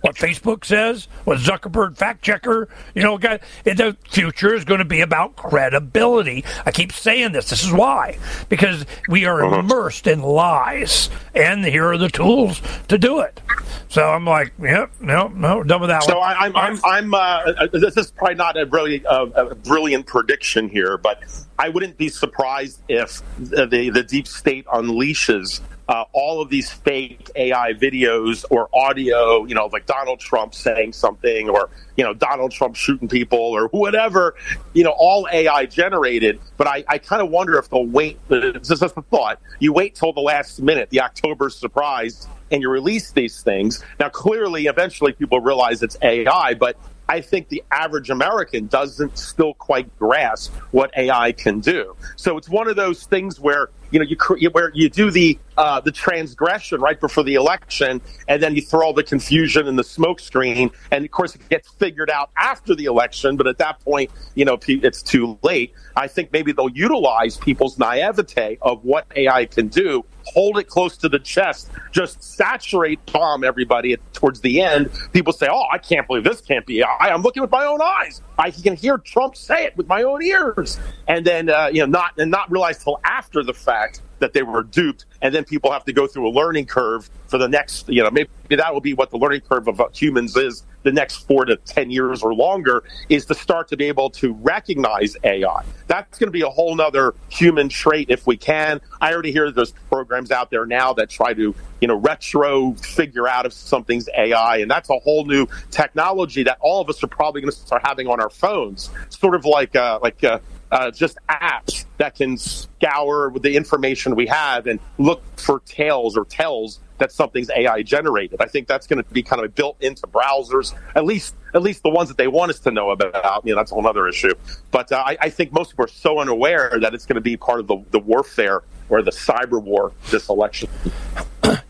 what 0.00 0.16
Facebook 0.16 0.64
says, 0.64 1.08
what 1.24 1.38
Zuckerberg 1.38 1.96
fact 1.96 2.22
checker, 2.22 2.68
you 2.94 3.02
know, 3.02 3.18
guy, 3.18 3.40
the 3.64 3.96
future 4.08 4.54
is 4.54 4.64
going 4.64 4.78
to 4.78 4.84
be 4.84 5.00
about 5.00 5.36
credibility. 5.36 6.44
I 6.64 6.70
keep 6.70 6.92
saying 6.92 7.32
this. 7.32 7.50
This 7.50 7.62
is 7.62 7.72
why 7.72 8.18
because 8.48 8.86
we 9.08 9.26
are 9.26 9.40
immersed 9.40 10.06
in 10.06 10.22
lies, 10.22 11.10
and 11.34 11.64
here 11.64 11.90
are 11.90 11.98
the 11.98 12.08
tools 12.08 12.60
to 12.88 12.98
do 12.98 13.20
it. 13.20 13.40
So 13.88 14.08
I'm 14.08 14.24
like, 14.24 14.52
yep, 14.60 14.92
no, 15.00 15.28
no, 15.28 15.62
done 15.62 15.80
with 15.80 15.90
that 15.90 16.04
So 16.04 16.18
one. 16.18 16.30
I, 16.30 16.46
I'm, 16.46 16.56
I'm, 16.56 16.80
I'm. 16.84 17.14
Uh, 17.14 17.18
uh, 17.18 17.66
this 17.72 17.96
is 17.96 18.10
probably 18.12 18.36
not 18.36 18.56
a 18.56 18.66
really 18.66 19.04
uh, 19.04 19.26
a 19.26 19.54
brilliant 19.54 20.06
prediction 20.06 20.68
here, 20.68 20.96
but 20.96 21.22
I 21.58 21.68
wouldn't 21.68 21.98
be 21.98 22.08
surprised 22.08 22.80
if 22.88 23.20
the, 23.38 23.90
the 23.92 24.02
deep 24.02 24.28
state 24.28 24.64
unleashes 24.66 25.60
uh, 25.90 26.04
all 26.12 26.40
of 26.40 26.48
these 26.48 26.70
fake 26.70 27.28
AI 27.34 27.72
videos 27.72 28.44
or 28.48 28.68
audio. 28.72 29.44
You 29.44 29.56
know, 29.56 29.66
like 29.66 29.86
Donald 29.86 30.20
Trump 30.20 30.54
saying 30.54 30.92
something, 30.92 31.48
or 31.50 31.68
you 31.96 32.04
know, 32.04 32.14
Donald 32.14 32.52
Trump 32.52 32.76
shooting 32.76 33.08
people, 33.08 33.38
or 33.38 33.66
whatever. 33.68 34.36
You 34.72 34.84
know, 34.84 34.94
all 34.96 35.28
AI 35.30 35.66
generated. 35.66 36.40
But 36.56 36.68
I, 36.68 36.84
I 36.88 36.98
kind 36.98 37.20
of 37.20 37.30
wonder 37.30 37.58
if 37.58 37.68
they'll 37.68 37.86
wait. 37.86 38.18
This 38.28 38.70
is 38.70 38.80
just 38.80 38.96
a 38.96 39.02
thought. 39.02 39.40
You 39.58 39.72
wait 39.72 39.96
till 39.96 40.12
the 40.12 40.20
last 40.20 40.62
minute, 40.62 40.90
the 40.90 41.02
October 41.02 41.50
surprise 41.50 42.26
and 42.52 42.62
you 42.62 42.68
release 42.68 43.12
these 43.12 43.42
things. 43.42 43.84
Now, 44.00 44.08
clearly, 44.08 44.66
eventually 44.66 45.12
people 45.12 45.38
realize 45.40 45.84
it's 45.84 45.96
AI, 46.02 46.54
but 46.54 46.76
I 47.08 47.20
think 47.20 47.48
the 47.48 47.62
average 47.72 48.10
American 48.10 48.66
doesn't 48.66 49.18
still 49.18 49.54
quite 49.54 49.96
grasp 49.98 50.52
what 50.70 50.90
AI 50.96 51.32
can 51.32 51.60
do. 51.60 51.96
So 52.16 52.36
it's 52.36 52.48
one 52.48 52.68
of 52.68 52.76
those 52.76 53.04
things 53.04 53.40
where 53.40 53.70
you 53.90 53.98
know 53.98 54.06
you 54.38 54.50
where 54.50 54.70
you 54.74 54.88
do 54.88 55.10
the 55.10 55.38
uh, 55.56 55.80
the 55.80 55.92
transgression 55.92 56.80
right 56.80 56.98
before 56.98 57.24
the 57.24 57.34
election, 57.34 58.00
and 58.28 58.42
then 58.42 58.54
you 58.54 58.62
throw 58.62 58.86
all 58.86 58.92
the 58.94 59.02
confusion 59.02 59.66
and 59.68 59.78
the 59.78 59.84
smoke 59.84 60.20
screen, 60.20 60.70
and 60.90 61.04
of 61.04 61.10
course 61.10 61.34
it 61.34 61.46
gets 61.48 61.68
figured 61.68 62.10
out 62.10 62.30
after 62.36 62.74
the 62.74 62.86
election. 62.86 63.36
But 63.36 63.46
at 63.46 63.58
that 63.58 63.80
point, 63.80 64.10
you 64.34 64.44
know 64.44 64.58
it's 64.66 65.02
too 65.02 65.38
late. 65.42 65.74
I 65.96 66.06
think 66.06 66.32
maybe 66.32 66.52
they'll 66.52 66.70
utilize 66.70 67.36
people's 67.36 67.78
naivete 67.78 68.58
of 68.62 68.84
what 68.84 69.06
AI 69.16 69.44
can 69.46 69.68
do, 69.68 70.04
hold 70.24 70.58
it 70.58 70.68
close 70.68 70.96
to 70.98 71.08
the 71.08 71.18
chest, 71.18 71.70
just 71.90 72.22
saturate 72.22 73.04
bomb 73.12 73.44
everybody 73.44 73.92
at, 73.92 74.14
towards 74.14 74.40
the 74.40 74.62
end. 74.62 74.90
People 75.12 75.32
say, 75.32 75.48
"Oh, 75.50 75.64
I 75.70 75.78
can't 75.78 76.06
believe 76.06 76.24
this 76.24 76.40
can't 76.40 76.64
be 76.64 76.80
AI. 76.80 77.10
I'm 77.10 77.22
looking 77.22 77.42
with 77.42 77.50
my 77.50 77.64
own 77.64 77.80
eyes. 77.82 78.22
I 78.38 78.50
can 78.50 78.76
hear 78.76 78.98
Trump 78.98 79.36
say 79.36 79.64
it 79.64 79.76
with 79.76 79.88
my 79.88 80.02
own 80.04 80.22
ears," 80.22 80.78
and 81.08 81.26
then 81.26 81.50
uh, 81.50 81.70
you 81.72 81.80
know 81.80 81.86
not 81.86 82.18
and 82.18 82.30
not 82.30 82.50
realize 82.50 82.82
till 82.82 83.00
after 83.04 83.42
the 83.42 83.54
fact 83.54 83.79
that 84.20 84.32
they 84.32 84.42
were 84.42 84.62
duped, 84.62 85.06
and 85.22 85.34
then 85.34 85.44
people 85.44 85.72
have 85.72 85.84
to 85.84 85.92
go 85.92 86.06
through 86.06 86.28
a 86.28 86.32
learning 86.32 86.66
curve 86.66 87.10
for 87.26 87.38
the 87.38 87.48
next, 87.48 87.88
you 87.88 88.02
know, 88.02 88.10
maybe 88.10 88.28
that 88.50 88.72
will 88.72 88.80
be 88.80 88.94
what 88.94 89.10
the 89.10 89.16
learning 89.16 89.40
curve 89.40 89.68
of 89.68 89.80
humans 89.94 90.36
is 90.36 90.64
the 90.82 90.92
next 90.92 91.26
four 91.26 91.44
to 91.44 91.56
10 91.56 91.90
years 91.90 92.22
or 92.22 92.34
longer 92.34 92.84
is 93.08 93.26
to 93.26 93.34
start 93.34 93.68
to 93.68 93.76
be 93.76 93.86
able 93.86 94.10
to 94.10 94.32
recognize 94.34 95.16
AI. 95.24 95.64
That's 95.86 96.18
going 96.18 96.28
to 96.28 96.32
be 96.32 96.42
a 96.42 96.48
whole 96.48 96.74
nother 96.74 97.14
human 97.28 97.68
trait 97.68 98.10
if 98.10 98.26
we 98.26 98.36
can. 98.36 98.80
I 99.00 99.12
already 99.12 99.32
hear 99.32 99.50
there's 99.50 99.72
programs 99.90 100.30
out 100.30 100.50
there 100.50 100.66
now 100.66 100.92
that 100.94 101.10
try 101.10 101.34
to, 101.34 101.54
you 101.80 101.88
know, 101.88 101.96
retro 101.96 102.74
figure 102.74 103.28
out 103.28 103.46
if 103.46 103.52
something's 103.52 104.08
AI. 104.16 104.58
And 104.58 104.70
that's 104.70 104.90
a 104.90 104.98
whole 104.98 105.24
new 105.24 105.46
technology 105.70 106.44
that 106.44 106.58
all 106.60 106.80
of 106.80 106.88
us 106.88 107.02
are 107.02 107.08
probably 107.08 107.42
going 107.42 107.52
to 107.52 107.58
start 107.58 107.82
having 107.84 108.06
on 108.06 108.20
our 108.20 108.30
phones, 108.30 108.90
sort 109.10 109.34
of 109.34 109.44
like, 109.44 109.76
uh, 109.76 109.98
like, 110.02 110.22
uh, 110.24 110.38
uh, 110.70 110.90
just 110.90 111.18
apps 111.28 111.84
that 111.98 112.14
can 112.14 112.36
scour 112.36 113.32
the 113.38 113.56
information 113.56 114.14
we 114.14 114.26
have 114.26 114.66
and 114.66 114.80
look 114.98 115.22
for 115.36 115.60
tails 115.60 116.16
or 116.16 116.24
tells 116.24 116.80
that 116.98 117.10
something's 117.10 117.50
AI 117.50 117.82
generated. 117.82 118.40
I 118.40 118.46
think 118.46 118.68
that's 118.68 118.86
going 118.86 119.02
to 119.02 119.10
be 119.10 119.22
kind 119.22 119.44
of 119.44 119.54
built 119.54 119.76
into 119.80 120.06
browsers, 120.06 120.74
at 120.94 121.04
least 121.04 121.34
at 121.54 121.62
least 121.62 121.82
the 121.82 121.90
ones 121.90 122.08
that 122.08 122.16
they 122.16 122.28
want 122.28 122.50
us 122.50 122.60
to 122.60 122.70
know 122.70 122.90
about. 122.90 123.44
You 123.44 123.54
know, 123.54 123.60
that's 123.60 123.72
a 123.72 123.74
whole 123.74 123.86
other 123.86 124.06
issue. 124.06 124.34
But 124.70 124.92
uh, 124.92 125.02
I, 125.04 125.16
I, 125.20 125.30
think 125.30 125.52
most 125.52 125.70
people 125.70 125.86
are 125.86 125.88
so 125.88 126.20
unaware 126.20 126.78
that 126.80 126.94
it's 126.94 127.06
going 127.06 127.16
to 127.16 127.20
be 127.20 127.36
part 127.36 127.58
of 127.58 127.66
the, 127.66 127.82
the 127.90 127.98
warfare 127.98 128.62
or 128.88 129.02
the 129.02 129.10
cyber 129.10 129.60
war 129.60 129.92
this 130.10 130.28
election. 130.28 130.68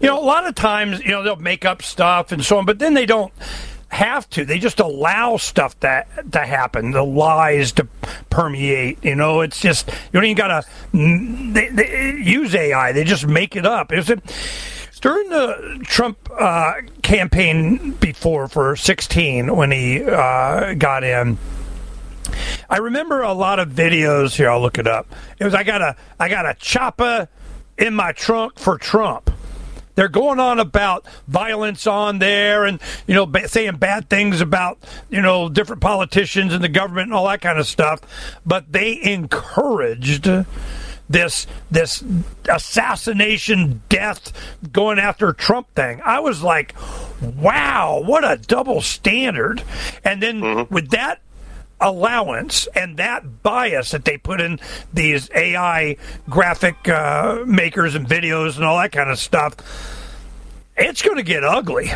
You 0.00 0.08
know, 0.08 0.18
a 0.18 0.24
lot 0.24 0.46
of 0.46 0.54
times, 0.54 1.00
you 1.00 1.10
know, 1.10 1.22
they'll 1.22 1.36
make 1.36 1.64
up 1.64 1.82
stuff 1.82 2.32
and 2.32 2.44
so 2.44 2.58
on, 2.58 2.66
but 2.66 2.78
then 2.78 2.94
they 2.94 3.06
don't 3.06 3.32
have 3.90 4.28
to. 4.30 4.44
They 4.44 4.58
just 4.58 4.80
allow 4.80 5.36
stuff 5.36 5.78
that 5.80 6.32
to 6.32 6.38
happen, 6.40 6.92
the 6.92 7.04
lies 7.04 7.72
to 7.72 7.88
permeate. 8.30 9.04
You 9.04 9.16
know, 9.16 9.40
it's 9.40 9.60
just 9.60 9.88
you 9.88 9.94
don't 10.12 10.24
even 10.24 10.36
gotta 10.36 10.64
they, 10.92 11.68
they 11.68 12.20
use 12.22 12.54
AI. 12.54 12.92
They 12.92 13.04
just 13.04 13.26
make 13.26 13.56
it 13.56 13.66
up. 13.66 13.92
Is 13.92 14.08
it? 14.10 14.20
During 15.00 15.30
the 15.30 15.80
Trump 15.84 16.18
uh, 16.38 16.74
campaign 17.02 17.92
before 17.92 18.48
for 18.48 18.76
16, 18.76 19.56
when 19.56 19.70
he 19.70 20.04
uh, 20.04 20.74
got 20.74 21.04
in, 21.04 21.38
I 22.68 22.76
remember 22.76 23.22
a 23.22 23.32
lot 23.32 23.58
of 23.58 23.70
videos. 23.70 24.36
Here, 24.36 24.50
I'll 24.50 24.60
look 24.60 24.78
it 24.78 24.86
up. 24.86 25.06
It 25.38 25.44
was 25.44 25.54
I 25.54 25.62
got 25.62 25.80
a 25.80 25.96
I 26.18 26.28
got 26.28 26.46
a 26.46 26.54
chopper 26.54 27.28
in 27.78 27.94
my 27.94 28.12
trunk 28.12 28.58
for 28.58 28.78
Trump. 28.78 29.29
They're 30.00 30.08
going 30.08 30.40
on 30.40 30.58
about 30.58 31.04
violence 31.28 31.86
on 31.86 32.20
there, 32.20 32.64
and 32.64 32.80
you 33.06 33.12
know, 33.12 33.30
saying 33.44 33.76
bad 33.76 34.08
things 34.08 34.40
about 34.40 34.78
you 35.10 35.20
know 35.20 35.50
different 35.50 35.82
politicians 35.82 36.54
and 36.54 36.64
the 36.64 36.70
government 36.70 37.08
and 37.08 37.12
all 37.12 37.28
that 37.28 37.42
kind 37.42 37.58
of 37.58 37.66
stuff. 37.66 38.00
But 38.46 38.72
they 38.72 38.98
encouraged 39.02 40.26
this 41.10 41.46
this 41.70 42.02
assassination 42.48 43.82
death 43.90 44.32
going 44.72 44.98
after 44.98 45.34
Trump 45.34 45.66
thing. 45.74 46.00
I 46.02 46.20
was 46.20 46.42
like, 46.42 46.74
wow, 47.20 48.02
what 48.02 48.24
a 48.24 48.38
double 48.38 48.80
standard. 48.80 49.62
And 50.02 50.22
then 50.22 50.40
mm-hmm. 50.40 50.74
with 50.74 50.92
that 50.92 51.20
allowance 51.80 52.68
and 52.74 52.96
that 52.98 53.42
bias 53.42 53.90
that 53.90 54.04
they 54.04 54.18
put 54.18 54.40
in 54.40 54.60
these 54.92 55.30
AI 55.34 55.96
graphic 56.28 56.88
uh, 56.88 57.42
makers 57.46 57.94
and 57.94 58.06
videos 58.06 58.56
and 58.56 58.64
all 58.64 58.78
that 58.78 58.92
kind 58.92 59.10
of 59.10 59.18
stuff, 59.18 59.54
it's 60.76 61.02
going 61.02 61.16
to 61.16 61.22
get 61.22 61.44
ugly. 61.44 61.90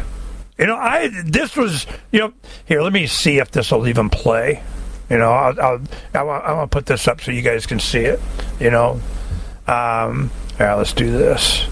You 0.59 0.67
know, 0.67 0.77
I 0.77 1.11
this 1.25 1.57
was 1.57 1.87
you 2.13 2.21
know 2.21 2.33
here. 2.65 2.81
Let 2.81 2.93
me 2.93 3.07
see 3.07 3.39
if 3.39 3.51
this 3.51 3.73
will 3.73 3.89
even 3.89 4.09
play. 4.09 4.63
You 5.11 5.19
know, 5.19 5.33
I'll, 5.33 5.61
I'll, 5.61 5.81
I'll, 6.15 6.31
I'll 6.31 6.67
put 6.67 6.87
this 6.87 7.07
up 7.09 7.21
so 7.21 7.31
you 7.31 7.43
guys 7.43 7.67
can 7.67 7.79
see 7.79 8.01
it. 8.01 8.21
You 8.59 8.71
know, 8.71 9.01
um, 9.67 10.31
yeah, 10.59 10.75
let's 10.75 10.93
do 10.93 11.11
this. 11.11 11.67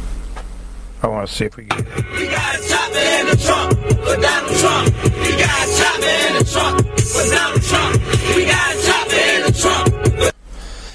I 1.02 1.08
want 1.08 1.28
to 1.28 1.34
see 1.34 1.46
if 1.46 1.56
we 1.56 1.64
can. 1.64 1.84
We 1.84 2.28
got 2.28 2.54
a 2.54 2.68
chopper 2.68 2.98
in 2.98 3.26
the 3.26 3.36
trunk 3.44 3.78
for 3.78 4.16
Donald 4.20 4.56
Trump. 4.58 5.04
We 5.04 5.30
got 5.36 5.58
a 5.58 5.76
chopper 5.76 6.14
in 6.28 6.32
the 6.38 6.44
trunk 6.52 7.00
for 7.00 7.24
Donald 7.34 7.62
Trump. 7.62 8.36
We 8.36 8.44
got 8.46 8.74
a 8.74 8.82
chopper 8.86 9.16
in 9.16 9.42
the 9.42 9.52
trunk. 9.58 10.34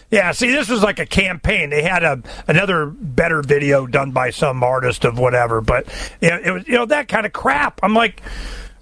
Yeah, 0.10 0.32
see, 0.32 0.50
this 0.50 0.70
was 0.70 0.82
like 0.82 1.00
a 1.00 1.06
campaign. 1.06 1.70
They 1.70 1.82
had 1.82 2.04
a 2.04 2.22
another 2.48 2.86
better 2.86 3.42
video 3.42 3.86
done 3.86 4.12
by 4.12 4.30
some 4.30 4.64
artist 4.64 5.04
of 5.04 5.20
whatever, 5.20 5.60
but 5.60 5.86
you 6.22 6.30
know, 6.30 6.40
it 6.42 6.52
was 6.52 6.68
you 6.68 6.76
know 6.76 6.86
that 6.86 7.10
kind 7.10 7.26
of 7.26 7.34
crap. 7.34 7.82
I'm 7.84 7.94
like, 7.94 8.22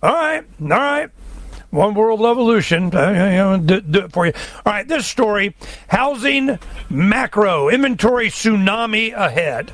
all 0.03 0.13
right, 0.13 0.45
all 0.61 0.67
right. 0.67 1.09
One 1.71 1.95
World 1.95 2.21
revolution. 2.21 2.95
Uh, 2.95 3.09
you 3.09 3.15
know, 3.15 3.57
do, 3.57 3.81
do, 3.81 3.99
it 4.01 4.11
for 4.13 4.27
you. 4.27 4.33
All 4.65 4.71
right, 4.71 4.87
this 4.87 5.07
story 5.07 5.55
housing 5.87 6.59
macro 6.89 7.69
inventory 7.69 8.27
tsunami 8.27 9.11
ahead. 9.11 9.73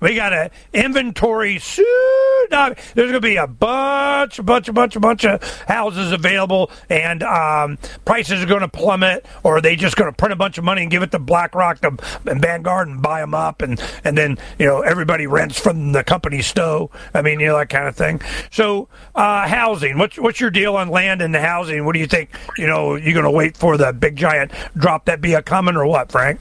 We 0.00 0.14
got 0.14 0.32
an 0.32 0.50
inventory 0.72 1.56
tsunami. 1.56 2.76
There's 2.94 3.10
going 3.10 3.12
to 3.14 3.20
be 3.20 3.36
a 3.36 3.48
bunch, 3.48 4.38
a 4.38 4.42
bunch, 4.42 4.68
a 4.68 4.72
bunch, 4.72 4.94
a 4.94 5.00
bunch 5.00 5.24
of 5.24 5.42
houses 5.62 6.12
available, 6.12 6.70
and 6.88 7.22
um, 7.24 7.78
prices 8.04 8.42
are 8.42 8.46
going 8.46 8.60
to 8.60 8.68
plummet, 8.68 9.26
or 9.42 9.56
are 9.56 9.60
they 9.60 9.74
just 9.74 9.96
going 9.96 10.10
to 10.10 10.16
print 10.16 10.32
a 10.32 10.36
bunch 10.36 10.56
of 10.56 10.64
money 10.64 10.82
and 10.82 10.90
give 10.90 11.02
it 11.02 11.10
to 11.10 11.18
BlackRock 11.18 11.78
and 11.82 12.00
Vanguard 12.40 12.88
and 12.88 13.02
buy 13.02 13.20
them 13.20 13.34
up, 13.34 13.60
and 13.60 13.82
and 14.04 14.16
then 14.16 14.38
you 14.58 14.66
know 14.66 14.82
everybody 14.82 15.26
rents 15.26 15.58
from 15.58 15.92
the 15.92 16.04
company 16.04 16.42
stow. 16.42 16.90
I 17.12 17.22
mean, 17.22 17.40
you 17.40 17.48
know 17.48 17.58
that 17.58 17.68
kind 17.68 17.88
of 17.88 17.96
thing. 17.96 18.20
So, 18.52 18.88
uh, 19.16 19.48
housing. 19.48 19.98
What's 19.98 20.16
what's 20.16 20.38
your 20.38 20.50
deal 20.50 20.76
on 20.76 20.88
land 20.88 21.22
and 21.22 21.34
the 21.34 21.40
housing? 21.40 21.84
What 21.84 21.94
do 21.94 21.98
you 21.98 22.06
think? 22.06 22.30
You 22.56 22.66
know, 22.66 22.94
you're 22.94 23.14
going 23.14 23.24
to 23.24 23.30
wait 23.30 23.56
for 23.56 23.76
the 23.76 23.92
big 23.92 24.14
giant 24.14 24.52
drop 24.76 25.06
that 25.06 25.20
be 25.20 25.34
a 25.34 25.42
coming, 25.42 25.76
or 25.76 25.86
what, 25.86 26.12
Frank? 26.12 26.38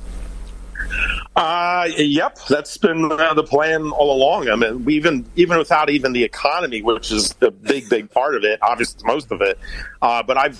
Uh, 1.37 1.87
yep, 1.97 2.35
that's 2.49 2.77
been 2.77 3.11
uh, 3.11 3.33
the 3.35 3.43
plan 3.43 3.91
all 3.91 4.11
along. 4.11 4.49
I 4.49 4.55
mean, 4.55 4.83
we 4.83 4.95
even 4.95 5.23
even 5.35 5.59
without 5.59 5.87
even 5.91 6.11
the 6.11 6.23
economy, 6.23 6.81
which 6.81 7.11
is 7.11 7.33
the 7.33 7.51
big 7.51 7.87
big 7.89 8.09
part 8.09 8.35
of 8.35 8.43
it, 8.43 8.57
obviously 8.63 9.03
most 9.05 9.31
of 9.31 9.41
it. 9.41 9.59
Uh, 10.01 10.23
but 10.23 10.35
I've 10.35 10.59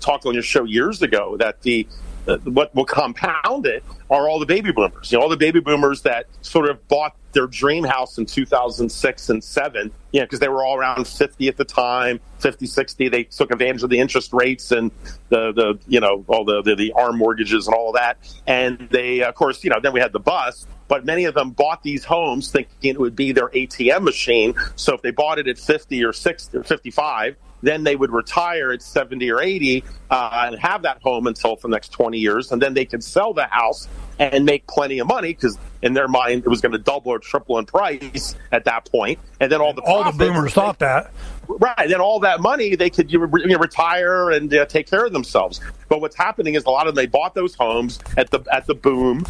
talked 0.00 0.26
on 0.26 0.34
your 0.34 0.42
show 0.42 0.64
years 0.64 1.00
ago 1.00 1.38
that 1.38 1.62
the 1.62 1.88
uh, 2.26 2.36
what 2.44 2.74
will 2.74 2.84
compound 2.84 3.64
it 3.64 3.82
are 4.10 4.28
all 4.28 4.38
the 4.38 4.44
baby 4.44 4.70
boomers. 4.70 5.10
You 5.10 5.16
know, 5.16 5.22
all 5.22 5.30
the 5.30 5.36
baby 5.38 5.60
boomers 5.60 6.02
that 6.02 6.26
sort 6.42 6.68
of 6.68 6.86
bought 6.88 7.16
their 7.32 7.46
dream 7.46 7.84
house 7.84 8.18
in 8.18 8.26
2006 8.26 9.28
and 9.28 9.44
7, 9.44 9.92
you 10.12 10.20
know, 10.20 10.26
because 10.26 10.40
they 10.40 10.48
were 10.48 10.64
all 10.64 10.76
around 10.76 11.06
50 11.06 11.48
at 11.48 11.56
the 11.56 11.64
time, 11.64 12.20
50, 12.38 12.66
60. 12.66 13.08
They 13.08 13.24
took 13.24 13.52
advantage 13.52 13.82
of 13.82 13.90
the 13.90 13.98
interest 13.98 14.32
rates 14.32 14.72
and 14.72 14.90
the, 15.28 15.52
the 15.52 15.78
you 15.86 16.00
know, 16.00 16.24
all 16.28 16.44
the, 16.44 16.62
the, 16.62 16.74
the 16.74 16.92
ARM 16.92 17.18
mortgages 17.18 17.66
and 17.66 17.74
all 17.74 17.90
of 17.90 17.94
that. 17.96 18.18
And 18.46 18.88
they, 18.90 19.22
of 19.22 19.34
course, 19.34 19.62
you 19.62 19.70
know, 19.70 19.80
then 19.80 19.92
we 19.92 20.00
had 20.00 20.12
the 20.12 20.20
bus, 20.20 20.66
but 20.88 21.04
many 21.04 21.24
of 21.26 21.34
them 21.34 21.50
bought 21.50 21.82
these 21.82 22.04
homes 22.04 22.50
thinking 22.50 22.94
it 22.94 23.00
would 23.00 23.16
be 23.16 23.32
their 23.32 23.48
ATM 23.48 24.02
machine. 24.02 24.54
So 24.76 24.94
if 24.94 25.02
they 25.02 25.10
bought 25.10 25.38
it 25.38 25.48
at 25.48 25.58
50 25.58 26.02
or 26.04 26.12
60 26.12 26.56
or 26.56 26.62
55, 26.62 27.36
then 27.60 27.84
they 27.84 27.96
would 27.96 28.12
retire 28.12 28.72
at 28.72 28.82
70 28.82 29.30
or 29.30 29.40
80 29.40 29.84
uh, 30.10 30.44
and 30.46 30.58
have 30.58 30.82
that 30.82 31.02
home 31.02 31.26
until 31.26 31.56
for 31.56 31.68
the 31.68 31.72
next 31.72 31.90
20 31.90 32.18
years. 32.18 32.52
And 32.52 32.62
then 32.62 32.74
they 32.74 32.84
could 32.84 33.02
sell 33.02 33.34
the 33.34 33.46
house 33.46 33.88
and 34.18 34.44
make 34.44 34.66
plenty 34.66 34.98
of 34.98 35.06
money 35.06 35.32
because 35.32 35.58
in 35.82 35.94
their 35.94 36.08
mind 36.08 36.42
it 36.44 36.48
was 36.48 36.60
going 36.60 36.72
to 36.72 36.78
double 36.78 37.12
or 37.12 37.18
triple 37.18 37.58
in 37.58 37.66
price 37.66 38.34
at 38.52 38.64
that 38.64 38.90
point. 38.90 39.18
And 39.40 39.50
then 39.50 39.60
all 39.60 39.72
the 39.72 39.82
all 39.82 40.04
the 40.10 40.16
boomers 40.16 40.52
thought 40.52 40.80
that. 40.80 41.12
Right. 41.46 41.88
Then 41.88 42.00
all 42.00 42.20
that 42.20 42.40
money 42.40 42.74
they 42.74 42.90
could 42.90 43.10
you 43.10 43.26
know, 43.26 43.58
retire 43.58 44.30
and 44.30 44.52
uh, 44.52 44.66
take 44.66 44.88
care 44.88 45.06
of 45.06 45.12
themselves. 45.12 45.60
But 45.88 46.00
what's 46.00 46.16
happening 46.16 46.54
is 46.54 46.64
a 46.64 46.70
lot 46.70 46.86
of 46.86 46.94
them 46.94 47.02
they 47.02 47.06
bought 47.06 47.34
those 47.34 47.54
homes 47.54 47.98
at 48.16 48.30
the 48.30 48.40
at 48.52 48.66
the 48.66 48.74
boom, 48.74 49.24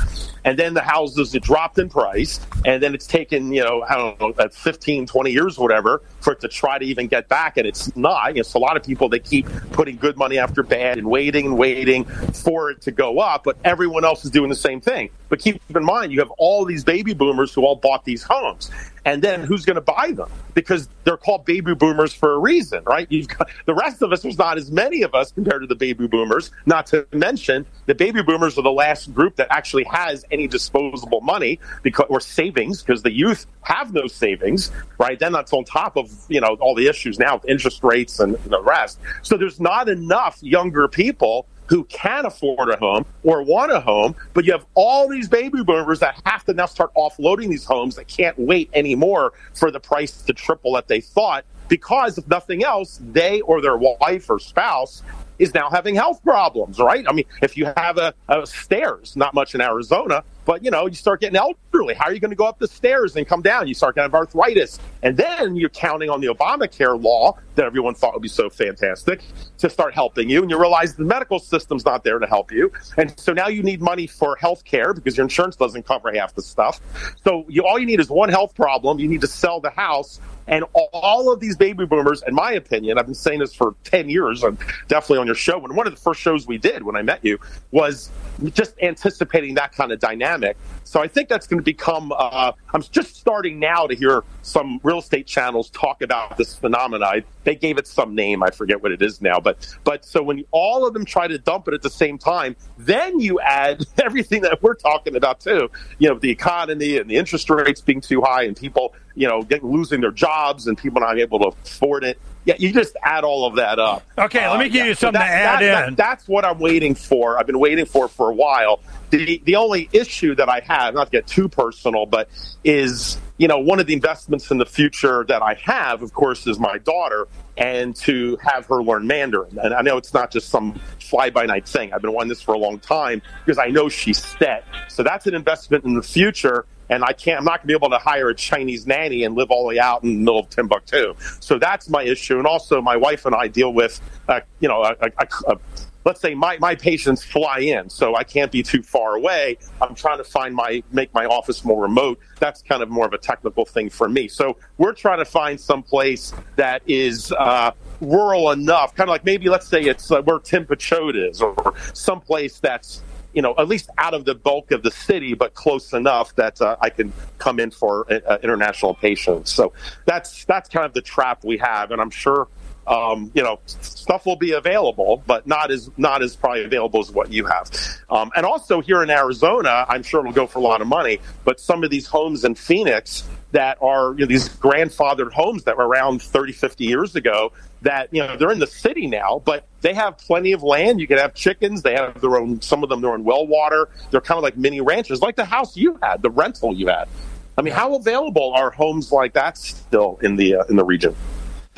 and 0.44 0.58
then 0.58 0.74
the 0.74 0.82
houses 0.82 1.34
it 1.34 1.42
dropped 1.42 1.78
in 1.78 1.88
price, 1.88 2.40
and 2.64 2.82
then 2.82 2.94
it's 2.94 3.06
taken 3.06 3.52
you 3.52 3.62
know 3.62 3.82
I 3.88 3.96
don't 3.96 4.20
know 4.20 4.34
at 4.38 4.54
15, 4.54 5.06
20 5.06 5.30
years 5.30 5.58
or 5.58 5.62
whatever 5.62 6.02
for 6.20 6.32
it 6.32 6.40
to 6.40 6.48
try 6.48 6.78
to 6.78 6.84
even 6.84 7.06
get 7.06 7.28
back, 7.28 7.56
and 7.56 7.66
it's 7.66 7.94
not. 7.96 8.36
It's 8.36 8.54
a 8.54 8.58
lot 8.58 8.76
of 8.76 8.82
people 8.82 9.08
they 9.08 9.20
keep 9.20 9.46
putting 9.72 9.96
good 9.96 10.16
money 10.16 10.38
after 10.38 10.62
bad 10.62 10.98
and 10.98 11.08
waiting 11.08 11.46
and 11.46 11.58
waiting 11.58 12.04
for 12.04 12.70
it 12.70 12.82
to 12.82 12.90
go 12.90 13.18
up, 13.18 13.44
but 13.44 13.56
everyone 13.64 14.04
else 14.04 14.24
is 14.24 14.30
doing 14.30 14.48
the 14.48 14.56
same 14.56 14.80
thing. 14.80 15.10
But 15.28 15.40
keep 15.40 15.60
in 15.74 15.84
mind, 15.84 16.12
you 16.12 16.20
have 16.20 16.30
all 16.38 16.64
these 16.64 16.84
baby 16.84 17.12
boomers 17.12 17.52
who 17.52 17.64
all 17.64 17.76
bought 17.76 18.04
these 18.04 18.22
homes 18.22 18.70
and 19.08 19.22
then 19.22 19.40
who's 19.42 19.64
going 19.64 19.76
to 19.76 19.80
buy 19.80 20.12
them 20.12 20.30
because 20.52 20.88
they're 21.04 21.16
called 21.16 21.44
baby 21.46 21.74
boomers 21.74 22.12
for 22.12 22.34
a 22.34 22.38
reason 22.38 22.82
right 22.84 23.06
you've 23.10 23.28
got 23.28 23.48
the 23.64 23.74
rest 23.74 24.02
of 24.02 24.12
us 24.12 24.22
there's 24.22 24.36
not 24.36 24.58
as 24.58 24.70
many 24.70 25.02
of 25.02 25.14
us 25.14 25.32
compared 25.32 25.62
to 25.62 25.66
the 25.66 25.74
baby 25.74 26.06
boomers 26.06 26.47
not 26.66 26.86
to 26.86 27.06
mention 27.12 27.66
the 27.86 27.94
baby 27.94 28.22
boomers 28.22 28.58
are 28.58 28.62
the 28.62 28.70
last 28.70 29.12
group 29.14 29.36
that 29.36 29.48
actually 29.50 29.84
has 29.84 30.24
any 30.30 30.46
disposable 30.46 31.20
money 31.20 31.58
because 31.82 32.06
or 32.08 32.20
savings 32.20 32.82
because 32.82 33.02
the 33.02 33.12
youth 33.12 33.46
have 33.62 33.92
no 33.92 34.06
savings 34.06 34.70
right? 34.98 35.18
Then 35.18 35.32
that's 35.32 35.52
on 35.52 35.64
top 35.64 35.96
of 35.96 36.10
you 36.28 36.40
know 36.40 36.56
all 36.60 36.74
the 36.74 36.86
issues 36.88 37.18
now 37.18 37.36
with 37.36 37.48
interest 37.48 37.82
rates 37.82 38.20
and 38.20 38.34
the 38.44 38.62
rest. 38.62 38.98
So 39.22 39.36
there's 39.36 39.60
not 39.60 39.88
enough 39.88 40.38
younger 40.42 40.88
people 40.88 41.46
who 41.66 41.84
can 41.84 42.24
afford 42.24 42.70
a 42.70 42.76
home 42.78 43.04
or 43.22 43.42
want 43.42 43.70
a 43.70 43.80
home, 43.80 44.16
but 44.32 44.46
you 44.46 44.52
have 44.52 44.64
all 44.74 45.06
these 45.06 45.28
baby 45.28 45.62
boomers 45.62 46.00
that 46.00 46.18
have 46.24 46.42
to 46.44 46.54
now 46.54 46.64
start 46.64 46.92
offloading 46.94 47.50
these 47.50 47.64
homes 47.64 47.96
that 47.96 48.08
can't 48.08 48.38
wait 48.38 48.70
anymore 48.72 49.34
for 49.54 49.70
the 49.70 49.78
price 49.78 50.22
to 50.22 50.32
triple 50.32 50.72
that 50.72 50.88
they 50.88 51.00
thought 51.00 51.44
because 51.68 52.16
if 52.16 52.26
nothing 52.26 52.64
else, 52.64 52.98
they 53.02 53.42
or 53.42 53.60
their 53.60 53.76
wife 53.76 54.30
or 54.30 54.38
spouse 54.38 55.02
is 55.38 55.54
now 55.54 55.70
having 55.70 55.94
health 55.94 56.22
problems, 56.22 56.78
right? 56.78 57.04
I 57.08 57.12
mean, 57.12 57.24
if 57.42 57.56
you 57.56 57.66
have 57.76 57.98
a, 57.98 58.14
a 58.28 58.46
stairs, 58.46 59.16
not 59.16 59.34
much 59.34 59.54
in 59.54 59.60
Arizona, 59.60 60.24
but 60.44 60.64
you 60.64 60.70
know, 60.70 60.86
you 60.86 60.94
start 60.94 61.20
getting 61.20 61.36
elderly. 61.36 61.94
How 61.94 62.06
are 62.06 62.12
you 62.14 62.20
going 62.20 62.30
to 62.30 62.36
go 62.36 62.46
up 62.46 62.58
the 62.58 62.68
stairs 62.68 63.16
and 63.16 63.26
come 63.26 63.42
down? 63.42 63.68
You 63.68 63.74
start 63.74 63.96
getting 63.96 64.14
arthritis, 64.14 64.78
and 65.02 65.16
then 65.16 65.56
you're 65.56 65.68
counting 65.68 66.10
on 66.10 66.20
the 66.20 66.28
Obamacare 66.28 67.00
law 67.00 67.36
that 67.54 67.66
everyone 67.66 67.94
thought 67.94 68.14
would 68.14 68.22
be 68.22 68.28
so 68.28 68.48
fantastic 68.48 69.22
to 69.58 69.68
start 69.68 69.94
helping 69.94 70.30
you, 70.30 70.40
and 70.42 70.50
you 70.50 70.58
realize 70.58 70.94
the 70.94 71.04
medical 71.04 71.38
system's 71.38 71.84
not 71.84 72.02
there 72.04 72.18
to 72.18 72.26
help 72.26 72.50
you, 72.50 72.72
and 72.96 73.18
so 73.18 73.32
now 73.32 73.48
you 73.48 73.62
need 73.62 73.82
money 73.82 74.06
for 74.06 74.36
health 74.36 74.64
care 74.64 74.94
because 74.94 75.16
your 75.16 75.24
insurance 75.24 75.56
doesn't 75.56 75.84
cover 75.84 76.12
half 76.14 76.34
the 76.34 76.42
stuff. 76.42 76.80
So 77.24 77.44
you, 77.48 77.66
all 77.66 77.78
you 77.78 77.86
need 77.86 78.00
is 78.00 78.08
one 78.08 78.28
health 78.28 78.54
problem. 78.54 78.98
You 78.98 79.08
need 79.08 79.20
to 79.20 79.26
sell 79.26 79.60
the 79.60 79.70
house 79.70 80.20
and 80.48 80.64
all 80.72 81.32
of 81.32 81.40
these 81.40 81.56
baby 81.56 81.84
boomers, 81.84 82.22
in 82.26 82.34
my 82.34 82.52
opinion, 82.52 82.98
I've 82.98 83.06
been 83.06 83.14
saying 83.14 83.40
this 83.40 83.54
for 83.54 83.74
10 83.84 84.08
years, 84.08 84.42
and 84.42 84.58
definitely 84.88 85.18
on 85.18 85.26
your 85.26 85.34
show. 85.34 85.62
And 85.64 85.76
one 85.76 85.86
of 85.86 85.94
the 85.94 86.00
first 86.00 86.20
shows 86.20 86.46
we 86.46 86.56
did 86.56 86.82
when 86.82 86.96
I 86.96 87.02
met 87.02 87.24
you 87.24 87.38
was 87.70 88.10
just 88.54 88.74
anticipating 88.80 89.54
that 89.54 89.72
kind 89.72 89.92
of 89.92 90.00
dynamic. 90.00 90.56
So 90.88 91.02
I 91.02 91.06
think 91.06 91.28
that's 91.28 91.46
going 91.46 91.58
to 91.58 91.64
become, 91.64 92.14
uh, 92.16 92.52
I'm 92.72 92.80
just 92.80 93.14
starting 93.14 93.58
now 93.60 93.86
to 93.86 93.94
hear 93.94 94.24
some 94.40 94.80
real 94.82 95.00
estate 95.00 95.26
channels 95.26 95.68
talk 95.68 96.00
about 96.00 96.38
this 96.38 96.54
phenomenon. 96.54 97.24
They 97.44 97.56
gave 97.56 97.76
it 97.76 97.86
some 97.86 98.14
name. 98.14 98.42
I 98.42 98.48
forget 98.48 98.82
what 98.82 98.90
it 98.92 99.02
is 99.02 99.20
now. 99.20 99.38
But, 99.38 99.68
but 99.84 100.06
so 100.06 100.22
when 100.22 100.46
all 100.50 100.86
of 100.86 100.94
them 100.94 101.04
try 101.04 101.28
to 101.28 101.36
dump 101.36 101.68
it 101.68 101.74
at 101.74 101.82
the 101.82 101.90
same 101.90 102.16
time, 102.16 102.56
then 102.78 103.20
you 103.20 103.38
add 103.38 103.84
everything 104.02 104.40
that 104.42 104.62
we're 104.62 104.76
talking 104.76 105.14
about 105.14 105.40
too. 105.40 105.70
You 105.98 106.08
know, 106.08 106.18
the 106.18 106.30
economy 106.30 106.96
and 106.96 107.10
the 107.10 107.16
interest 107.16 107.50
rates 107.50 107.82
being 107.82 108.00
too 108.00 108.22
high 108.22 108.44
and 108.44 108.56
people, 108.56 108.94
you 109.14 109.28
know, 109.28 109.42
getting, 109.42 109.70
losing 109.70 110.00
their 110.00 110.10
jobs 110.10 110.68
and 110.68 110.78
people 110.78 111.02
not 111.02 111.18
able 111.18 111.38
to 111.40 111.48
afford 111.48 112.02
it. 112.04 112.18
Yeah, 112.44 112.54
you 112.58 112.72
just 112.72 112.96
add 113.02 113.24
all 113.24 113.46
of 113.46 113.56
that 113.56 113.78
up. 113.78 114.04
Okay, 114.16 114.44
uh, 114.44 114.52
let 114.52 114.60
me 114.60 114.66
give 114.66 114.74
yeah. 114.74 114.84
you 114.84 114.94
something 114.94 115.20
so 115.20 115.24
that, 115.24 115.30
to 115.30 115.34
add 115.34 115.60
that, 115.60 115.88
in. 115.88 115.94
That, 115.94 115.96
that's 115.96 116.28
what 116.28 116.44
I'm 116.44 116.58
waiting 116.58 116.94
for. 116.94 117.38
I've 117.38 117.46
been 117.46 117.58
waiting 117.58 117.84
for 117.84 118.08
for 118.08 118.30
a 118.30 118.34
while. 118.34 118.80
The 119.10 119.42
the 119.44 119.56
only 119.56 119.88
issue 119.92 120.34
that 120.36 120.48
I 120.48 120.60
have, 120.60 120.94
not 120.94 121.04
to 121.04 121.10
get 121.10 121.26
too 121.26 121.48
personal, 121.48 122.06
but 122.06 122.28
is 122.64 123.18
you 123.36 123.48
know 123.48 123.58
one 123.58 123.80
of 123.80 123.86
the 123.86 123.92
investments 123.92 124.50
in 124.50 124.58
the 124.58 124.66
future 124.66 125.24
that 125.28 125.42
I 125.42 125.54
have, 125.62 126.02
of 126.02 126.12
course, 126.14 126.46
is 126.46 126.58
my 126.58 126.78
daughter, 126.78 127.28
and 127.56 127.94
to 127.96 128.38
have 128.42 128.66
her 128.66 128.82
learn 128.82 129.06
Mandarin. 129.06 129.58
And 129.58 129.74
I 129.74 129.82
know 129.82 129.96
it's 129.96 130.14
not 130.14 130.30
just 130.30 130.48
some 130.48 130.80
fly 131.00 131.30
by 131.30 131.46
night 131.46 131.66
thing. 131.66 131.92
I've 131.92 132.02
been 132.02 132.12
wanting 132.12 132.28
this 132.28 132.40
for 132.40 132.54
a 132.54 132.58
long 132.58 132.78
time 132.78 133.20
because 133.44 133.58
I 133.58 133.68
know 133.68 133.88
she's 133.88 134.24
set. 134.24 134.64
So 134.88 135.02
that's 135.02 135.26
an 135.26 135.34
investment 135.34 135.84
in 135.84 135.94
the 135.94 136.02
future 136.02 136.66
and 136.88 137.04
I 137.04 137.12
can't. 137.12 137.38
I'm 137.38 137.44
not 137.44 137.58
going 137.58 137.62
to 137.62 137.66
be 137.68 137.74
able 137.74 137.90
to 137.90 137.98
hire 137.98 138.28
a 138.28 138.34
Chinese 138.34 138.86
nanny 138.86 139.24
and 139.24 139.34
live 139.34 139.50
all 139.50 139.62
the 139.62 139.68
way 139.68 139.78
out 139.78 140.02
in 140.02 140.10
the 140.10 140.18
middle 140.18 140.40
of 140.40 140.50
Timbuktu. 140.50 141.14
So 141.40 141.58
that's 141.58 141.88
my 141.88 142.02
issue, 142.02 142.38
and 142.38 142.46
also 142.46 142.80
my 142.80 142.96
wife 142.96 143.26
and 143.26 143.34
I 143.34 143.48
deal 143.48 143.72
with, 143.72 144.00
uh, 144.28 144.40
you 144.60 144.68
know, 144.68 144.82
a, 144.82 144.94
a, 145.00 145.28
a, 145.46 145.58
let's 146.04 146.20
say 146.20 146.34
my, 146.34 146.56
my 146.58 146.74
patients 146.74 147.22
fly 147.24 147.58
in, 147.58 147.90
so 147.90 148.16
I 148.16 148.24
can't 148.24 148.50
be 148.50 148.62
too 148.62 148.82
far 148.82 149.16
away. 149.16 149.58
I'm 149.82 149.94
trying 149.94 150.18
to 150.18 150.24
find 150.24 150.54
my 150.54 150.82
make 150.92 151.12
my 151.12 151.26
office 151.26 151.64
more 151.64 151.82
remote. 151.82 152.18
That's 152.38 152.62
kind 152.62 152.82
of 152.82 152.88
more 152.88 153.06
of 153.06 153.12
a 153.12 153.18
technical 153.18 153.64
thing 153.64 153.90
for 153.90 154.08
me. 154.08 154.28
So 154.28 154.56
we're 154.78 154.94
trying 154.94 155.18
to 155.18 155.24
find 155.24 155.60
some 155.60 155.82
place 155.82 156.32
that 156.56 156.82
is. 156.86 157.32
Uh, 157.32 157.72
rural 158.00 158.52
enough, 158.52 158.94
kind 158.94 159.08
of 159.08 159.12
like 159.12 159.24
maybe 159.24 159.48
let's 159.48 159.66
say 159.66 159.82
it's 159.82 160.12
uh, 160.12 160.22
where 160.22 160.38
Tim 160.38 160.66
is, 160.70 161.42
or 161.42 161.74
someplace 161.94 162.60
that's 162.60 163.02
you 163.38 163.42
know, 163.42 163.54
at 163.56 163.68
least 163.68 163.88
out 163.98 164.14
of 164.14 164.24
the 164.24 164.34
bulk 164.34 164.72
of 164.72 164.82
the 164.82 164.90
city, 164.90 165.32
but 165.32 165.54
close 165.54 165.92
enough 165.92 166.34
that 166.34 166.60
uh, 166.60 166.74
I 166.80 166.90
can 166.90 167.12
come 167.38 167.60
in 167.60 167.70
for 167.70 168.04
uh, 168.12 168.38
international 168.42 168.94
patients. 168.94 169.52
So 169.52 169.74
that's 170.06 170.44
that's 170.46 170.68
kind 170.68 170.84
of 170.84 170.92
the 170.92 171.02
trap 171.02 171.44
we 171.44 171.56
have, 171.58 171.92
and 171.92 172.00
I'm 172.00 172.10
sure. 172.10 172.48
Um, 172.88 173.30
you 173.34 173.42
know, 173.42 173.60
stuff 173.66 174.24
will 174.24 174.36
be 174.36 174.52
available, 174.52 175.22
but 175.26 175.46
not 175.46 175.70
as 175.70 175.90
not 175.98 176.22
as 176.22 176.34
probably 176.34 176.64
available 176.64 177.00
as 177.00 177.12
what 177.12 177.30
you 177.30 177.44
have. 177.44 177.70
Um, 178.08 178.32
and 178.34 178.46
also 178.46 178.80
here 178.80 179.02
in 179.02 179.10
Arizona, 179.10 179.84
I'm 179.88 180.02
sure 180.02 180.20
it'll 180.20 180.32
go 180.32 180.46
for 180.46 180.58
a 180.58 180.62
lot 180.62 180.80
of 180.80 180.88
money. 180.88 181.20
But 181.44 181.60
some 181.60 181.84
of 181.84 181.90
these 181.90 182.06
homes 182.06 182.44
in 182.44 182.54
Phoenix 182.54 183.28
that 183.52 183.76
are 183.82 184.14
you 184.14 184.20
know, 184.20 184.26
these 184.26 184.48
grandfathered 184.48 185.32
homes 185.32 185.64
that 185.64 185.76
were 185.76 185.86
around 185.86 186.22
30, 186.22 186.52
50 186.52 186.84
years 186.84 187.14
ago 187.14 187.52
that 187.82 188.08
you 188.12 188.26
know 188.26 188.36
they're 188.36 188.52
in 188.52 188.58
the 188.58 188.66
city 188.66 189.06
now, 189.06 189.42
but 189.44 189.64
they 189.80 189.94
have 189.94 190.18
plenty 190.18 190.52
of 190.52 190.62
land. 190.62 191.00
You 191.00 191.06
can 191.06 191.18
have 191.18 191.34
chickens. 191.34 191.82
They 191.82 191.94
have 191.94 192.20
their 192.20 192.36
own. 192.36 192.60
Some 192.60 192.82
of 192.82 192.88
them 192.88 193.00
they're 193.00 193.14
in 193.14 193.24
well 193.24 193.46
water. 193.46 193.88
They're 194.10 194.20
kind 194.20 194.38
of 194.38 194.42
like 194.42 194.56
mini 194.56 194.80
ranches, 194.80 195.20
like 195.20 195.36
the 195.36 195.44
house 195.44 195.76
you 195.76 195.98
had, 196.02 196.22
the 196.22 196.30
rental 196.30 196.74
you 196.74 196.88
had. 196.88 197.08
I 197.56 197.62
mean, 197.62 197.74
how 197.74 197.96
available 197.96 198.52
are 198.54 198.70
homes 198.70 199.10
like 199.10 199.32
that 199.34 199.58
still 199.58 200.18
in 200.22 200.36
the 200.36 200.56
uh, 200.56 200.64
in 200.64 200.76
the 200.76 200.84
region? 200.84 201.14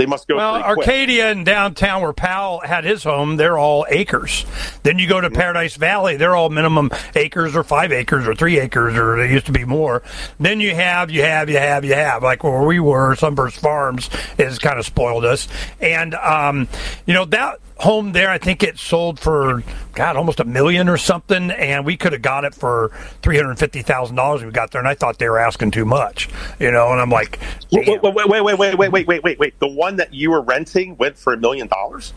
They 0.01 0.07
must 0.07 0.26
go. 0.26 0.36
Well, 0.36 0.55
pretty 0.55 0.74
quick. 0.76 0.88
Arcadia 0.88 1.30
and 1.30 1.44
downtown 1.44 2.01
where 2.01 2.14
Powell 2.14 2.61
had 2.61 2.84
his 2.84 3.05
home, 3.05 3.36
they're 3.36 3.59
all 3.59 3.84
acres. 3.90 4.46
Then 4.82 4.98
you 4.98 5.07
go 5.07 5.20
to 5.20 5.28
Paradise 5.28 5.76
Valley, 5.76 6.16
they're 6.16 6.34
all 6.34 6.48
minimum 6.48 6.90
acres 7.14 7.55
or 7.55 7.62
five 7.62 7.92
acres 7.92 8.26
or 8.26 8.34
three 8.34 8.59
acres 8.59 8.96
or 8.96 9.18
they 9.18 9.30
used 9.30 9.44
to 9.44 9.53
be 9.53 9.66
more. 9.66 10.03
Then 10.38 10.59
you 10.59 10.74
have, 10.74 11.11
you 11.11 11.20
have, 11.20 11.51
you 11.51 11.59
have, 11.59 11.84
you 11.84 11.92
have. 11.92 12.22
Like 12.22 12.42
where 12.42 12.62
we 12.62 12.80
were, 12.80 13.14
Sunburst 13.14 13.59
Farms 13.59 14.09
has 14.38 14.59
kind 14.59 14.78
of 14.78 14.86
spoiled 14.86 15.26
us. 15.26 15.48
And, 15.82 16.14
um, 16.14 16.66
you 17.05 17.12
know, 17.12 17.26
that 17.26 17.61
home 17.81 18.12
there, 18.12 18.31
I 18.31 18.39
think 18.39 18.62
it 18.62 18.78
sold 18.78 19.18
for 19.18 19.62
God 19.95 20.16
almost 20.16 20.39
a 20.39 20.45
million 20.45 20.89
or 20.89 20.97
something, 20.97 21.51
and 21.51 21.85
we 21.85 21.97
could 21.97 22.12
have 22.12 22.22
got 22.22 22.45
it 22.45 22.55
for 22.55 22.91
three 23.22 23.37
hundred 23.37 23.59
fifty 23.59 23.83
thousand 23.83 24.16
dollars. 24.16 24.45
We 24.45 24.51
got 24.51 24.70
there, 24.70 24.81
and 24.81 24.89
I 24.89 24.95
thought 24.95 25.18
they 25.18 25.28
were 25.28 25.39
asking 25.39 25.72
too 25.72 25.85
much, 25.85 26.28
you 26.59 26.70
know. 26.70 26.93
And 26.93 27.01
I'm 27.01 27.11
like, 27.11 27.41
wait, 27.72 27.89
wait, 27.89 28.03
wait, 28.03 28.14
wait, 28.14 28.45
wait, 28.45 28.59
wait, 28.59 28.93
wait, 28.93 29.07
wait, 29.07 29.22
wait, 29.22 29.39
wait. 29.39 29.59
The 29.59 29.68
one 29.68 29.97
that 29.97 30.12
you 30.12 30.31
were 30.31 30.43
renting 30.43 30.97
went 30.99 31.16
for 31.16 31.33
a 31.33 31.37
million 31.37 31.68
dollars. 31.68 32.12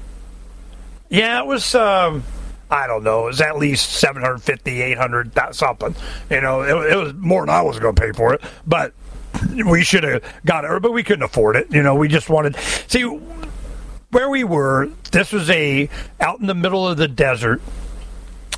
Yeah, 1.09 1.39
it 1.41 1.45
was. 1.45 1.74
Um, 1.76 2.24
I 2.70 2.88
don't 2.88 3.03
know. 3.03 3.24
It 3.24 3.26
was 3.26 3.41
at 3.41 3.57
least 3.57 3.91
750, 3.91 4.82
800, 4.82 5.32
something. 5.51 5.95
You 6.30 6.41
know, 6.41 6.61
it, 6.61 6.93
it 6.93 6.95
was 6.95 7.14
more 7.14 7.43
than 7.43 7.49
I 7.49 7.61
was 7.61 7.80
going 7.80 7.93
to 7.93 8.01
pay 8.01 8.11
for 8.11 8.34
it, 8.34 8.41
but 8.66 8.93
we 9.66 9.84
should 9.84 10.03
have 10.03 10.24
got 10.43 10.66
it, 10.66 10.82
but 10.82 10.91
we 10.91 11.03
couldn't 11.03 11.24
afford 11.24 11.55
it. 11.55 11.72
You 11.72 11.84
know, 11.84 11.95
we 11.95 12.07
just 12.07 12.30
wanted. 12.30 12.55
See, 12.88 13.05
where 14.14 14.30
we 14.30 14.43
were, 14.43 14.89
this 15.11 15.32
was 15.32 15.49
a 15.49 15.89
out 16.20 16.39
in 16.39 16.47
the 16.47 16.53
middle 16.53 16.88
of 16.88 16.97
the 16.97 17.07
desert 17.07 17.61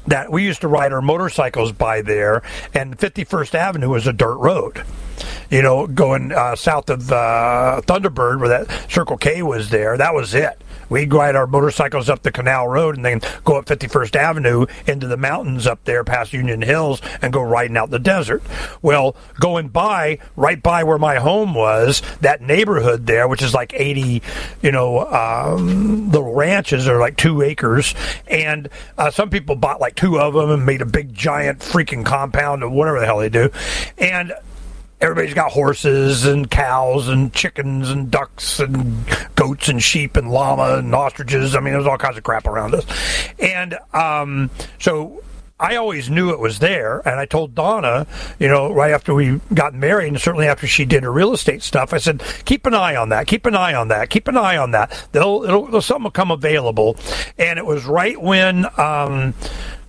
that 0.07 0.31
we 0.31 0.43
used 0.43 0.61
to 0.61 0.67
ride 0.67 0.93
our 0.93 1.01
motorcycles 1.01 1.71
by 1.71 2.01
there, 2.01 2.43
and 2.73 2.97
51st 2.97 3.55
Avenue 3.55 3.89
was 3.89 4.05
a 4.05 4.13
dirt 4.13 4.35
road. 4.35 4.83
You 5.49 5.61
know, 5.61 5.87
going 5.87 6.31
uh, 6.31 6.55
south 6.55 6.89
of 6.89 7.11
uh, 7.11 7.81
Thunderbird, 7.85 8.39
where 8.39 8.49
that 8.49 8.91
Circle 8.91 9.17
K 9.17 9.41
was 9.41 9.69
there, 9.69 9.97
that 9.97 10.13
was 10.13 10.33
it. 10.35 10.61
We'd 10.89 11.13
ride 11.13 11.35
our 11.35 11.47
motorcycles 11.47 12.09
up 12.09 12.23
the 12.23 12.31
Canal 12.31 12.67
Road 12.67 12.95
and 12.95 13.05
then 13.05 13.21
go 13.43 13.57
up 13.57 13.65
51st 13.65 14.15
Avenue 14.15 14.65
into 14.87 15.07
the 15.07 15.17
mountains 15.17 15.67
up 15.67 15.83
there 15.85 16.03
past 16.03 16.33
Union 16.33 16.61
Hills 16.61 17.01
and 17.21 17.33
go 17.33 17.41
riding 17.41 17.77
out 17.77 17.89
the 17.89 17.99
desert. 17.99 18.43
Well, 18.81 19.15
going 19.39 19.69
by, 19.69 20.19
right 20.35 20.61
by 20.61 20.83
where 20.83 20.97
my 20.97 21.15
home 21.15 21.53
was, 21.53 22.01
that 22.21 22.41
neighborhood 22.41 23.07
there, 23.07 23.27
which 23.27 23.41
is 23.41 23.53
like 23.53 23.73
80, 23.73 24.21
you 24.61 24.71
know, 24.71 25.07
um, 25.07 26.11
little 26.11 26.33
ranches 26.33 26.87
are 26.87 26.99
like 26.99 27.17
two 27.17 27.41
acres. 27.41 27.93
And 28.27 28.69
uh, 28.97 29.11
some 29.11 29.29
people 29.29 29.55
bought 29.55 29.81
like 29.81 29.95
two 29.95 30.19
of 30.19 30.33
them 30.33 30.49
and 30.49 30.65
made 30.65 30.81
a 30.81 30.85
big 30.85 31.13
giant 31.13 31.59
freaking 31.59 32.05
compound 32.05 32.63
or 32.63 32.69
whatever 32.69 32.99
the 32.99 33.05
hell 33.05 33.19
they 33.19 33.29
do. 33.29 33.49
And 33.97 34.33
everybody's 35.01 35.33
got 35.33 35.51
horses 35.51 36.25
and 36.25 36.49
cows 36.49 37.07
and 37.07 37.33
chickens 37.33 37.89
and 37.89 38.09
ducks 38.09 38.59
and 38.59 39.05
goats 39.35 39.67
and 39.67 39.81
sheep 39.83 40.15
and 40.15 40.31
llama 40.31 40.77
and 40.77 40.93
ostriches. 40.93 41.55
I 41.55 41.59
mean, 41.59 41.73
there's 41.73 41.85
all 41.85 41.97
kinds 41.97 42.17
of 42.17 42.23
crap 42.23 42.47
around 42.47 42.73
us. 42.73 42.85
And 43.39 43.77
um, 43.93 44.49
so 44.79 45.23
I 45.57 45.77
always 45.77 46.09
knew 46.09 46.31
it 46.31 46.39
was 46.39 46.59
there, 46.59 47.01
and 47.07 47.17
I 47.17 47.25
told 47.25 47.55
Donna, 47.55 48.07
you 48.39 48.49
know, 48.49 48.73
right 48.73 48.91
after 48.91 49.13
we 49.13 49.39
got 49.53 49.73
married, 49.73 50.09
and 50.09 50.19
certainly 50.19 50.47
after 50.47 50.67
she 50.67 50.83
did 50.83 51.03
her 51.03 51.11
real 51.11 51.31
estate 51.31 51.63
stuff, 51.63 51.93
I 51.93 51.97
said, 51.97 52.21
keep 52.43 52.65
an 52.65 52.73
eye 52.73 52.97
on 52.97 53.07
that, 53.09 53.25
keep 53.25 53.45
an 53.45 53.55
eye 53.55 53.73
on 53.73 53.87
that, 53.87 54.09
keep 54.09 54.27
an 54.27 54.35
eye 54.35 54.57
on 54.57 54.71
that. 54.71 55.07
They'll, 55.13 55.43
it'll, 55.45 55.81
something 55.81 56.03
will 56.03 56.11
come 56.11 56.29
available, 56.29 56.97
and 57.37 57.57
it 57.57 57.65
was 57.65 57.85
right 57.85 58.21
when. 58.21 58.65
Um, 58.77 59.33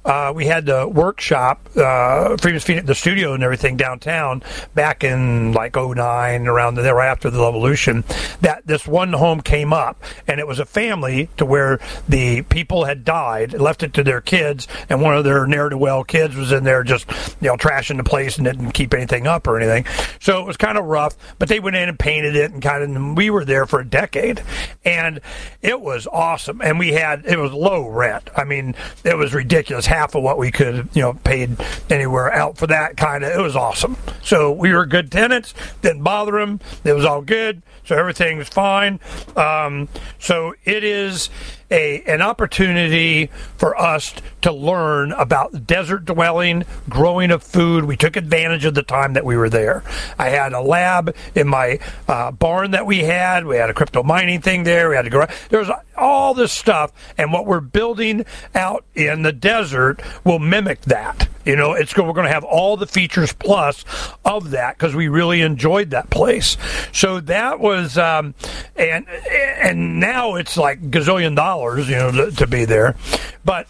uh, 0.06 0.32
we 0.34 0.46
had 0.46 0.66
the 0.66 0.86
workshop, 0.86 1.68
uh, 1.76 2.36
Freedom's 2.36 2.62
Phoenix, 2.62 2.86
the 2.86 2.94
studio 2.94 3.34
and 3.34 3.42
everything 3.42 3.76
downtown 3.76 4.40
back 4.74 5.02
in 5.02 5.52
like 5.52 5.74
09, 5.74 6.46
around 6.46 6.76
there, 6.76 7.00
after 7.00 7.28
the 7.28 7.40
revolution, 7.40 8.04
that 8.40 8.64
this 8.66 8.86
one 8.86 9.12
home 9.12 9.40
came 9.40 9.72
up 9.72 10.02
and 10.28 10.38
it 10.38 10.46
was 10.46 10.60
a 10.60 10.64
family 10.64 11.28
to 11.36 11.44
where 11.44 11.80
the 12.08 12.42
people 12.42 12.84
had 12.84 13.04
died, 13.04 13.52
left 13.54 13.82
it 13.82 13.92
to 13.94 14.04
their 14.04 14.20
kids, 14.20 14.68
and 14.88 15.02
one 15.02 15.16
of 15.16 15.24
their 15.24 15.44
ne'er 15.46 15.70
do 15.70 15.76
well 15.76 16.04
kids 16.04 16.36
was 16.36 16.52
in 16.52 16.62
there 16.62 16.84
just, 16.84 17.08
you 17.40 17.48
know, 17.48 17.56
trashing 17.56 17.96
the 17.96 18.04
place 18.04 18.36
and 18.36 18.44
didn't 18.44 18.70
keep 18.70 18.94
anything 18.94 19.26
up 19.26 19.48
or 19.48 19.58
anything. 19.58 19.84
So 20.20 20.40
it 20.40 20.46
was 20.46 20.56
kind 20.56 20.78
of 20.78 20.84
rough, 20.84 21.16
but 21.40 21.48
they 21.48 21.58
went 21.58 21.74
in 21.74 21.88
and 21.88 21.98
painted 21.98 22.36
it 22.36 22.52
and 22.52 22.62
kind 22.62 22.96
of, 22.96 23.16
we 23.16 23.28
were 23.30 23.44
there 23.44 23.66
for 23.66 23.80
a 23.80 23.84
decade 23.84 24.40
and 24.84 25.20
it 25.62 25.80
was 25.80 26.06
awesome. 26.06 26.60
And 26.62 26.78
we 26.78 26.92
had, 26.92 27.26
it 27.26 27.38
was 27.38 27.52
low 27.52 27.88
rent. 27.88 28.30
I 28.36 28.44
mean, 28.44 28.76
it 29.02 29.16
was 29.16 29.34
ridiculous 29.34 29.86
half 29.96 30.14
of 30.14 30.22
what 30.22 30.36
we 30.36 30.50
could, 30.50 30.88
you 30.92 31.00
know, 31.00 31.14
paid 31.24 31.56
anywhere 31.88 32.30
out 32.32 32.58
for 32.58 32.66
that 32.66 32.96
kind 32.96 33.24
of. 33.24 33.32
It 33.32 33.40
was 33.40 33.56
awesome. 33.56 33.96
So 34.22 34.52
we 34.52 34.72
were 34.72 34.84
good 34.84 35.10
tenants. 35.10 35.54
Didn't 35.80 36.02
bother 36.02 36.32
them. 36.32 36.60
It 36.84 36.92
was 36.92 37.04
all 37.04 37.22
good. 37.22 37.62
So 37.84 37.96
everything 37.96 38.36
was 38.36 38.48
fine. 38.48 39.00
Um, 39.36 39.88
so 40.18 40.54
it 40.64 40.84
is 40.84 41.30
a 41.70 42.02
an 42.02 42.22
opportunity 42.22 43.30
for 43.56 43.76
us 43.80 44.14
to 44.42 44.52
learn 44.52 45.12
about 45.12 45.66
desert 45.66 46.04
dwelling, 46.04 46.64
growing 46.88 47.30
of 47.30 47.42
food. 47.42 47.84
We 47.84 47.96
took 47.96 48.16
advantage 48.16 48.64
of 48.64 48.74
the 48.74 48.82
time 48.82 49.14
that 49.14 49.24
we 49.24 49.36
were 49.36 49.50
there. 49.50 49.82
I 50.18 50.28
had 50.28 50.52
a 50.52 50.60
lab 50.60 51.14
in 51.34 51.48
my 51.48 51.78
uh, 52.08 52.30
barn 52.32 52.70
that 52.72 52.86
we 52.86 53.00
had. 53.00 53.46
We 53.46 53.56
had 53.56 53.70
a 53.70 53.74
crypto 53.74 54.02
mining 54.02 54.40
thing 54.40 54.64
there. 54.64 54.88
We 54.88 54.96
had 54.96 55.02
to 55.02 55.10
go. 55.10 55.26
There 55.48 55.60
was 55.60 55.70
all 55.96 56.34
this 56.34 56.52
stuff, 56.52 56.92
and 57.18 57.32
what 57.32 57.46
we're 57.46 57.60
building 57.60 58.24
out 58.54 58.84
in 58.94 59.22
the 59.22 59.32
desert 59.32 60.00
will 60.24 60.38
mimic 60.38 60.82
that. 60.82 61.28
You 61.46 61.54
know, 61.54 61.74
it's 61.74 61.96
we're 61.96 62.12
going 62.12 62.26
to 62.26 62.32
have 62.32 62.44
all 62.44 62.76
the 62.76 62.88
features 62.88 63.32
plus 63.32 63.84
of 64.24 64.50
that 64.50 64.76
because 64.76 64.96
we 64.96 65.06
really 65.06 65.42
enjoyed 65.42 65.90
that 65.90 66.10
place. 66.10 66.56
So 66.92 67.20
that 67.20 67.60
was, 67.60 67.96
um, 67.96 68.34
and 68.74 69.08
and 69.08 70.00
now 70.00 70.34
it's 70.34 70.56
like 70.56 70.90
gazillion 70.90 71.36
dollars, 71.36 71.88
you 71.88 71.94
know, 71.94 72.10
to, 72.10 72.32
to 72.32 72.46
be 72.48 72.64
there, 72.64 72.96
but 73.44 73.68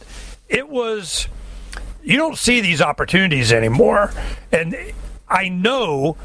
it 0.49 0.69
was. 0.69 1.29
You 2.03 2.17
don't 2.17 2.39
see 2.39 2.61
these 2.61 2.81
opportunities 2.81 3.53
anymore, 3.53 4.13
and 4.53 4.77
I 5.29 5.49
know 5.49 6.17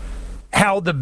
how 0.54 0.80
the 0.80 0.94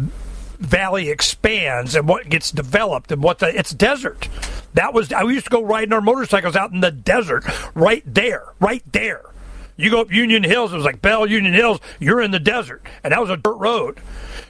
valley 0.58 1.10
expands 1.10 1.94
and 1.94 2.08
what 2.08 2.28
gets 2.28 2.50
developed 2.50 3.12
and 3.12 3.22
what 3.22 3.38
the 3.38 3.58
it's 3.58 3.72
desert. 3.72 4.28
That 4.74 4.94
was 4.94 5.12
I 5.12 5.22
used 5.22 5.44
to 5.46 5.50
go 5.50 5.62
riding 5.62 5.92
our 5.92 6.00
motorcycles 6.00 6.56
out 6.56 6.72
in 6.72 6.80
the 6.80 6.90
desert 6.90 7.44
right 7.74 8.02
there, 8.06 8.44
right 8.58 8.82
there. 8.90 9.22
You 9.80 9.90
go 9.90 10.00
up 10.00 10.12
Union 10.12 10.44
Hills, 10.44 10.72
it 10.72 10.76
was 10.76 10.84
like 10.84 11.00
Bell 11.00 11.26
Union 11.26 11.54
Hills, 11.54 11.80
you're 11.98 12.20
in 12.20 12.30
the 12.30 12.40
desert. 12.40 12.82
And 13.02 13.12
that 13.12 13.20
was 13.20 13.30
a 13.30 13.36
dirt 13.36 13.56
road. 13.56 14.00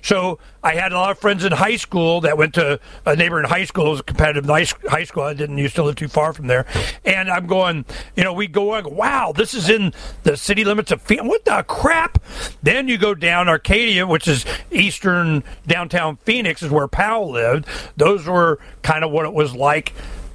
So 0.02 0.38
I 0.62 0.74
had 0.74 0.92
a 0.92 0.96
lot 0.96 1.10
of 1.10 1.18
friends 1.18 1.44
in 1.44 1.52
high 1.52 1.76
school 1.76 2.22
that 2.22 2.38
went 2.38 2.54
to 2.54 2.80
a 3.04 3.16
neighboring 3.16 3.48
high 3.48 3.64
school. 3.64 3.88
It 3.88 3.90
was 3.90 4.00
a 4.00 4.04
competitive 4.04 4.44
nice 4.44 4.72
high 4.88 5.04
school. 5.04 5.24
I 5.24 5.34
didn't 5.34 5.58
used 5.58 5.74
to 5.76 5.82
live 5.82 5.96
too 5.96 6.08
far 6.08 6.32
from 6.32 6.46
there. 6.46 6.66
And 7.04 7.30
I'm 7.30 7.46
going, 7.46 7.84
you 8.16 8.24
know, 8.24 8.32
we 8.32 8.46
go 8.46 8.70
wow, 8.70 9.32
this 9.32 9.52
is 9.52 9.68
in 9.68 9.92
the 10.22 10.36
city 10.36 10.64
limits 10.64 10.90
of 10.90 11.02
Phoenix. 11.02 11.28
What 11.28 11.44
the 11.44 11.64
crap? 11.66 12.22
Then 12.62 12.88
you 12.88 12.98
go 12.98 13.14
down 13.14 13.48
Arcadia, 13.48 14.06
which 14.06 14.28
is 14.28 14.44
eastern 14.70 15.42
downtown 15.66 16.16
Phoenix, 16.16 16.62
is 16.62 16.70
where 16.70 16.88
Powell 16.88 17.30
lived. 17.30 17.66
Those 17.96 18.26
were 18.26 18.58
kind 18.82 19.04
of 19.04 19.10
what 19.10 19.26
it 19.26 19.32
was 19.32 19.54
like 19.54 19.92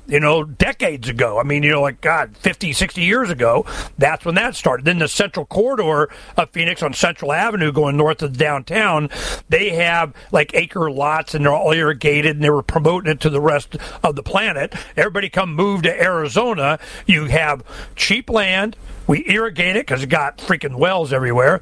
you 0.07 0.19
know, 0.19 0.43
decades 0.43 1.09
ago. 1.09 1.39
I 1.39 1.43
mean, 1.43 1.63
you 1.63 1.71
know, 1.71 1.81
like 1.81 2.01
God, 2.01 2.35
50, 2.37 2.73
60 2.73 3.01
years 3.01 3.29
ago, 3.29 3.65
that's 3.97 4.25
when 4.25 4.35
that 4.35 4.55
started. 4.55 4.85
Then 4.85 4.99
the 4.99 5.07
central 5.07 5.45
corridor 5.45 6.09
of 6.37 6.49
Phoenix 6.51 6.83
on 6.83 6.93
Central 6.93 7.31
Avenue 7.31 7.71
going 7.71 7.97
north 7.97 8.21
of 8.21 8.37
downtown, 8.37 9.09
they 9.49 9.69
have 9.71 10.13
like 10.31 10.53
acre 10.53 10.91
lots 10.91 11.33
and 11.33 11.45
they're 11.45 11.53
all 11.53 11.71
irrigated 11.71 12.35
and 12.35 12.43
they 12.43 12.49
were 12.49 12.63
promoting 12.63 13.11
it 13.11 13.19
to 13.21 13.29
the 13.29 13.41
rest 13.41 13.75
of 14.03 14.15
the 14.15 14.23
planet. 14.23 14.75
Everybody 14.95 15.29
come 15.29 15.53
move 15.53 15.83
to 15.83 16.01
Arizona. 16.01 16.79
You 17.05 17.25
have 17.25 17.63
cheap 17.95 18.29
land. 18.29 18.75
We 19.07 19.23
irrigate 19.27 19.75
it 19.75 19.85
because 19.85 20.03
it 20.03 20.07
got 20.07 20.37
freaking 20.37 20.75
wells 20.75 21.13
everywhere 21.13 21.61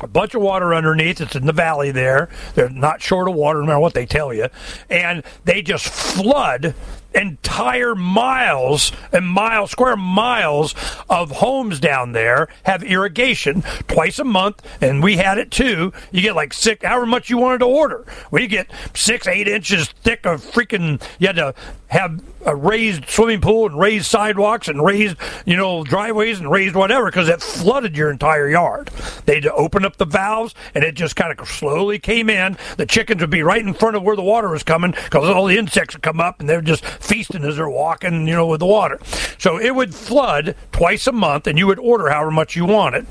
a 0.00 0.06
bunch 0.06 0.34
of 0.34 0.42
water 0.42 0.74
underneath. 0.74 1.20
It's 1.20 1.36
in 1.36 1.46
the 1.46 1.52
valley 1.52 1.90
there. 1.90 2.28
They're 2.54 2.68
not 2.68 3.00
short 3.00 3.28
of 3.28 3.34
water, 3.34 3.60
no 3.60 3.66
matter 3.66 3.78
what 3.78 3.94
they 3.94 4.06
tell 4.06 4.32
you. 4.32 4.48
And 4.90 5.22
they 5.44 5.62
just 5.62 5.86
flood 5.86 6.74
entire 7.14 7.94
miles 7.94 8.92
and 9.12 9.26
miles, 9.26 9.70
square 9.70 9.96
miles 9.96 10.74
of 11.08 11.30
homes 11.30 11.80
down 11.80 12.12
there 12.12 12.48
have 12.64 12.82
irrigation 12.82 13.62
twice 13.86 14.18
a 14.18 14.24
month, 14.24 14.62
and 14.80 15.02
we 15.02 15.16
had 15.16 15.38
it 15.38 15.50
too. 15.50 15.92
You 16.10 16.22
get 16.22 16.34
like 16.34 16.52
six, 16.52 16.84
however 16.84 17.06
much 17.06 17.30
you 17.30 17.38
wanted 17.38 17.58
to 17.58 17.66
order. 17.66 18.04
We 18.30 18.46
get 18.46 18.70
six, 18.94 19.26
eight 19.26 19.48
inches 19.48 19.88
thick 19.88 20.26
of 20.26 20.42
freaking. 20.42 21.02
You 21.18 21.28
had 21.28 21.36
to 21.36 21.54
have 21.88 22.20
a 22.44 22.54
raised 22.54 23.08
swimming 23.08 23.40
pool 23.40 23.66
and 23.66 23.78
raised 23.78 24.06
sidewalks 24.06 24.68
and 24.68 24.84
raised, 24.84 25.16
you 25.46 25.56
know, 25.56 25.84
driveways 25.84 26.40
and 26.40 26.50
raised 26.50 26.74
whatever 26.74 27.06
because 27.06 27.28
it 27.28 27.40
flooded 27.40 27.96
your 27.96 28.10
entire 28.10 28.48
yard. 28.48 28.90
They'd 29.26 29.46
open 29.46 29.84
up 29.84 29.96
the 29.96 30.04
valves 30.04 30.54
and 30.74 30.84
it 30.84 30.94
just 30.94 31.16
kind 31.16 31.38
of 31.38 31.48
slowly 31.48 31.98
came 31.98 32.28
in. 32.28 32.58
The 32.76 32.86
chickens 32.86 33.20
would 33.20 33.30
be 33.30 33.42
right 33.42 33.64
in 33.64 33.74
front 33.74 33.96
of 33.96 34.02
where 34.02 34.16
the 34.16 34.22
water 34.22 34.48
was 34.48 34.62
coming 34.62 34.90
because 34.90 35.28
all 35.28 35.46
the 35.46 35.56
insects 35.56 35.94
would 35.94 36.02
come 36.02 36.20
up 36.20 36.40
and 36.40 36.48
they 36.48 36.56
would 36.56 36.66
just 36.66 36.84
feasting 37.04 37.44
as 37.44 37.56
they're 37.56 37.68
walking, 37.68 38.26
you 38.26 38.34
know, 38.34 38.46
with 38.46 38.60
the 38.60 38.66
water. 38.66 38.98
So 39.38 39.58
it 39.60 39.74
would 39.74 39.94
flood 39.94 40.56
twice 40.72 41.06
a 41.06 41.12
month, 41.12 41.46
and 41.46 41.58
you 41.58 41.66
would 41.66 41.78
order 41.78 42.08
however 42.08 42.30
much 42.30 42.56
you 42.56 42.64
wanted. 42.64 43.06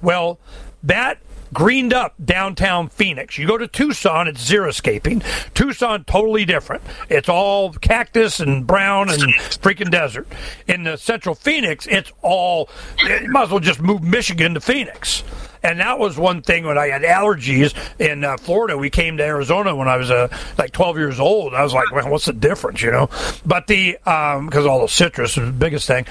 Well, 0.00 0.38
that 0.82 1.18
greened 1.52 1.92
up 1.92 2.14
downtown 2.24 2.88
Phoenix. 2.88 3.36
You 3.36 3.46
go 3.46 3.58
to 3.58 3.68
Tucson, 3.68 4.26
it's 4.26 4.50
xeriscaping. 4.50 5.22
Tucson, 5.54 6.04
totally 6.04 6.44
different. 6.44 6.82
It's 7.10 7.28
all 7.28 7.72
cactus 7.74 8.40
and 8.40 8.66
brown 8.66 9.10
and 9.10 9.22
freaking 9.34 9.90
desert. 9.90 10.26
In 10.66 10.84
the 10.84 10.96
central 10.96 11.34
Phoenix, 11.34 11.86
it's 11.86 12.10
all, 12.22 12.70
you 13.00 13.30
might 13.30 13.44
as 13.44 13.50
well 13.50 13.60
just 13.60 13.80
move 13.80 14.02
Michigan 14.02 14.54
to 14.54 14.60
Phoenix. 14.60 15.22
And 15.62 15.80
that 15.80 15.98
was 15.98 16.16
one 16.16 16.42
thing 16.42 16.64
when 16.64 16.78
I 16.78 16.88
had 16.88 17.02
allergies 17.02 17.74
in 17.98 18.24
uh, 18.24 18.36
Florida. 18.36 18.76
We 18.76 18.90
came 18.90 19.16
to 19.18 19.24
Arizona 19.24 19.74
when 19.74 19.88
I 19.88 19.96
was 19.96 20.10
uh, 20.10 20.28
like 20.58 20.72
12 20.72 20.98
years 20.98 21.20
old. 21.20 21.54
I 21.54 21.62
was 21.62 21.74
like, 21.74 21.90
well, 21.92 22.08
what's 22.08 22.26
the 22.26 22.32
difference, 22.32 22.82
you 22.82 22.90
know? 22.90 23.08
But 23.46 23.66
the, 23.66 23.92
because 23.92 24.64
um, 24.64 24.68
all 24.68 24.80
the 24.80 24.88
citrus 24.88 25.36
was 25.36 25.46
the 25.46 25.52
biggest 25.52 25.86
thing 25.86 26.06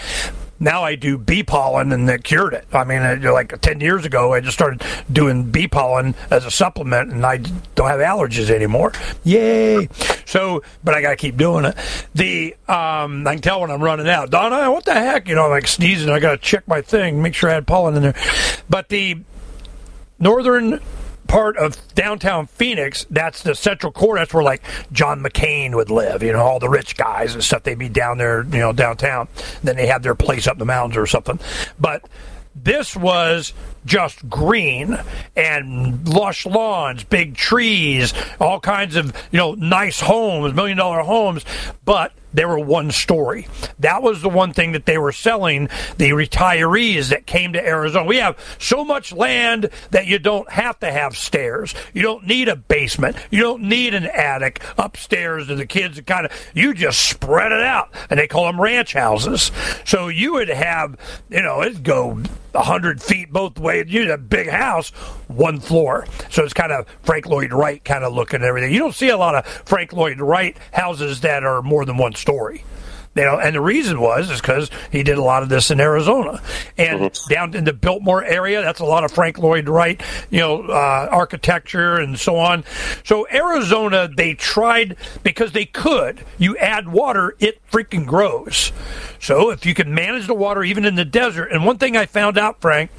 now 0.62 0.84
I 0.84 0.96
do 0.96 1.18
bee 1.18 1.42
pollen 1.42 1.92
and 1.92 2.08
it 2.08 2.24
cured 2.24 2.54
it. 2.54 2.68
I 2.72 2.84
mean, 2.84 3.24
like 3.24 3.60
10 3.60 3.82
years 3.82 4.06
ago, 4.06 4.34
I 4.34 4.42
just 4.42 4.56
started 4.56 4.84
doing 5.12 5.50
bee 5.50 5.68
pollen 5.68 6.14
as 6.30 6.46
a 6.46 6.52
supplement 6.52 7.12
and 7.12 7.26
I 7.26 7.38
don't 7.38 7.88
have 7.88 8.00
allergies 8.00 8.52
anymore. 8.52 8.94
Yay. 9.24 9.90
So, 10.26 10.62
but 10.84 10.94
I 10.94 11.02
got 11.02 11.10
to 11.10 11.16
keep 11.16 11.36
doing 11.36 11.66
it. 11.66 11.76
The, 12.14 12.56
um, 12.68 13.28
I 13.28 13.34
can 13.34 13.42
tell 13.42 13.62
when 13.62 13.72
I'm 13.72 13.82
running 13.82 14.08
out. 14.08 14.30
Donna, 14.30 14.72
what 14.72 14.86
the 14.86 14.94
heck? 14.94 15.28
You 15.28 15.34
know, 15.34 15.46
I'm 15.46 15.50
like 15.50 15.68
sneezing. 15.68 16.12
I 16.12 16.20
got 16.20 16.32
to 16.32 16.38
check 16.38 16.68
my 16.68 16.82
thing, 16.82 17.24
make 17.24 17.34
sure 17.34 17.50
I 17.50 17.56
had 17.56 17.66
pollen 17.66 17.96
in 17.96 18.04
there. 18.04 18.16
But 18.70 18.90
the, 18.90 19.18
northern 20.22 20.80
part 21.28 21.58
of 21.58 21.78
downtown 21.96 22.46
Phoenix, 22.48 23.06
that's 23.10 23.44
the 23.44 23.56
central 23.56 23.92
core. 23.92 24.18
That's 24.18 24.34
where 24.34 24.44
like 24.44 24.64
John 24.92 25.22
McCain 25.22 25.76
would 25.76 25.90
live. 25.90 26.24
You 26.24 26.34
know, 26.34 26.40
all 26.40 26.60
the 26.60 26.70
rich 26.70 26.98
guys 26.98 27.34
and 27.34 27.44
stuff. 27.44 27.64
They'd 27.64 27.78
be 27.78 27.90
down 27.90 28.18
there, 28.18 28.44
you 28.44 28.60
know, 28.60 28.74
downtown. 28.74 29.28
Then 29.64 29.76
they 29.76 29.88
have 29.88 30.04
their 30.04 30.16
place 30.16 30.48
up 30.48 30.58
the 30.58 30.66
mountains 30.66 30.98
or 30.98 31.06
something. 31.06 31.40
But 31.80 32.08
this 32.56 32.96
was 32.96 33.54
just 33.86 34.30
green 34.30 35.00
and 35.36 36.08
lush 36.08 36.46
lawns, 36.46 37.04
big 37.04 37.36
trees, 37.36 38.14
all 38.40 38.60
kinds 38.60 38.96
of, 38.96 39.08
you 39.32 39.38
know, 39.38 39.54
nice 39.54 40.00
homes, 40.00 40.54
million 40.54 40.78
dollar 40.78 41.02
homes, 41.02 41.46
but 41.84 42.14
they 42.34 42.46
were 42.46 42.60
one 42.60 42.92
story. 42.92 43.48
That 43.80 44.02
was 44.02 44.22
the 44.22 44.30
one 44.30 44.54
thing 44.54 44.72
that 44.72 44.86
they 44.86 44.98
were 44.98 45.12
selling 45.12 45.68
the 45.98 46.12
retirees 46.12 47.10
that 47.10 47.26
came 47.26 47.54
to 47.54 47.66
Arizona. 47.66 48.06
We 48.06 48.18
have 48.18 48.38
so 48.58 48.86
much 48.86 49.12
land 49.12 49.70
that 49.92 50.08
you 50.08 50.18
don't 50.20 50.50
have 50.50 50.80
to 50.80 50.92
have 50.92 51.18
stairs. 51.18 51.76
You 51.94 52.02
don't 52.02 52.26
need 52.26 52.48
a 52.48 52.56
basement. 52.56 53.18
You 53.30 53.42
don't 53.42 53.64
need 53.64 53.94
an 53.94 54.06
attic 54.06 54.62
upstairs 54.78 55.48
to 55.48 55.56
the 55.56 55.66
kids 55.66 55.98
to 55.98 56.04
kind 56.04 56.26
of 56.26 56.32
you 56.54 56.74
just 56.74 57.02
spread 57.10 57.52
it 57.52 57.62
out 57.62 57.90
and 58.10 58.20
they 58.20 58.28
call 58.28 58.46
them 58.46 58.62
ranch 58.62 58.94
houses. 58.94 59.52
So 59.84 60.08
you 60.08 60.34
would 60.34 60.50
have, 60.50 60.98
you 61.30 61.42
know, 61.42 61.62
it'd 61.62 61.84
go 61.84 62.22
100 62.54 63.02
feet 63.02 63.32
both 63.32 63.58
ways. 63.60 63.86
You 63.88 64.12
a 64.12 64.18
big 64.18 64.50
house, 64.50 64.90
one 65.28 65.60
floor. 65.60 66.06
So 66.30 66.44
it's 66.44 66.54
kind 66.54 66.72
of 66.72 66.88
Frank 67.04 67.26
Lloyd 67.26 67.54
Wright 67.54 67.84
kind 67.84 68.04
of 68.04 68.14
looking 68.14 68.38
and 68.38 68.46
everything. 68.46 68.74
You 68.74 68.80
don't 68.80 68.96
see 68.96 69.10
a 69.10 69.18
lot 69.18 69.36
of 69.36 69.46
Frank 69.46 69.94
Lloyd 69.94 70.20
Wright 70.20 70.58
houses 70.72 71.22
that 71.22 71.44
are 71.44 71.62
more 71.62 71.86
than 71.86 71.98
one 71.98 72.14
story. 72.14 72.64
You 73.14 73.26
know, 73.26 73.40
and 73.40 73.56
the 73.56 73.62
reason 73.62 74.00
was 74.00 74.30
is 74.30 74.40
because 74.40 74.70
he 74.90 75.04
did 75.04 75.18
a 75.18 75.24
lot 75.24 75.44
of 75.44 75.50
this 75.50 75.70
in 75.70 75.82
Arizona 75.82 76.42
and 76.78 77.02
mm-hmm. 77.02 77.34
down 77.34 77.54
in 77.54 77.66
the 77.66 77.74
Biltmore 77.74 78.24
area. 78.24 78.62
That's 78.62 78.80
a 78.80 78.86
lot 78.86 79.04
of 79.04 79.12
Frank 79.12 79.38
Lloyd 79.38 79.68
Wright, 79.68 80.02
you 80.30 80.40
know, 80.40 80.62
uh, 80.64 81.10
architecture 81.12 81.96
and 81.96 82.18
so 82.18 82.38
on. 82.38 82.64
So 83.04 83.28
Arizona, 83.30 84.08
they 84.08 84.34
tried 84.34 84.96
because 85.24 85.52
they 85.52 85.66
could. 85.66 86.24
You 86.38 86.56
add 86.56 86.88
water, 86.88 87.36
it 87.40 87.62
freaking 87.70 88.06
grows. 88.06 88.72
So 89.20 89.52
if 89.52 89.66
you 89.66 89.74
can 89.74 89.94
manage 89.94 90.28
the 90.28 90.34
water 90.34 90.64
even 90.64 90.86
in 90.86 90.96
the 90.96 91.06
desert, 91.06 91.52
and 91.52 91.66
one 91.66 91.78
thing 91.78 91.98
I 91.98 92.06
found 92.06 92.38
out, 92.38 92.62
Frank, 92.62 92.92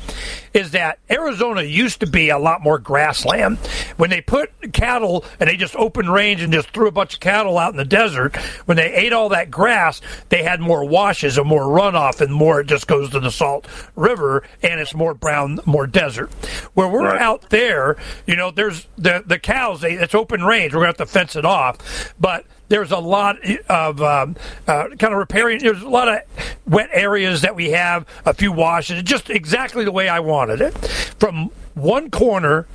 is 0.53 0.73
that 0.73 0.99
Arizona 1.11 1.63
used 1.63 2.01
to 2.01 2.07
be 2.07 2.29
a 2.29 2.39
lot 2.39 2.63
more 2.63 2.79
grassland. 2.79 3.57
When 3.97 4.11
they 4.11 4.21
put 4.21 4.51
cattle 4.75 5.25
and 5.41 5.49
they 5.49 5.57
just 5.57 5.75
opened 5.77 6.13
range 6.13 6.43
and 6.43 6.53
just 6.53 6.71
threw 6.71 6.87
a 6.87 6.93
bunch 6.93 7.15
of 7.15 7.21
cattle 7.21 7.57
out 7.57 7.73
in 7.73 7.79
the 7.79 7.85
desert, 7.85 8.37
when 8.67 8.77
they 8.77 8.93
ate 8.93 9.13
all 9.13 9.31
that 9.31 9.51
grass, 9.51 10.02
they 10.29 10.43
had 10.43 10.61
more 10.61 10.85
washes 10.85 11.39
and 11.39 11.47
more 11.47 11.65
runoff 11.65 12.21
and 12.21 12.33
more 12.33 12.61
it 12.61 12.67
just 12.67 12.87
goes 12.87 13.11
to 13.11 13.21
the 13.21 13.31
Salt 13.31 13.67
River 13.97 14.43
and 14.63 14.81
it's 14.81 14.95
more 14.95 15.15
brown, 15.15 15.61
more 15.67 15.87
desert. 15.87 16.33
Where 16.75 16.89
we're 16.89 17.05
right. 17.05 17.21
out 17.21 17.51
there, 17.51 17.97
you 18.27 18.37
know, 18.37 18.51
there's 18.51 18.87
the 18.97 19.23
the 19.27 19.39
cows, 19.39 19.81
they, 19.81 19.93
it's 19.93 20.15
open 20.15 20.43
range. 20.45 20.73
We're 20.73 20.81
going 20.81 20.95
to 20.95 21.01
have 21.01 21.09
to 21.09 21.13
fence 21.13 21.37
it 21.37 21.45
off. 21.45 22.15
But 22.21 22.47
there's 22.69 22.91
a 22.91 22.99
lot 22.99 23.37
of 23.69 24.01
um, 24.01 24.37
uh, 24.67 24.89
kind 24.99 25.13
of 25.13 25.19
repairing. 25.19 25.59
There's 25.59 25.83
a 25.83 25.89
lot 25.89 26.09
of 26.09 26.21
wet 26.67 26.89
areas 26.93 27.43
that 27.43 27.55
we 27.55 27.71
have, 27.71 28.07
a 28.25 28.33
few 28.33 28.51
washes, 28.51 29.03
just 29.03 29.29
exactly 29.29 29.85
the 29.85 29.93
way 29.93 30.09
I 30.09 30.21
wanted 30.21 30.63
it. 30.63 30.73
From 31.19 31.51
one 31.75 32.11
corner 32.11 32.67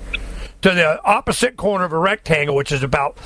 to 0.62 0.72
the 0.72 1.04
opposite 1.04 1.58
corner 1.58 1.86
of 1.86 1.94
a 1.94 1.98
rectangle, 1.98 2.56
which 2.56 2.72
is 2.72 2.84
about 2.84 3.18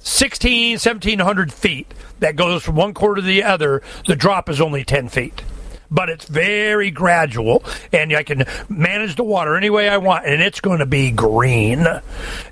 16, 0.00 0.72
1700 0.74 1.52
feet. 1.52 1.92
That 2.24 2.36
goes 2.36 2.62
from 2.62 2.74
one 2.74 2.94
quarter 2.94 3.20
to 3.20 3.26
the 3.26 3.42
other, 3.42 3.82
the 4.06 4.16
drop 4.16 4.48
is 4.48 4.58
only 4.58 4.82
10 4.82 5.10
feet 5.10 5.42
but 5.90 6.08
it's 6.08 6.26
very 6.26 6.90
gradual, 6.90 7.62
and 7.92 8.12
I 8.14 8.24
can 8.24 8.46
manage 8.68 9.14
the 9.14 9.22
water 9.22 9.56
any 9.56 9.70
way 9.70 9.88
I 9.88 9.98
want, 9.98 10.26
and 10.26 10.42
it's 10.42 10.60
going 10.60 10.80
to 10.80 10.86
be 10.86 11.12
green. 11.12 11.86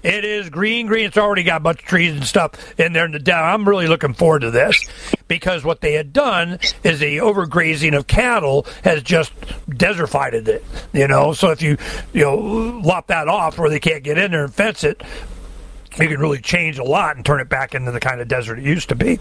It 0.03 0.25
is 0.25 0.49
green, 0.49 0.87
green. 0.87 1.07
It's 1.07 1.17
already 1.17 1.43
got 1.43 1.57
a 1.57 1.61
bunch 1.61 1.81
of 1.81 1.87
trees 1.87 2.13
and 2.13 2.25
stuff 2.25 2.53
in 2.79 2.93
there 2.93 3.05
in 3.05 3.11
the 3.11 3.19
down. 3.19 3.43
I'm 3.43 3.69
really 3.69 3.89
looking 3.89 4.15
forward 4.15 4.41
to 4.41 4.53
this 4.53 4.87
because 5.27 5.65
what 5.65 5.81
they 5.81 5.95
had 5.95 6.13
done 6.13 6.61
is 6.85 7.01
the 7.01 7.17
overgrazing 7.17 7.97
of 7.97 8.07
cattle 8.07 8.65
has 8.85 9.03
just 9.03 9.35
desertified 9.69 10.35
it. 10.35 10.65
You 10.93 11.09
know, 11.09 11.33
so 11.33 11.51
if 11.51 11.63
you 11.63 11.79
you 12.13 12.23
know 12.23 12.37
lop 12.37 13.09
that 13.09 13.27
off 13.27 13.59
where 13.59 13.71
they 13.71 13.81
can't 13.81 14.05
get 14.05 14.19
in 14.19 14.31
there 14.31 14.45
and 14.45 14.55
fence 14.55 14.85
it, 14.85 15.03
you 15.99 16.09
can 16.09 16.21
really 16.21 16.41
change 16.41 16.79
a 16.79 16.85
lot 16.85 17.17
and 17.17 17.25
turn 17.25 17.41
it 17.41 17.49
back 17.49 17.75
into 17.75 17.91
the 17.91 18.01
kind 18.01 18.21
of 18.21 18.29
desert 18.29 18.59
it 18.59 18.65
used 18.65 18.89
to 18.89 18.95
be. 18.95 19.19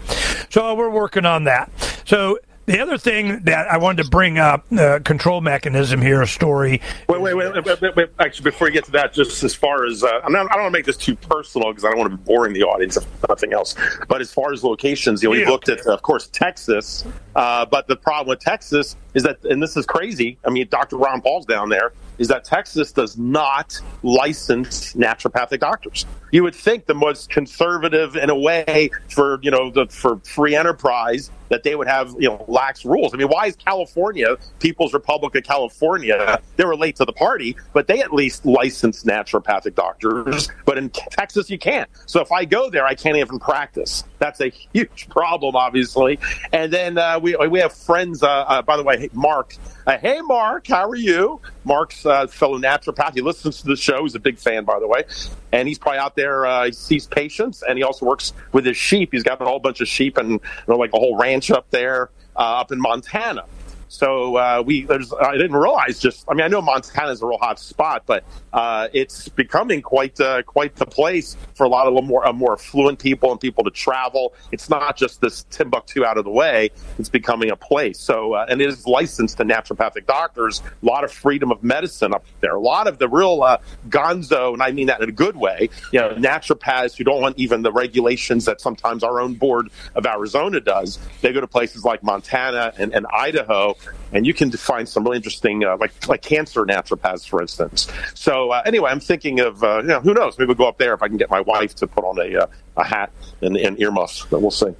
So 0.50 0.74
we're 0.74 0.90
working 0.90 1.26
on 1.26 1.44
that. 1.44 1.70
So 2.04 2.38
the 2.66 2.80
other 2.80 2.96
thing 2.96 3.40
that 3.44 3.70
I 3.70 3.76
wanted 3.76 4.04
to 4.04 4.08
bring 4.08 4.38
up, 4.38 4.64
uh, 4.72 5.00
control 5.00 5.40
mechanism 5.40 6.00
here, 6.00 6.22
a 6.22 6.26
story. 6.26 6.80
Wait, 7.08 7.20
wait, 7.20 7.34
wait, 7.34 7.64
wait, 7.64 7.96
wait, 7.96 8.08
Actually, 8.20 8.44
before 8.44 8.68
you 8.68 8.72
get 8.72 8.84
to 8.84 8.92
that, 8.92 9.12
just 9.12 9.42
as 9.42 9.54
far 9.54 9.84
as 9.84 10.04
uh, 10.04 10.20
I'm 10.22 10.32
not, 10.32 10.50
I 10.50 10.54
don't 10.54 10.64
want 10.64 10.72
to 10.72 10.78
make 10.78 10.86
this 10.86 10.96
too 10.96 11.16
personal 11.16 11.70
because 11.70 11.84
I 11.84 11.90
don't 11.90 11.98
want 11.98 12.10
to 12.12 12.16
be 12.16 12.22
boring 12.22 12.52
the 12.52 12.62
audience, 12.62 12.96
if 12.96 13.06
nothing 13.28 13.52
else. 13.52 13.74
But 14.08 14.20
as 14.20 14.32
far 14.32 14.52
as 14.52 14.62
locations, 14.62 15.22
you 15.22 15.28
know, 15.28 15.36
we've 15.36 15.48
looked 15.48 15.68
at, 15.68 15.80
of 15.86 16.02
course, 16.02 16.28
Texas. 16.28 17.04
Uh, 17.34 17.66
but 17.66 17.88
the 17.88 17.96
problem 17.96 18.28
with 18.28 18.40
Texas 18.40 18.96
is 19.14 19.24
that, 19.24 19.44
and 19.44 19.62
this 19.62 19.76
is 19.76 19.84
crazy. 19.84 20.38
I 20.44 20.50
mean, 20.50 20.68
Dr. 20.70 20.98
Ron 20.98 21.20
Paul's 21.20 21.46
down 21.46 21.68
there. 21.68 21.92
Is 22.18 22.28
that 22.28 22.44
Texas 22.44 22.92
does 22.92 23.16
not 23.16 23.80
license 24.02 24.94
naturopathic 24.94 25.60
doctors? 25.60 26.06
You 26.30 26.42
would 26.44 26.54
think 26.54 26.86
the 26.86 26.94
most 26.94 27.30
conservative, 27.30 28.16
in 28.16 28.30
a 28.30 28.36
way, 28.36 28.90
for 29.08 29.38
you 29.42 29.50
know, 29.50 29.70
the, 29.70 29.86
for 29.86 30.18
free 30.18 30.54
enterprise 30.54 31.30
that 31.48 31.62
they 31.62 31.74
would 31.74 31.88
have, 31.88 32.14
you 32.18 32.28
know, 32.28 32.44
lax 32.48 32.84
rules. 32.84 33.12
I 33.14 33.16
mean, 33.16 33.28
why 33.28 33.46
is 33.46 33.56
California, 33.56 34.36
People's 34.58 34.92
Republic 34.92 35.34
of 35.34 35.44
California, 35.44 36.40
they 36.56 36.64
were 36.64 36.76
late 36.76 36.96
to 36.96 37.04
the 37.04 37.12
party, 37.12 37.56
but 37.72 37.86
they 37.86 38.00
at 38.00 38.12
least 38.12 38.46
license 38.46 39.04
naturopathic 39.04 39.74
doctors. 39.74 40.48
But 40.64 40.78
in 40.78 40.90
Texas, 40.90 41.50
you 41.50 41.58
can't. 41.58 41.88
So 42.06 42.20
if 42.20 42.32
I 42.32 42.44
go 42.44 42.70
there, 42.70 42.86
I 42.86 42.94
can't 42.94 43.16
even 43.16 43.38
practice. 43.38 44.04
That's 44.18 44.40
a 44.40 44.48
huge 44.48 45.08
problem, 45.08 45.56
obviously. 45.56 46.18
And 46.52 46.72
then 46.72 46.96
uh, 46.96 47.18
we 47.20 47.36
we 47.36 47.58
have 47.60 47.72
friends. 47.72 48.22
Uh, 48.22 48.28
uh, 48.28 48.62
by 48.62 48.76
the 48.76 48.82
way, 48.82 49.08
Mark. 49.12 49.56
Uh, 49.84 49.98
hey, 49.98 50.20
Mark, 50.20 50.68
how 50.68 50.88
are 50.88 50.94
you? 50.94 51.40
Mark's 51.64 52.06
uh, 52.06 52.28
fellow 52.28 52.58
naturopath. 52.58 53.14
He 53.14 53.20
listens 53.20 53.62
to 53.62 53.66
the 53.66 53.76
show. 53.76 54.02
He's 54.02 54.14
a 54.14 54.20
big 54.20 54.38
fan, 54.38 54.64
by 54.64 54.78
the 54.78 54.86
way. 54.86 55.04
And 55.50 55.66
he's 55.66 55.78
probably 55.78 55.98
out 55.98 56.14
there. 56.14 56.46
Uh, 56.46 56.66
he 56.66 56.72
sees 56.72 57.06
patients, 57.08 57.62
and 57.66 57.76
he 57.76 57.82
also 57.82 58.06
works 58.06 58.32
with 58.52 58.64
his 58.64 58.76
sheep. 58.76 59.10
He's 59.12 59.24
got 59.24 59.40
a 59.40 59.44
whole 59.44 59.58
bunch 59.58 59.80
of 59.80 59.88
sheep 59.88 60.18
and 60.18 60.30
you 60.30 60.40
know, 60.68 60.76
like 60.76 60.92
a 60.94 60.98
whole 60.98 61.16
ranch 61.18 61.41
up 61.50 61.70
there 61.70 62.10
uh, 62.36 62.60
up 62.60 62.72
in 62.72 62.80
Montana. 62.80 63.44
So 63.92 64.36
uh, 64.36 64.62
we 64.64 64.84
there's 64.84 65.12
I 65.12 65.32
didn't 65.32 65.54
realize 65.54 65.98
just 65.98 66.24
I 66.26 66.32
mean 66.32 66.44
I 66.44 66.48
know 66.48 66.62
Montana 66.62 67.12
is 67.12 67.20
a 67.20 67.26
real 67.26 67.36
hot 67.36 67.60
spot, 67.60 68.04
but 68.06 68.24
uh, 68.50 68.88
it's 68.94 69.28
becoming 69.28 69.82
quite 69.82 70.18
uh, 70.18 70.42
quite 70.44 70.76
the 70.76 70.86
place 70.86 71.36
for 71.52 71.64
a 71.64 71.68
lot 71.68 71.86
of 71.86 72.02
more 72.02 72.26
uh, 72.26 72.32
more 72.32 72.54
affluent 72.54 72.98
people 72.98 73.30
and 73.30 73.38
people 73.38 73.62
to 73.64 73.70
travel. 73.70 74.32
It's 74.50 74.70
not 74.70 74.96
just 74.96 75.20
this 75.20 75.44
Timbuktu 75.50 76.06
out 76.06 76.16
of 76.16 76.24
the 76.24 76.30
way; 76.30 76.70
it's 76.98 77.10
becoming 77.10 77.50
a 77.50 77.56
place. 77.56 78.00
So 78.00 78.32
uh, 78.32 78.46
and 78.48 78.62
it 78.62 78.68
is 78.70 78.86
licensed 78.86 79.36
to 79.36 79.44
naturopathic 79.44 80.06
doctors. 80.06 80.62
A 80.82 80.86
lot 80.86 81.04
of 81.04 81.12
freedom 81.12 81.52
of 81.52 81.62
medicine 81.62 82.14
up 82.14 82.24
there. 82.40 82.54
A 82.54 82.60
lot 82.60 82.86
of 82.86 82.96
the 82.96 83.10
real 83.10 83.42
uh, 83.42 83.58
gonzo, 83.90 84.54
and 84.54 84.62
I 84.62 84.72
mean 84.72 84.86
that 84.86 85.02
in 85.02 85.10
a 85.10 85.12
good 85.12 85.36
way. 85.36 85.68
You 85.92 86.00
know, 86.00 86.14
naturopaths 86.14 86.96
who 86.96 87.04
don't 87.04 87.20
want 87.20 87.36
even 87.38 87.60
the 87.60 87.72
regulations 87.72 88.46
that 88.46 88.62
sometimes 88.62 89.04
our 89.04 89.20
own 89.20 89.34
board 89.34 89.68
of 89.94 90.06
Arizona 90.06 90.60
does. 90.60 90.98
They 91.20 91.34
go 91.34 91.42
to 91.42 91.46
places 91.46 91.84
like 91.84 92.02
Montana 92.02 92.72
and, 92.78 92.94
and 92.94 93.06
Idaho 93.12 93.76
and 94.12 94.26
you 94.26 94.34
can 94.34 94.50
find 94.50 94.88
some 94.88 95.04
really 95.04 95.16
interesting, 95.16 95.64
uh, 95.64 95.76
like 95.78 96.08
like 96.08 96.22
cancer 96.22 96.64
naturopaths, 96.64 97.28
for 97.28 97.40
instance. 97.40 97.88
So 98.14 98.50
uh, 98.50 98.62
anyway, 98.64 98.90
I'm 98.90 99.00
thinking 99.00 99.40
of 99.40 99.62
uh, 99.62 99.78
you 99.78 99.88
know 99.88 100.00
who 100.00 100.14
knows 100.14 100.38
maybe 100.38 100.48
we'll 100.48 100.56
go 100.56 100.68
up 100.68 100.78
there 100.78 100.94
if 100.94 101.02
I 101.02 101.08
can 101.08 101.16
get 101.16 101.30
my 101.30 101.40
wife 101.40 101.74
to 101.76 101.86
put 101.86 102.04
on 102.04 102.18
a 102.18 102.42
uh, 102.42 102.46
a 102.76 102.84
hat 102.84 103.12
and, 103.40 103.56
and 103.56 103.80
earmuffs. 103.80 104.26
But 104.30 104.40
we'll 104.42 104.50
see. 104.50 104.74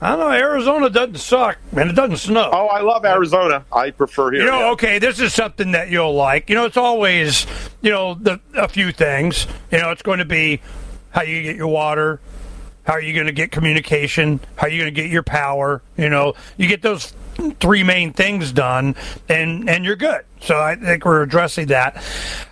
I 0.00 0.10
don't 0.10 0.18
know. 0.18 0.30
Arizona 0.32 0.90
doesn't 0.90 1.16
suck, 1.16 1.56
and 1.74 1.88
it 1.88 1.94
doesn't 1.94 2.18
snow. 2.18 2.50
Oh, 2.52 2.66
I 2.66 2.80
love 2.82 3.06
Arizona. 3.06 3.64
I 3.72 3.90
prefer 3.90 4.32
here. 4.32 4.42
You 4.42 4.50
know, 4.50 4.58
yeah. 4.58 4.70
okay, 4.72 4.98
this 4.98 5.18
is 5.18 5.32
something 5.32 5.72
that 5.72 5.88
you'll 5.88 6.14
like. 6.14 6.50
You 6.50 6.56
know, 6.56 6.66
it's 6.66 6.76
always, 6.76 7.46
you 7.80 7.90
know, 7.90 8.14
the, 8.14 8.38
a 8.54 8.68
few 8.68 8.92
things. 8.92 9.46
You 9.70 9.78
know, 9.78 9.92
it's 9.92 10.02
going 10.02 10.18
to 10.18 10.26
be 10.26 10.60
how 11.10 11.22
you 11.22 11.42
get 11.42 11.56
your 11.56 11.68
water, 11.68 12.20
how 12.82 12.94
are 12.94 13.00
you 13.00 13.14
going 13.14 13.26
to 13.26 13.32
get 13.32 13.50
communication, 13.50 14.40
how 14.56 14.66
are 14.66 14.70
you 14.70 14.82
going 14.82 14.94
to 14.94 15.00
get 15.00 15.10
your 15.10 15.22
power. 15.22 15.80
You 15.96 16.10
know, 16.10 16.34
you 16.56 16.68
get 16.68 16.82
those 16.82 17.14
three 17.60 17.82
main 17.82 18.12
things 18.12 18.52
done, 18.52 18.94
and 19.28 19.68
and 19.68 19.84
you're 19.84 19.96
good. 19.96 20.24
So 20.40 20.58
I 20.58 20.76
think 20.76 21.04
we're 21.04 21.22
addressing 21.22 21.66
that. 21.68 22.02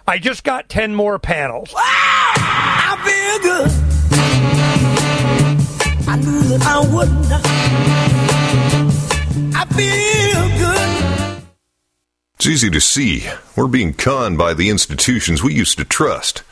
I 0.06 0.18
just 0.18 0.44
got 0.44 0.68
ten 0.68 0.94
more 0.94 1.18
panels. 1.18 1.72
I 1.76 2.96
feel 3.04 3.38
good. 3.50 3.70
I 6.08 6.16
knew 6.16 6.42
that 6.42 6.62
I 6.66 6.80
would. 6.92 7.08
I 9.54 9.64
feel 9.66 10.48
good. 10.58 11.44
It's 12.36 12.46
easy 12.46 12.70
to 12.70 12.80
see. 12.80 13.28
We're 13.56 13.68
being 13.68 13.94
conned 13.94 14.36
by 14.36 14.52
the 14.54 14.68
institutions 14.68 15.42
we 15.42 15.54
used 15.54 15.78
to 15.78 15.84
trust. 15.84 16.42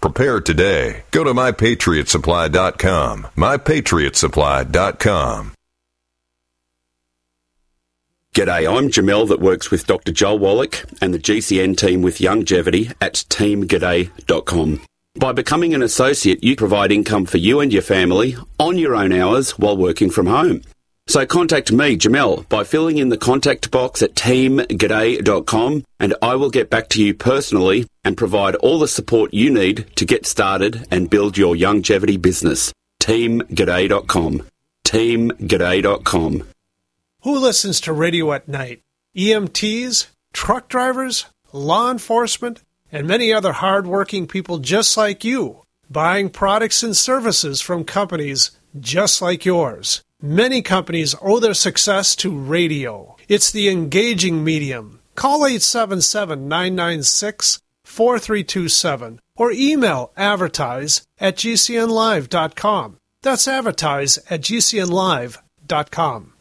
Prepare 0.00 0.40
today. 0.40 1.02
Go 1.10 1.24
to 1.24 1.34
mypatriotsupply.com. 1.34 3.26
Mypatriotsupply.com. 3.36 5.52
G'day, 8.34 8.78
I'm 8.78 8.88
Jamel 8.88 9.26
that 9.28 9.40
works 9.40 9.70
with 9.72 9.86
Dr. 9.86 10.12
Joel 10.12 10.38
Wallach 10.38 10.84
and 11.00 11.12
the 11.12 11.18
GCN 11.18 11.76
team 11.76 12.02
with 12.02 12.18
Youngevity 12.18 12.94
at 13.00 13.14
teamg'day.com. 13.14 14.80
By 15.16 15.32
becoming 15.32 15.74
an 15.74 15.82
associate, 15.82 16.44
you 16.44 16.54
provide 16.54 16.92
income 16.92 17.26
for 17.26 17.38
you 17.38 17.58
and 17.58 17.72
your 17.72 17.82
family 17.82 18.36
on 18.60 18.78
your 18.78 18.94
own 18.94 19.12
hours 19.12 19.58
while 19.58 19.76
working 19.76 20.10
from 20.10 20.26
home. 20.26 20.62
So 21.08 21.24
contact 21.24 21.72
me, 21.72 21.96
Jamel, 21.96 22.46
by 22.50 22.64
filling 22.64 22.98
in 22.98 23.08
the 23.08 23.16
contact 23.16 23.70
box 23.70 24.02
at 24.02 24.14
teamg'day.com 24.14 25.84
and 25.98 26.14
I 26.20 26.34
will 26.34 26.50
get 26.50 26.68
back 26.68 26.90
to 26.90 27.02
you 27.02 27.14
personally 27.14 27.86
and 28.04 28.14
provide 28.14 28.56
all 28.56 28.78
the 28.78 28.86
support 28.86 29.32
you 29.32 29.48
need 29.48 29.86
to 29.96 30.04
get 30.04 30.26
started 30.26 30.86
and 30.90 31.08
build 31.08 31.38
your 31.38 31.54
Youngevity 31.54 32.20
business. 32.20 32.74
teamg'day.com. 33.00 34.42
teamg'day.com. 34.84 36.48
Who 37.22 37.38
listens 37.38 37.80
to 37.80 37.92
radio 37.94 38.32
at 38.34 38.46
night? 38.46 38.82
EMTs, 39.16 40.08
truck 40.34 40.68
drivers, 40.68 41.24
law 41.54 41.90
enforcement, 41.90 42.62
and 42.92 43.08
many 43.08 43.32
other 43.32 43.52
hardworking 43.52 44.26
people 44.26 44.58
just 44.58 44.98
like 44.98 45.24
you, 45.24 45.64
buying 45.88 46.28
products 46.28 46.82
and 46.82 46.94
services 46.94 47.62
from 47.62 47.84
companies 47.84 48.50
just 48.78 49.22
like 49.22 49.46
yours. 49.46 50.02
Many 50.20 50.62
companies 50.62 51.14
owe 51.22 51.38
their 51.38 51.54
success 51.54 52.16
to 52.16 52.36
radio. 52.36 53.14
It's 53.28 53.52
the 53.52 53.68
engaging 53.68 54.42
medium. 54.42 54.98
Call 55.14 55.46
877 55.46 56.48
996 56.48 57.60
4327 57.84 59.20
or 59.36 59.52
email 59.52 60.10
advertise 60.16 61.06
at 61.20 61.36
gcnlive.com. 61.36 62.98
That's 63.22 63.46
advertise 63.46 64.18
at 64.28 64.40
gcnlive.com. 64.40 66.32